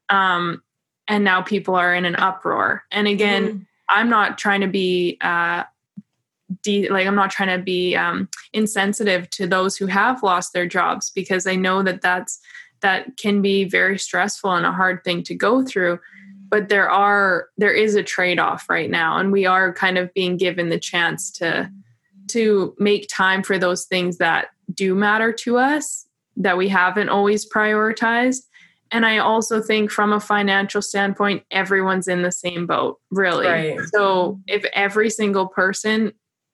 um, 0.09 0.61
and 1.07 1.23
now 1.23 1.41
people 1.41 1.75
are 1.75 1.93
in 1.93 2.05
an 2.05 2.15
uproar 2.15 2.83
and 2.91 3.07
again 3.07 3.47
mm-hmm. 3.47 3.59
i'm 3.89 4.09
not 4.09 4.37
trying 4.37 4.61
to 4.61 4.67
be 4.67 5.17
uh, 5.21 5.63
de- 6.63 6.89
like 6.89 7.07
i'm 7.07 7.15
not 7.15 7.31
trying 7.31 7.57
to 7.57 7.63
be 7.63 7.95
um, 7.95 8.29
insensitive 8.53 9.29
to 9.29 9.47
those 9.47 9.75
who 9.75 9.87
have 9.87 10.23
lost 10.23 10.53
their 10.53 10.67
jobs 10.67 11.11
because 11.11 11.47
i 11.47 11.55
know 11.55 11.83
that 11.83 12.01
that's 12.01 12.39
that 12.81 13.17
can 13.17 13.41
be 13.41 13.63
very 13.63 13.97
stressful 13.97 14.51
and 14.51 14.65
a 14.65 14.71
hard 14.71 15.03
thing 15.03 15.23
to 15.23 15.35
go 15.35 15.63
through 15.63 15.99
but 16.49 16.69
there 16.69 16.89
are 16.89 17.49
there 17.57 17.73
is 17.73 17.95
a 17.95 18.03
trade-off 18.03 18.69
right 18.69 18.89
now 18.89 19.17
and 19.17 19.31
we 19.31 19.45
are 19.45 19.73
kind 19.73 19.97
of 19.97 20.13
being 20.13 20.37
given 20.37 20.69
the 20.69 20.79
chance 20.79 21.31
to 21.31 21.69
to 22.35 22.75
make 22.77 23.07
time 23.07 23.41
for 23.41 23.57
those 23.57 23.85
things 23.85 24.17
that 24.17 24.47
do 24.73 24.93
matter 24.93 25.31
to 25.31 25.57
us 25.57 26.05
that 26.35 26.57
we 26.57 26.67
haven't 26.67 27.09
always 27.09 27.49
prioritized. 27.49 28.43
And 28.91 29.05
i 29.05 29.17
also 29.17 29.61
think 29.61 29.89
from 29.89 30.13
a 30.13 30.19
financial 30.19 30.81
standpoint 30.81 31.43
everyone's 31.49 32.07
in 32.07 32.21
the 32.21 32.31
same 32.31 32.67
boat 32.67 32.99
really. 33.09 33.47
Right. 33.47 33.79
so 33.93 34.39
if 34.47 34.63
every 34.73 35.09
single 35.09 35.47
person 35.47 36.13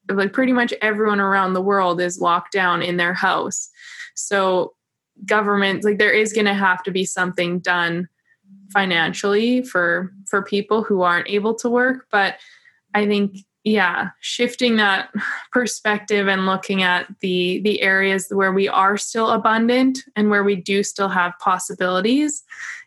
like 0.10 0.34
pretty 0.34 0.54
much 0.54 0.74
everyone 0.82 1.20
around 1.20 1.54
the 1.54 1.62
world 1.62 2.02
is 2.02 2.20
locked 2.20 2.54
down 2.54 2.82
in 2.82 2.98
their 2.98 3.14
house 3.14 3.70
so 4.16 4.74
government 5.26 5.84
like 5.84 6.00
there 6.00 6.14
is 6.14 6.34
going 6.34 6.46
to 6.46 6.54
have 6.54 6.82
to 6.84 6.92
be 6.92 7.06
something 7.06 7.60
done 7.60 8.08
financially 8.72 9.62
for 9.64 10.12
for 10.28 10.42
people 10.42 10.84
who 10.84 11.02
aren't 11.02 11.30
able 11.30 11.54
to 11.56 11.70
work. 11.70 12.08
But 12.12 12.36
i 12.94 13.06
think 13.06 13.38
yeah 13.64 14.10
shifting 14.20 14.76
that 14.78 15.10
perspective 15.52 16.28
and 16.28 16.46
looking 16.46 16.84
at 16.84 17.08
the 17.20 17.62
the 17.64 17.82
areas 17.82 18.28
where 18.32 18.52
we 18.52 18.68
are 18.68 18.98
still 18.98 19.32
abundant 19.32 20.00
and 20.16 20.30
where 20.30 20.44
we 20.44 20.56
do 20.56 20.84
still 20.84 21.10
have 21.10 21.34
possibilities 21.40 22.44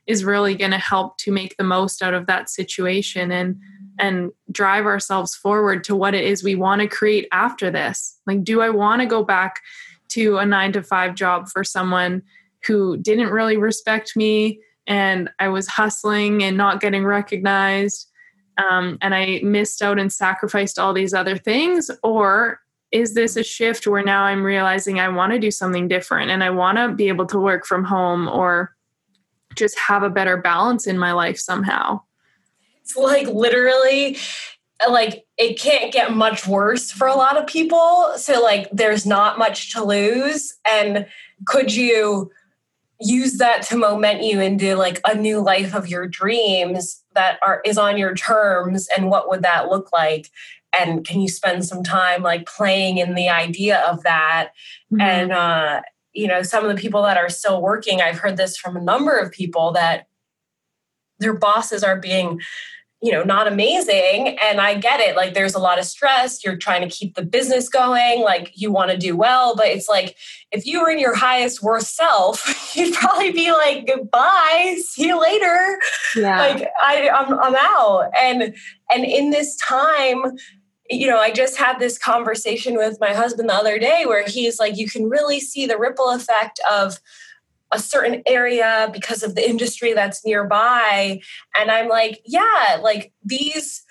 is 0.06 0.24
really 0.24 0.54
going 0.54 0.70
to 0.70 0.78
help 0.78 1.16
to 1.16 1.32
make 1.32 1.56
the 1.56 1.64
most 1.64 2.02
out 2.02 2.14
of 2.14 2.26
that 2.26 2.50
situation 2.50 3.30
and 3.30 3.56
and 3.98 4.32
drive 4.50 4.86
ourselves 4.86 5.36
forward 5.36 5.84
to 5.84 5.94
what 5.94 6.14
it 6.14 6.24
is 6.24 6.42
we 6.42 6.56
want 6.56 6.80
to 6.80 6.88
create 6.88 7.28
after 7.32 7.70
this 7.70 8.18
like 8.26 8.42
do 8.42 8.60
i 8.60 8.68
want 8.68 9.00
to 9.00 9.06
go 9.06 9.22
back 9.22 9.60
to 10.08 10.38
a 10.38 10.46
9 10.46 10.72
to 10.72 10.82
5 10.82 11.14
job 11.14 11.48
for 11.48 11.64
someone 11.64 12.22
who 12.66 12.96
didn't 12.96 13.30
really 13.30 13.56
respect 13.56 14.16
me 14.16 14.60
and 14.86 15.30
I 15.38 15.48
was 15.48 15.66
hustling 15.66 16.42
and 16.42 16.56
not 16.56 16.80
getting 16.80 17.04
recognized. 17.04 18.10
Um, 18.58 18.98
and 19.02 19.14
I 19.14 19.40
missed 19.42 19.82
out 19.82 19.98
and 19.98 20.12
sacrificed 20.12 20.78
all 20.78 20.92
these 20.92 21.14
other 21.14 21.36
things? 21.36 21.90
Or 22.02 22.60
is 22.92 23.14
this 23.14 23.36
a 23.36 23.42
shift 23.42 23.86
where 23.86 24.04
now 24.04 24.24
I'm 24.24 24.44
realizing 24.44 25.00
I 25.00 25.08
want 25.08 25.32
to 25.32 25.38
do 25.38 25.50
something 25.50 25.88
different 25.88 26.30
and 26.30 26.44
I 26.44 26.50
want 26.50 26.78
to 26.78 26.92
be 26.92 27.08
able 27.08 27.26
to 27.26 27.38
work 27.38 27.66
from 27.66 27.84
home 27.84 28.28
or 28.28 28.74
just 29.56 29.78
have 29.78 30.02
a 30.02 30.10
better 30.10 30.36
balance 30.36 30.86
in 30.86 30.98
my 30.98 31.12
life 31.12 31.38
somehow? 31.38 32.00
It's 32.82 32.96
like 32.96 33.26
literally 33.26 34.18
like 34.88 35.24
it 35.38 35.58
can't 35.58 35.92
get 35.92 36.12
much 36.12 36.46
worse 36.46 36.90
for 36.90 37.06
a 37.06 37.14
lot 37.14 37.36
of 37.36 37.46
people. 37.46 38.12
So 38.16 38.42
like 38.42 38.68
there's 38.72 39.06
not 39.06 39.38
much 39.38 39.72
to 39.72 39.84
lose. 39.84 40.54
And 40.68 41.06
could 41.46 41.74
you 41.74 42.30
use 43.04 43.38
that 43.38 43.62
to 43.62 43.76
moment 43.76 44.22
you 44.22 44.40
into 44.40 44.76
like 44.76 45.00
a 45.06 45.14
new 45.14 45.40
life 45.40 45.74
of 45.74 45.88
your 45.88 46.06
dreams 46.06 47.02
that 47.14 47.38
are 47.42 47.60
is 47.64 47.78
on 47.78 47.98
your 47.98 48.14
terms 48.14 48.88
and 48.96 49.10
what 49.10 49.28
would 49.28 49.42
that 49.42 49.68
look 49.68 49.92
like 49.92 50.30
and 50.76 51.06
can 51.06 51.20
you 51.20 51.28
spend 51.28 51.64
some 51.64 51.84
time 51.84 52.22
like 52.22 52.46
playing 52.46 52.98
in 52.98 53.14
the 53.14 53.28
idea 53.28 53.80
of 53.80 54.02
that 54.02 54.50
mm-hmm. 54.92 55.00
and 55.00 55.32
uh 55.32 55.82
you 56.14 56.26
know 56.26 56.42
some 56.42 56.64
of 56.64 56.74
the 56.74 56.80
people 56.80 57.02
that 57.02 57.18
are 57.18 57.28
still 57.28 57.60
working 57.60 58.00
i've 58.00 58.18
heard 58.18 58.38
this 58.38 58.56
from 58.56 58.76
a 58.76 58.80
number 58.80 59.18
of 59.18 59.30
people 59.30 59.72
that 59.72 60.08
their 61.18 61.34
bosses 61.34 61.84
are 61.84 62.00
being 62.00 62.40
you 63.02 63.12
know 63.12 63.22
not 63.22 63.46
amazing 63.46 64.38
and 64.42 64.60
i 64.60 64.74
get 64.74 64.98
it 64.98 65.14
like 65.14 65.34
there's 65.34 65.54
a 65.54 65.58
lot 65.58 65.78
of 65.78 65.84
stress 65.84 66.42
you're 66.42 66.56
trying 66.56 66.80
to 66.80 66.96
keep 66.96 67.14
the 67.14 67.24
business 67.24 67.68
going 67.68 68.22
like 68.22 68.50
you 68.54 68.72
want 68.72 68.90
to 68.90 68.96
do 68.96 69.14
well 69.14 69.54
but 69.54 69.66
it's 69.66 69.88
like 69.90 70.16
if 70.54 70.66
you 70.66 70.80
were 70.80 70.88
in 70.88 70.98
your 70.98 71.14
highest 71.14 71.62
worst 71.62 71.96
self 71.96 72.76
you'd 72.76 72.94
probably 72.94 73.32
be 73.32 73.52
like 73.52 73.86
goodbye 73.86 74.76
see 74.80 75.08
you 75.08 75.20
later. 75.20 75.78
Yeah. 76.16 76.38
like 76.38 76.68
i 76.80 77.08
I'm, 77.08 77.38
I'm 77.38 77.56
out. 77.56 78.10
And 78.20 78.54
and 78.90 79.04
in 79.04 79.30
this 79.30 79.56
time 79.56 80.36
you 80.90 81.06
know, 81.06 81.18
I 81.18 81.30
just 81.30 81.56
had 81.56 81.78
this 81.78 81.96
conversation 81.96 82.76
with 82.76 82.98
my 83.00 83.14
husband 83.14 83.48
the 83.48 83.54
other 83.54 83.78
day 83.78 84.04
where 84.04 84.22
he's 84.26 84.58
like, 84.58 84.76
you 84.76 84.86
can 84.86 85.08
really 85.08 85.40
see 85.40 85.64
the 85.64 85.78
ripple 85.78 86.10
effect 86.10 86.60
of 86.70 87.00
a 87.72 87.78
certain 87.78 88.22
area 88.26 88.90
because 88.92 89.22
of 89.22 89.34
the 89.34 89.48
industry 89.48 89.92
that's 89.92 90.24
nearby. 90.24 91.20
And 91.58 91.70
i'm 91.70 91.88
like 91.88 92.20
yeah 92.24 92.78
like 92.82 93.12
these 93.24 93.82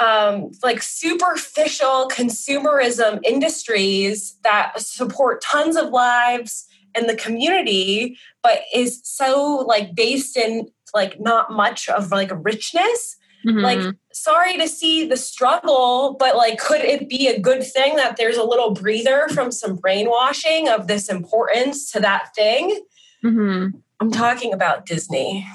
um, 0.00 0.50
like 0.62 0.82
superficial 0.82 2.08
consumerism 2.08 3.20
industries 3.24 4.36
that 4.42 4.72
support 4.80 5.42
tons 5.42 5.76
of 5.76 5.90
lives 5.90 6.66
in 6.94 7.06
the 7.06 7.16
community 7.16 8.18
but 8.42 8.62
is 8.74 9.00
so 9.04 9.64
like 9.66 9.94
based 9.94 10.36
in 10.36 10.68
like 10.92 11.20
not 11.20 11.52
much 11.52 11.88
of 11.88 12.10
like 12.10 12.30
richness 12.44 13.16
mm-hmm. 13.46 13.60
like 13.60 13.94
sorry 14.12 14.56
to 14.56 14.66
see 14.66 15.06
the 15.06 15.16
struggle 15.16 16.16
but 16.18 16.34
like 16.34 16.58
could 16.58 16.80
it 16.80 17.08
be 17.08 17.28
a 17.28 17.38
good 17.38 17.62
thing 17.62 17.94
that 17.94 18.16
there's 18.16 18.36
a 18.36 18.42
little 18.42 18.72
breather 18.72 19.28
from 19.28 19.52
some 19.52 19.76
brainwashing 19.76 20.68
of 20.68 20.88
this 20.88 21.08
importance 21.08 21.92
to 21.92 22.00
that 22.00 22.34
thing 22.34 22.80
Mm-hmm. 23.24 23.78
I'm 24.00 24.10
talking 24.10 24.52
about 24.52 24.86
Disney. 24.86 25.46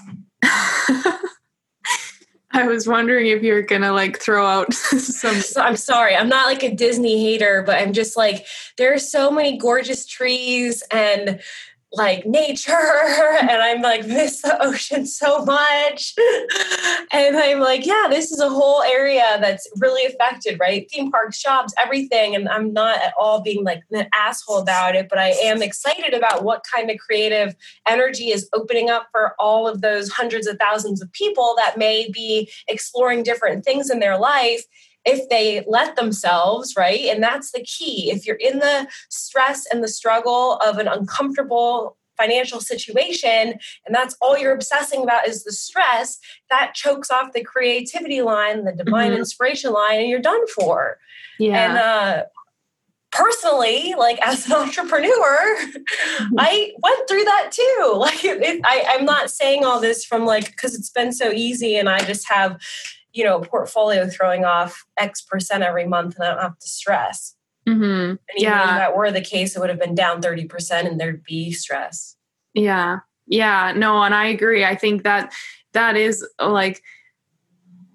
I 2.56 2.68
was 2.68 2.88
wondering 2.88 3.28
if 3.28 3.44
you're 3.44 3.62
gonna 3.62 3.92
like 3.92 4.20
throw 4.20 4.46
out 4.46 4.74
some. 4.74 5.64
I'm 5.64 5.76
sorry, 5.76 6.16
I'm 6.16 6.30
not 6.30 6.48
like 6.48 6.64
a 6.64 6.74
Disney 6.74 7.22
hater, 7.22 7.64
but 7.66 7.82
I'm 7.82 7.92
just 7.92 8.16
like 8.16 8.46
there 8.78 8.94
are 8.94 9.00
so 9.00 9.30
many 9.30 9.58
gorgeous 9.58 10.06
trees 10.06 10.82
and 10.90 11.42
like 11.92 12.26
nature 12.26 12.72
and 13.42 13.52
I'm 13.52 13.82
like 13.82 14.06
miss 14.06 14.42
the 14.42 14.62
ocean 14.62 15.06
so 15.06 15.44
much. 15.46 16.14
and 17.12 17.38
I'm 17.38 17.60
like, 17.60 17.86
yeah, 17.86 18.08
this 18.10 18.32
is 18.32 18.40
a 18.40 18.50
whole 18.50 18.82
area 18.84 19.38
that's 19.40 19.68
really 19.80 20.06
affected, 20.06 20.60
right? 20.60 20.90
Theme 20.92 21.12
parks, 21.12 21.40
shops, 21.40 21.74
everything. 21.82 22.36
And 22.36 22.50
I'm 22.50 22.74
not 22.74 22.98
at 22.98 23.14
all 23.20 23.42
being 23.42 23.64
like 23.64 23.84
an 23.92 24.08
asshole 24.14 24.60
about 24.60 24.96
it, 24.96 25.08
but 25.10 25.20
I 25.20 25.30
am 25.30 25.62
excited 25.62 26.14
about 26.14 26.44
what 26.44 26.66
kind 26.72 26.90
of 26.90 26.98
creative 26.98 27.56
energy 27.88 28.30
is 28.30 28.50
opening 28.54 28.90
up 28.90 29.08
for 29.12 29.36
all 29.40 29.68
of 29.68 29.82
those 29.82 30.10
hundreds 30.10 30.48
of 30.48 30.58
thousands 30.58 31.02
of 31.02 31.12
people 31.14 31.54
that 31.58 31.78
may 31.78 32.10
be 32.12 32.50
exploring 32.68 33.24
different 33.24 33.64
things 33.64 33.90
in 33.90 34.00
their 34.00 34.18
life 34.18 34.64
if 35.06 35.30
they 35.30 35.64
let 35.68 35.96
themselves, 35.96 36.76
right? 36.76 37.06
And 37.06 37.22
that's 37.22 37.52
the 37.52 37.64
key. 37.64 38.12
If 38.12 38.26
you're 38.26 38.36
in 38.38 38.60
the 38.60 38.88
stress 39.10 39.66
and 39.72 39.84
the 39.84 39.88
struggle 39.88 40.58
of 40.66 40.78
an 40.78 40.88
uncomfortable 40.88 41.98
financial 42.18 42.60
situation 42.60 43.60
and 43.86 43.94
that's 43.94 44.16
all 44.22 44.38
you're 44.38 44.54
obsessing 44.54 45.04
about 45.04 45.28
is 45.28 45.44
the 45.44 45.52
stress 45.52 46.18
that 46.50 46.74
chokes 46.74 47.12
off 47.12 47.34
the 47.34 47.44
creativity 47.44 48.22
line 48.22 48.64
the 48.64 48.72
divine 48.72 49.10
mm-hmm. 49.10 49.20
inspiration 49.20 49.72
line 49.74 50.00
and 50.00 50.10
you're 50.10 50.22
done 50.22 50.48
for 50.48 50.98
yeah 51.40 51.70
and 51.70 51.78
uh 51.78 52.24
personally 53.12 53.94
like 53.98 54.20
as 54.26 54.46
an 54.46 54.54
entrepreneur 54.56 55.58
mm-hmm. 55.58 56.36
i 56.38 56.72
went 56.82 57.08
through 57.08 57.24
that 57.24 57.50
too 57.52 57.94
like 57.98 58.24
it, 58.24 58.62
I, 58.64 58.86
i'm 58.90 59.06
not 59.06 59.30
saying 59.30 59.66
all 59.66 59.80
this 59.80 60.06
from 60.06 60.26
like 60.26 60.48
because 60.48 60.76
it's 60.76 60.90
been 60.90 61.12
so 61.12 61.32
easy 61.32 61.76
and 61.76 61.90
i 61.90 62.00
just 62.00 62.30
have 62.30 62.62
you 63.16 63.24
know, 63.24 63.40
portfolio 63.40 64.08
throwing 64.08 64.44
off 64.44 64.86
X 65.00 65.22
percent 65.22 65.64
every 65.64 65.88
month 65.88 66.16
and 66.16 66.26
I 66.26 66.32
don't 66.32 66.42
have 66.42 66.60
to 66.60 66.68
stress. 66.68 67.34
Mm-hmm. 67.68 67.84
And 67.84 68.20
even 68.36 68.44
yeah. 68.44 68.62
if 68.62 68.70
that 68.78 68.96
were 68.96 69.12
the 69.12 69.22
case, 69.22 69.56
it 69.56 69.60
would 69.60 69.70
have 69.70 69.80
been 69.80 69.96
down 69.96 70.22
30% 70.22 70.86
and 70.86 71.00
there'd 71.00 71.24
be 71.24 71.52
stress. 71.52 72.18
Yeah. 72.54 73.00
Yeah. 73.26 73.74
No, 73.76 74.04
and 74.04 74.14
I 74.14 74.28
agree. 74.28 74.66
I 74.66 74.76
think 74.76 75.04
that 75.04 75.34
that 75.74 75.96
is 75.96 76.28
like, 76.40 76.84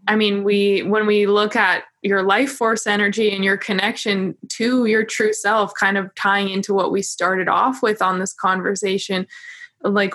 I 0.09 0.17
mean, 0.17 0.43
we, 0.43 0.83
when 0.83 1.07
we 1.07 1.27
look 1.27 1.55
at 1.55 1.85
your 2.03 2.23
life 2.23 2.51
force 2.51 2.87
energy 2.87 3.31
and 3.31 3.45
your 3.45 3.59
connection 3.59 4.37
to 4.49 4.87
your 4.87 5.05
true 5.05 5.35
self, 5.35 5.75
kind 5.75 5.99
of 5.99 6.13
tying 6.15 6.49
into 6.49 6.73
what 6.73 6.91
we 6.91 7.03
started 7.03 7.47
off 7.47 7.83
with 7.83 8.01
on 8.01 8.19
this 8.19 8.33
conversation, 8.33 9.27
like 9.83 10.15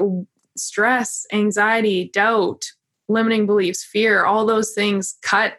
stress, 0.57 1.25
anxiety, 1.31 2.09
doubt, 2.11 2.65
limiting 3.07 3.45
beliefs 3.45 3.83
fear 3.83 4.25
all 4.25 4.45
those 4.45 4.71
things 4.73 5.17
cut 5.21 5.53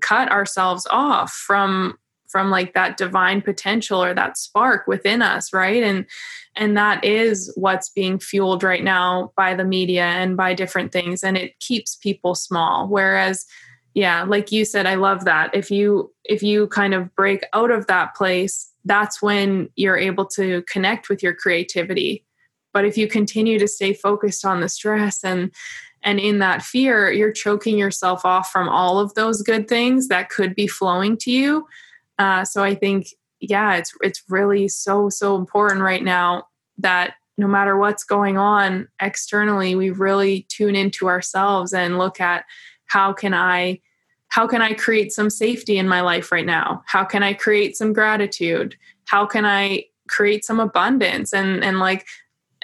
cut 0.00 0.30
ourselves 0.30 0.86
off 0.90 1.32
from 1.32 1.96
from 2.28 2.50
like 2.50 2.74
that 2.74 2.98
divine 2.98 3.40
potential 3.40 4.02
or 4.02 4.12
that 4.14 4.36
spark 4.36 4.86
within 4.86 5.22
us 5.22 5.52
right? 5.52 5.82
And 5.82 6.06
and 6.56 6.76
that 6.76 7.04
is 7.04 7.52
what's 7.56 7.88
being 7.90 8.18
fueled 8.18 8.62
right 8.62 8.82
now 8.82 9.32
by 9.36 9.54
the 9.54 9.64
media 9.64 10.04
and 10.04 10.36
by 10.36 10.54
different 10.54 10.92
things 10.92 11.22
and 11.22 11.36
it 11.36 11.58
keeps 11.60 11.96
people 11.96 12.34
small. 12.34 12.88
Whereas 12.88 13.46
yeah 13.94 14.22
like 14.22 14.52
you 14.52 14.64
said 14.64 14.86
i 14.86 14.94
love 14.94 15.24
that. 15.24 15.54
If 15.54 15.70
you 15.70 16.12
if 16.24 16.42
you 16.42 16.68
kind 16.68 16.94
of 16.94 17.14
break 17.14 17.44
out 17.52 17.70
of 17.70 17.86
that 17.86 18.14
place 18.14 18.72
that's 18.84 19.20
when 19.20 19.68
you're 19.76 19.98
able 19.98 20.24
to 20.24 20.62
connect 20.70 21.08
with 21.08 21.22
your 21.22 21.34
creativity. 21.34 22.24
But 22.72 22.84
if 22.84 22.96
you 22.96 23.08
continue 23.08 23.58
to 23.58 23.68
stay 23.68 23.92
focused 23.92 24.44
on 24.44 24.60
the 24.60 24.68
stress 24.68 25.24
and 25.24 25.52
and 26.02 26.20
in 26.20 26.38
that 26.38 26.62
fear, 26.62 27.10
you're 27.10 27.32
choking 27.32 27.78
yourself 27.78 28.24
off 28.24 28.50
from 28.50 28.68
all 28.68 28.98
of 28.98 29.14
those 29.14 29.42
good 29.42 29.68
things 29.68 30.08
that 30.08 30.30
could 30.30 30.54
be 30.54 30.66
flowing 30.66 31.16
to 31.18 31.30
you. 31.30 31.66
Uh, 32.18 32.44
so 32.44 32.62
I 32.62 32.74
think, 32.74 33.08
yeah, 33.40 33.76
it's 33.76 33.94
it's 34.00 34.22
really 34.28 34.68
so 34.68 35.08
so 35.08 35.36
important 35.36 35.82
right 35.82 36.02
now 36.02 36.44
that 36.78 37.14
no 37.36 37.46
matter 37.46 37.76
what's 37.76 38.04
going 38.04 38.36
on 38.36 38.88
externally, 39.00 39.76
we 39.76 39.90
really 39.90 40.42
tune 40.48 40.74
into 40.74 41.08
ourselves 41.08 41.72
and 41.72 41.98
look 41.98 42.20
at 42.20 42.44
how 42.86 43.12
can 43.12 43.32
I 43.32 43.80
how 44.28 44.46
can 44.46 44.60
I 44.60 44.74
create 44.74 45.12
some 45.12 45.30
safety 45.30 45.78
in 45.78 45.88
my 45.88 46.00
life 46.02 46.30
right 46.30 46.44
now? 46.44 46.82
How 46.86 47.04
can 47.04 47.22
I 47.22 47.32
create 47.32 47.76
some 47.76 47.92
gratitude? 47.92 48.76
How 49.06 49.24
can 49.24 49.46
I 49.46 49.84
create 50.08 50.44
some 50.44 50.60
abundance 50.60 51.32
and 51.32 51.62
and 51.62 51.78
like 51.78 52.06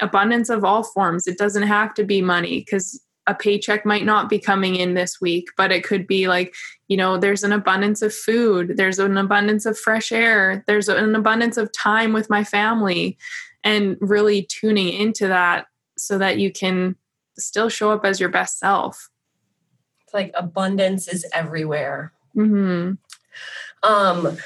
abundance 0.01 0.49
of 0.51 0.65
all 0.65 0.83
forms? 0.83 1.27
It 1.27 1.39
doesn't 1.39 1.63
have 1.63 1.95
to 1.95 2.05
be 2.05 2.21
money 2.21 2.61
because 2.61 3.01
a 3.27 3.35
paycheck 3.35 3.87
might 3.87 4.05
not 4.05 4.29
be 4.29 4.39
coming 4.39 4.77
in 4.77 4.95
this 4.95 5.21
week, 5.21 5.49
but 5.57 5.73
it 5.73 5.85
could 5.85 6.07
be 6.07 6.29
like, 6.29 6.55
you 6.89 6.97
know, 6.97 7.17
there's 7.17 7.43
an 7.43 7.53
abundance 7.53 8.03
of 8.03 8.15
food, 8.15 8.77
there's 8.77 8.99
an 8.99 9.17
abundance 9.17 9.65
of 9.65 9.79
fresh 9.79 10.13
air, 10.13 10.63
there's 10.67 10.89
an 10.89 11.15
abundance 11.15 11.57
of 11.57 11.73
time 11.73 12.13
with 12.13 12.29
my 12.29 12.45
family, 12.45 13.17
and 13.63 13.97
really 14.01 14.43
tuning 14.43 14.89
into 14.89 15.27
that 15.29 15.67
so 15.97 16.19
that 16.19 16.39
you 16.39 16.53
can 16.53 16.97
still 17.39 17.69
show 17.69 17.91
up 17.91 18.05
as 18.05 18.21
your 18.21 18.29
best 18.29 18.59
self. 18.59 19.09
It's 20.03 20.15
like 20.15 20.33
abundance 20.35 21.09
is 21.09 21.27
everywhere. 21.33 22.13
Mm-hmm. 22.37 22.93
Um, 23.83 24.39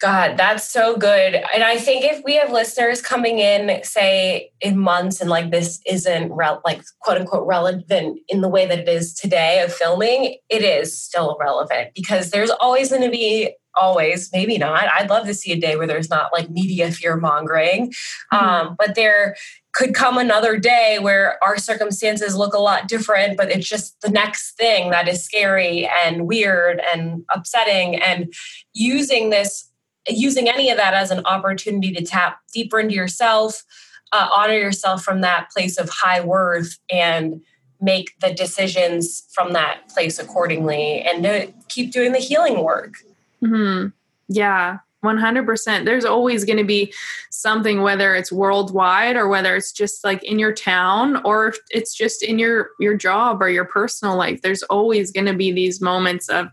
God, 0.00 0.36
that's 0.36 0.68
so 0.68 0.96
good. 0.96 1.34
And 1.54 1.62
I 1.62 1.78
think 1.78 2.04
if 2.04 2.22
we 2.24 2.34
have 2.36 2.52
listeners 2.52 3.00
coming 3.00 3.38
in, 3.38 3.82
say 3.82 4.50
in 4.60 4.78
months, 4.78 5.20
and 5.20 5.30
like 5.30 5.50
this 5.50 5.80
isn't 5.86 6.30
re- 6.32 6.58
like 6.64 6.82
quote 7.00 7.18
unquote 7.18 7.46
relevant 7.46 8.20
in 8.28 8.42
the 8.42 8.48
way 8.48 8.66
that 8.66 8.80
it 8.80 8.88
is 8.88 9.14
today 9.14 9.62
of 9.62 9.72
filming, 9.72 10.36
it 10.50 10.62
is 10.62 10.96
still 10.96 11.36
relevant 11.40 11.90
because 11.94 12.30
there's 12.30 12.50
always 12.50 12.90
going 12.90 13.02
to 13.02 13.10
be 13.10 13.54
always 13.78 14.30
maybe 14.32 14.56
not 14.56 14.88
i'd 14.94 15.10
love 15.10 15.26
to 15.26 15.34
see 15.34 15.52
a 15.52 15.60
day 15.60 15.76
where 15.76 15.86
there's 15.86 16.08
not 16.08 16.32
like 16.32 16.48
media 16.48 16.90
fear 16.90 17.14
mongering 17.14 17.90
mm-hmm. 18.32 18.36
um, 18.38 18.74
but 18.78 18.94
there 18.94 19.36
could 19.76 19.94
come 19.94 20.16
another 20.16 20.58
day 20.58 20.98
where 20.98 21.38
our 21.44 21.58
circumstances 21.58 22.34
look 22.34 22.54
a 22.54 22.58
lot 22.58 22.88
different, 22.88 23.36
but 23.36 23.50
it's 23.50 23.68
just 23.68 24.00
the 24.00 24.08
next 24.08 24.56
thing 24.56 24.90
that 24.90 25.06
is 25.06 25.22
scary 25.22 25.86
and 26.02 26.26
weird 26.26 26.80
and 26.94 27.24
upsetting. 27.34 27.96
And 27.96 28.32
using 28.72 29.28
this 29.28 29.70
using 30.08 30.48
any 30.48 30.70
of 30.70 30.76
that 30.76 30.94
as 30.94 31.10
an 31.10 31.24
opportunity 31.24 31.92
to 31.92 32.04
tap 32.04 32.38
deeper 32.52 32.78
into 32.78 32.94
yourself, 32.94 33.64
uh, 34.12 34.28
honor 34.34 34.54
yourself 34.54 35.02
from 35.02 35.20
that 35.20 35.50
place 35.50 35.78
of 35.78 35.88
high 35.88 36.20
worth, 36.20 36.78
and 36.90 37.40
make 37.80 38.18
the 38.20 38.32
decisions 38.32 39.24
from 39.32 39.52
that 39.52 39.88
place 39.88 40.18
accordingly, 40.18 41.02
and 41.02 41.22
to 41.22 41.52
keep 41.68 41.92
doing 41.92 42.12
the 42.12 42.18
healing 42.18 42.62
work. 42.62 42.94
Mm-hmm. 43.42 43.88
Yeah. 44.28 44.78
100%. 45.04 45.84
There's 45.84 46.04
always 46.04 46.44
going 46.44 46.56
to 46.56 46.64
be 46.64 46.92
something, 47.30 47.82
whether 47.82 48.14
it's 48.14 48.32
worldwide 48.32 49.14
or 49.16 49.28
whether 49.28 49.54
it's 49.54 49.70
just 49.70 50.02
like 50.02 50.24
in 50.24 50.38
your 50.38 50.52
town 50.52 51.22
or 51.24 51.54
it's 51.70 51.94
just 51.94 52.24
in 52.24 52.38
your, 52.38 52.70
your 52.80 52.96
job 52.96 53.40
or 53.40 53.48
your 53.48 53.66
personal 53.66 54.16
life. 54.16 54.42
There's 54.42 54.64
always 54.64 55.12
going 55.12 55.26
to 55.26 55.34
be 55.34 55.52
these 55.52 55.80
moments 55.80 56.28
of, 56.28 56.48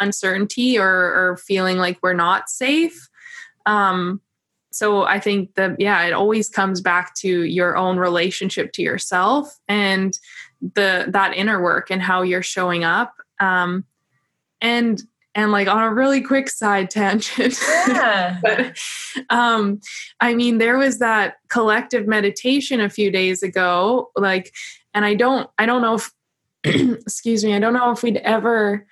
uncertainty 0.00 0.78
or, 0.78 0.88
or 0.88 1.36
feeling 1.36 1.78
like 1.78 1.98
we're 2.02 2.14
not 2.14 2.48
safe. 2.48 3.08
Um, 3.66 4.20
so 4.70 5.04
I 5.04 5.18
think 5.18 5.54
that, 5.54 5.80
yeah, 5.80 6.04
it 6.04 6.12
always 6.12 6.48
comes 6.48 6.80
back 6.80 7.14
to 7.16 7.44
your 7.44 7.76
own 7.76 7.98
relationship 7.98 8.72
to 8.74 8.82
yourself 8.82 9.58
and 9.66 10.18
the 10.60 11.06
that 11.08 11.34
inner 11.34 11.62
work 11.62 11.90
and 11.90 12.02
how 12.02 12.22
you're 12.22 12.42
showing 12.42 12.84
up. 12.84 13.14
Um, 13.40 13.84
and 14.60 15.02
and 15.34 15.52
like 15.52 15.68
on 15.68 15.82
a 15.82 15.92
really 15.92 16.20
quick 16.20 16.48
side 16.48 16.90
tangent 16.90 17.56
yeah. 17.86 18.38
but 18.42 18.76
um 19.30 19.80
i 20.20 20.34
mean 20.34 20.58
there 20.58 20.76
was 20.76 20.98
that 20.98 21.36
collective 21.48 22.06
meditation 22.06 22.80
a 22.80 22.90
few 22.90 23.10
days 23.10 23.42
ago 23.42 24.10
like 24.16 24.52
and 24.94 25.04
i 25.04 25.14
don't 25.14 25.48
i 25.58 25.64
don't 25.64 25.82
know 25.82 25.94
if 25.94 26.12
excuse 26.64 27.44
me 27.44 27.54
i 27.54 27.58
don't 27.58 27.72
know 27.72 27.92
if 27.92 28.02
we'd 28.02 28.16
ever 28.18 28.86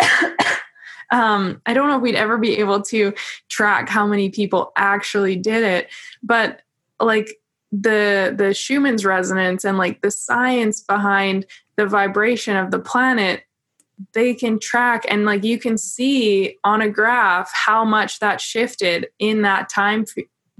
um, 1.10 1.60
I 1.66 1.74
don't 1.74 1.88
know 1.88 1.96
if 1.96 2.02
we'd 2.02 2.14
ever 2.14 2.38
be 2.38 2.58
able 2.58 2.82
to 2.82 3.12
track 3.48 3.88
how 3.88 4.06
many 4.06 4.30
people 4.30 4.72
actually 4.76 5.36
did 5.36 5.64
it, 5.64 5.88
but 6.22 6.62
like 6.98 7.40
the 7.72 8.34
the 8.36 8.52
Schumann's 8.52 9.04
resonance 9.04 9.64
and 9.64 9.78
like 9.78 10.02
the 10.02 10.10
science 10.10 10.80
behind 10.80 11.46
the 11.76 11.86
vibration 11.86 12.56
of 12.56 12.70
the 12.70 12.80
planet 12.80 13.44
they 14.12 14.34
can 14.34 14.58
track 14.58 15.04
and 15.08 15.24
like 15.24 15.44
you 15.44 15.58
can 15.58 15.76
see 15.76 16.56
on 16.64 16.80
a 16.80 16.88
graph 16.88 17.50
how 17.52 17.84
much 17.84 18.18
that 18.20 18.40
shifted 18.40 19.08
in 19.18 19.42
that 19.42 19.68
time 19.68 20.04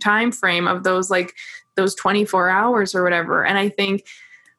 time 0.03 0.31
frame 0.31 0.69
of 0.69 0.85
those 0.85 1.11
like 1.11 1.35
those 1.77 1.95
24 1.95 2.49
hours 2.51 2.95
or 2.95 3.03
whatever. 3.03 3.45
And 3.45 3.59
i 3.59 3.69
think 3.69 4.05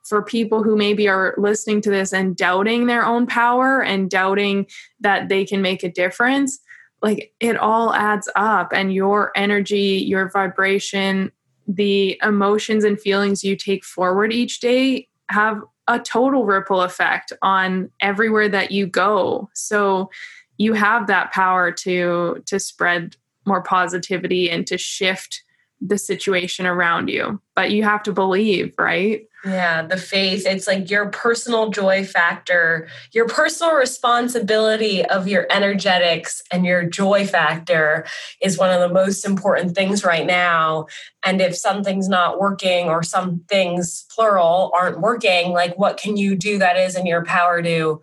for 0.04 0.24
people 0.24 0.64
who 0.64 0.76
maybe 0.76 1.08
are 1.08 1.36
listening 1.38 1.82
to 1.82 1.89
this 1.89 2.14
and 2.14 2.36
doubting 2.36 2.88
their 2.88 3.06
own 3.06 3.28
power 3.28 3.82
and 3.82 4.10
doubting 4.10 4.66
that 4.99 5.30
they 5.30 5.45
can 5.45 5.62
make 5.62 5.84
a 5.84 5.91
difference, 5.91 6.60
like 7.02 7.34
it 7.39 7.58
all 7.58 7.93
adds 7.93 8.30
up 8.36 8.72
and 8.74 8.93
your 8.93 9.32
energy, 9.36 10.04
your 10.08 10.30
vibration, 10.30 11.32
the 11.68 12.20
emotions 12.24 12.84
and 12.84 12.99
feelings 12.99 13.43
you 13.43 13.56
take 13.56 13.86
forward 13.86 14.34
each 14.34 14.60
day 14.60 15.08
have 15.30 15.62
a 15.88 15.99
total 15.99 16.45
ripple 16.45 16.82
effect 16.82 17.34
on 17.41 17.89
everywhere 17.99 18.49
that 18.49 18.72
you 18.72 18.86
go. 18.86 19.49
So 19.54 20.10
you 20.58 20.74
have 20.74 21.08
that 21.08 21.32
power 21.32 21.72
to 21.72 22.43
to 22.45 22.60
spread 22.60 23.16
more 23.45 23.64
positivity 23.64 24.49
and 24.49 24.68
to 24.68 24.78
shift 24.78 25.43
the 25.82 25.97
situation 25.97 26.65
around 26.67 27.09
you. 27.09 27.41
But 27.55 27.71
you 27.71 27.84
have 27.84 28.03
to 28.03 28.13
believe, 28.13 28.73
right? 28.77 29.25
Yeah, 29.43 29.88
the 29.88 29.97
faith. 29.97 30.45
It's 30.45 30.67
like 30.67 30.91
your 30.91 31.09
personal 31.09 31.71
joy 31.71 32.05
factor, 32.05 32.88
your 33.11 33.27
personal 33.27 33.73
responsibility 33.73 35.03
of 35.03 35.27
your 35.27 35.47
energetics 35.49 36.43
and 36.51 36.63
your 36.63 36.84
joy 36.84 37.25
factor 37.25 38.05
is 38.39 38.59
one 38.59 38.69
of 38.69 38.79
the 38.88 38.93
most 38.93 39.25
important 39.25 39.73
things 39.73 40.03
right 40.03 40.27
now. 40.27 40.86
And 41.25 41.41
if 41.41 41.55
something's 41.55 42.07
not 42.07 42.39
working 42.39 42.88
or 42.88 43.01
some 43.01 43.43
things, 43.49 44.05
plural, 44.15 44.71
aren't 44.75 45.01
working, 45.01 45.53
like 45.53 45.75
what 45.75 45.97
can 45.97 46.17
you 46.17 46.36
do 46.36 46.59
that 46.59 46.77
is 46.77 46.95
in 46.95 47.07
your 47.07 47.25
power 47.25 47.63
to 47.63 47.99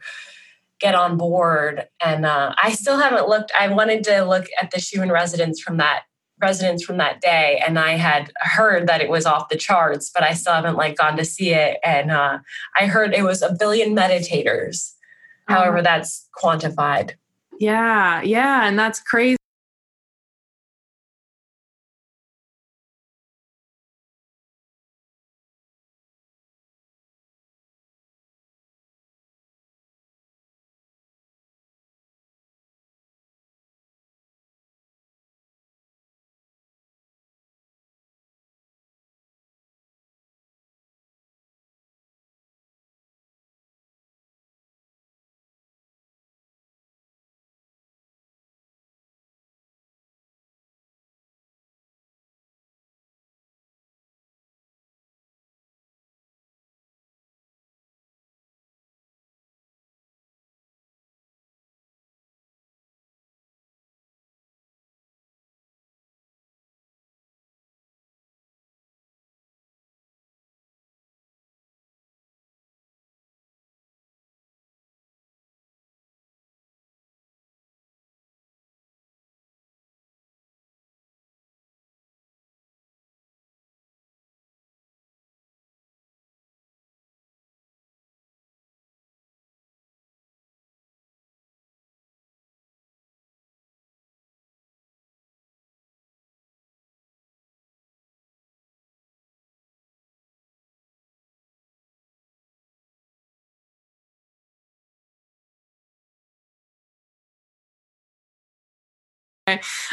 get 0.81 0.97
on 0.97 1.17
board? 1.17 1.87
And 2.05 2.27
uh, 2.27 2.53
I 2.61 2.73
still 2.73 2.99
haven't 2.99 3.29
looked, 3.29 3.53
I 3.59 3.69
wanted 3.69 4.03
to 4.05 4.25
look 4.25 4.47
at 4.61 4.73
the 4.73 4.81
Schumann 4.81 5.13
resonance 5.13 5.61
from 5.61 5.77
that 5.77 6.03
resonance 6.41 6.85
from 6.85 6.99
that 6.99 7.21
day 7.21 7.61
and 7.67 7.79
i 7.79 7.93
had 7.93 8.31
heard 8.41 8.87
that 8.87 9.01
it 9.01 9.09
was 9.09 9.27
off 9.27 9.49
the 9.49 9.57
charts 9.57 10.11
but 10.13 10.23
i 10.23 10.33
still 10.33 10.53
haven't 10.53 10.77
like 10.77 10.97
gone 10.97 11.17
to 11.17 11.25
see 11.25 11.51
it 11.51 11.79
and 11.83 12.11
uh, 12.11 12.39
i 12.79 12.87
heard 12.87 13.15
it 13.15 13.23
was 13.23 13.43
a 13.43 13.55
billion 13.59 13.95
meditators. 13.95 14.95
Uh-huh. 15.49 15.61
however 15.61 15.83
that's 15.83 16.29
quantified. 16.41 17.13
Yeah 17.59 18.23
yeah 18.23 18.69
and 18.69 18.79
that's 18.79 19.01
crazy 19.01 19.38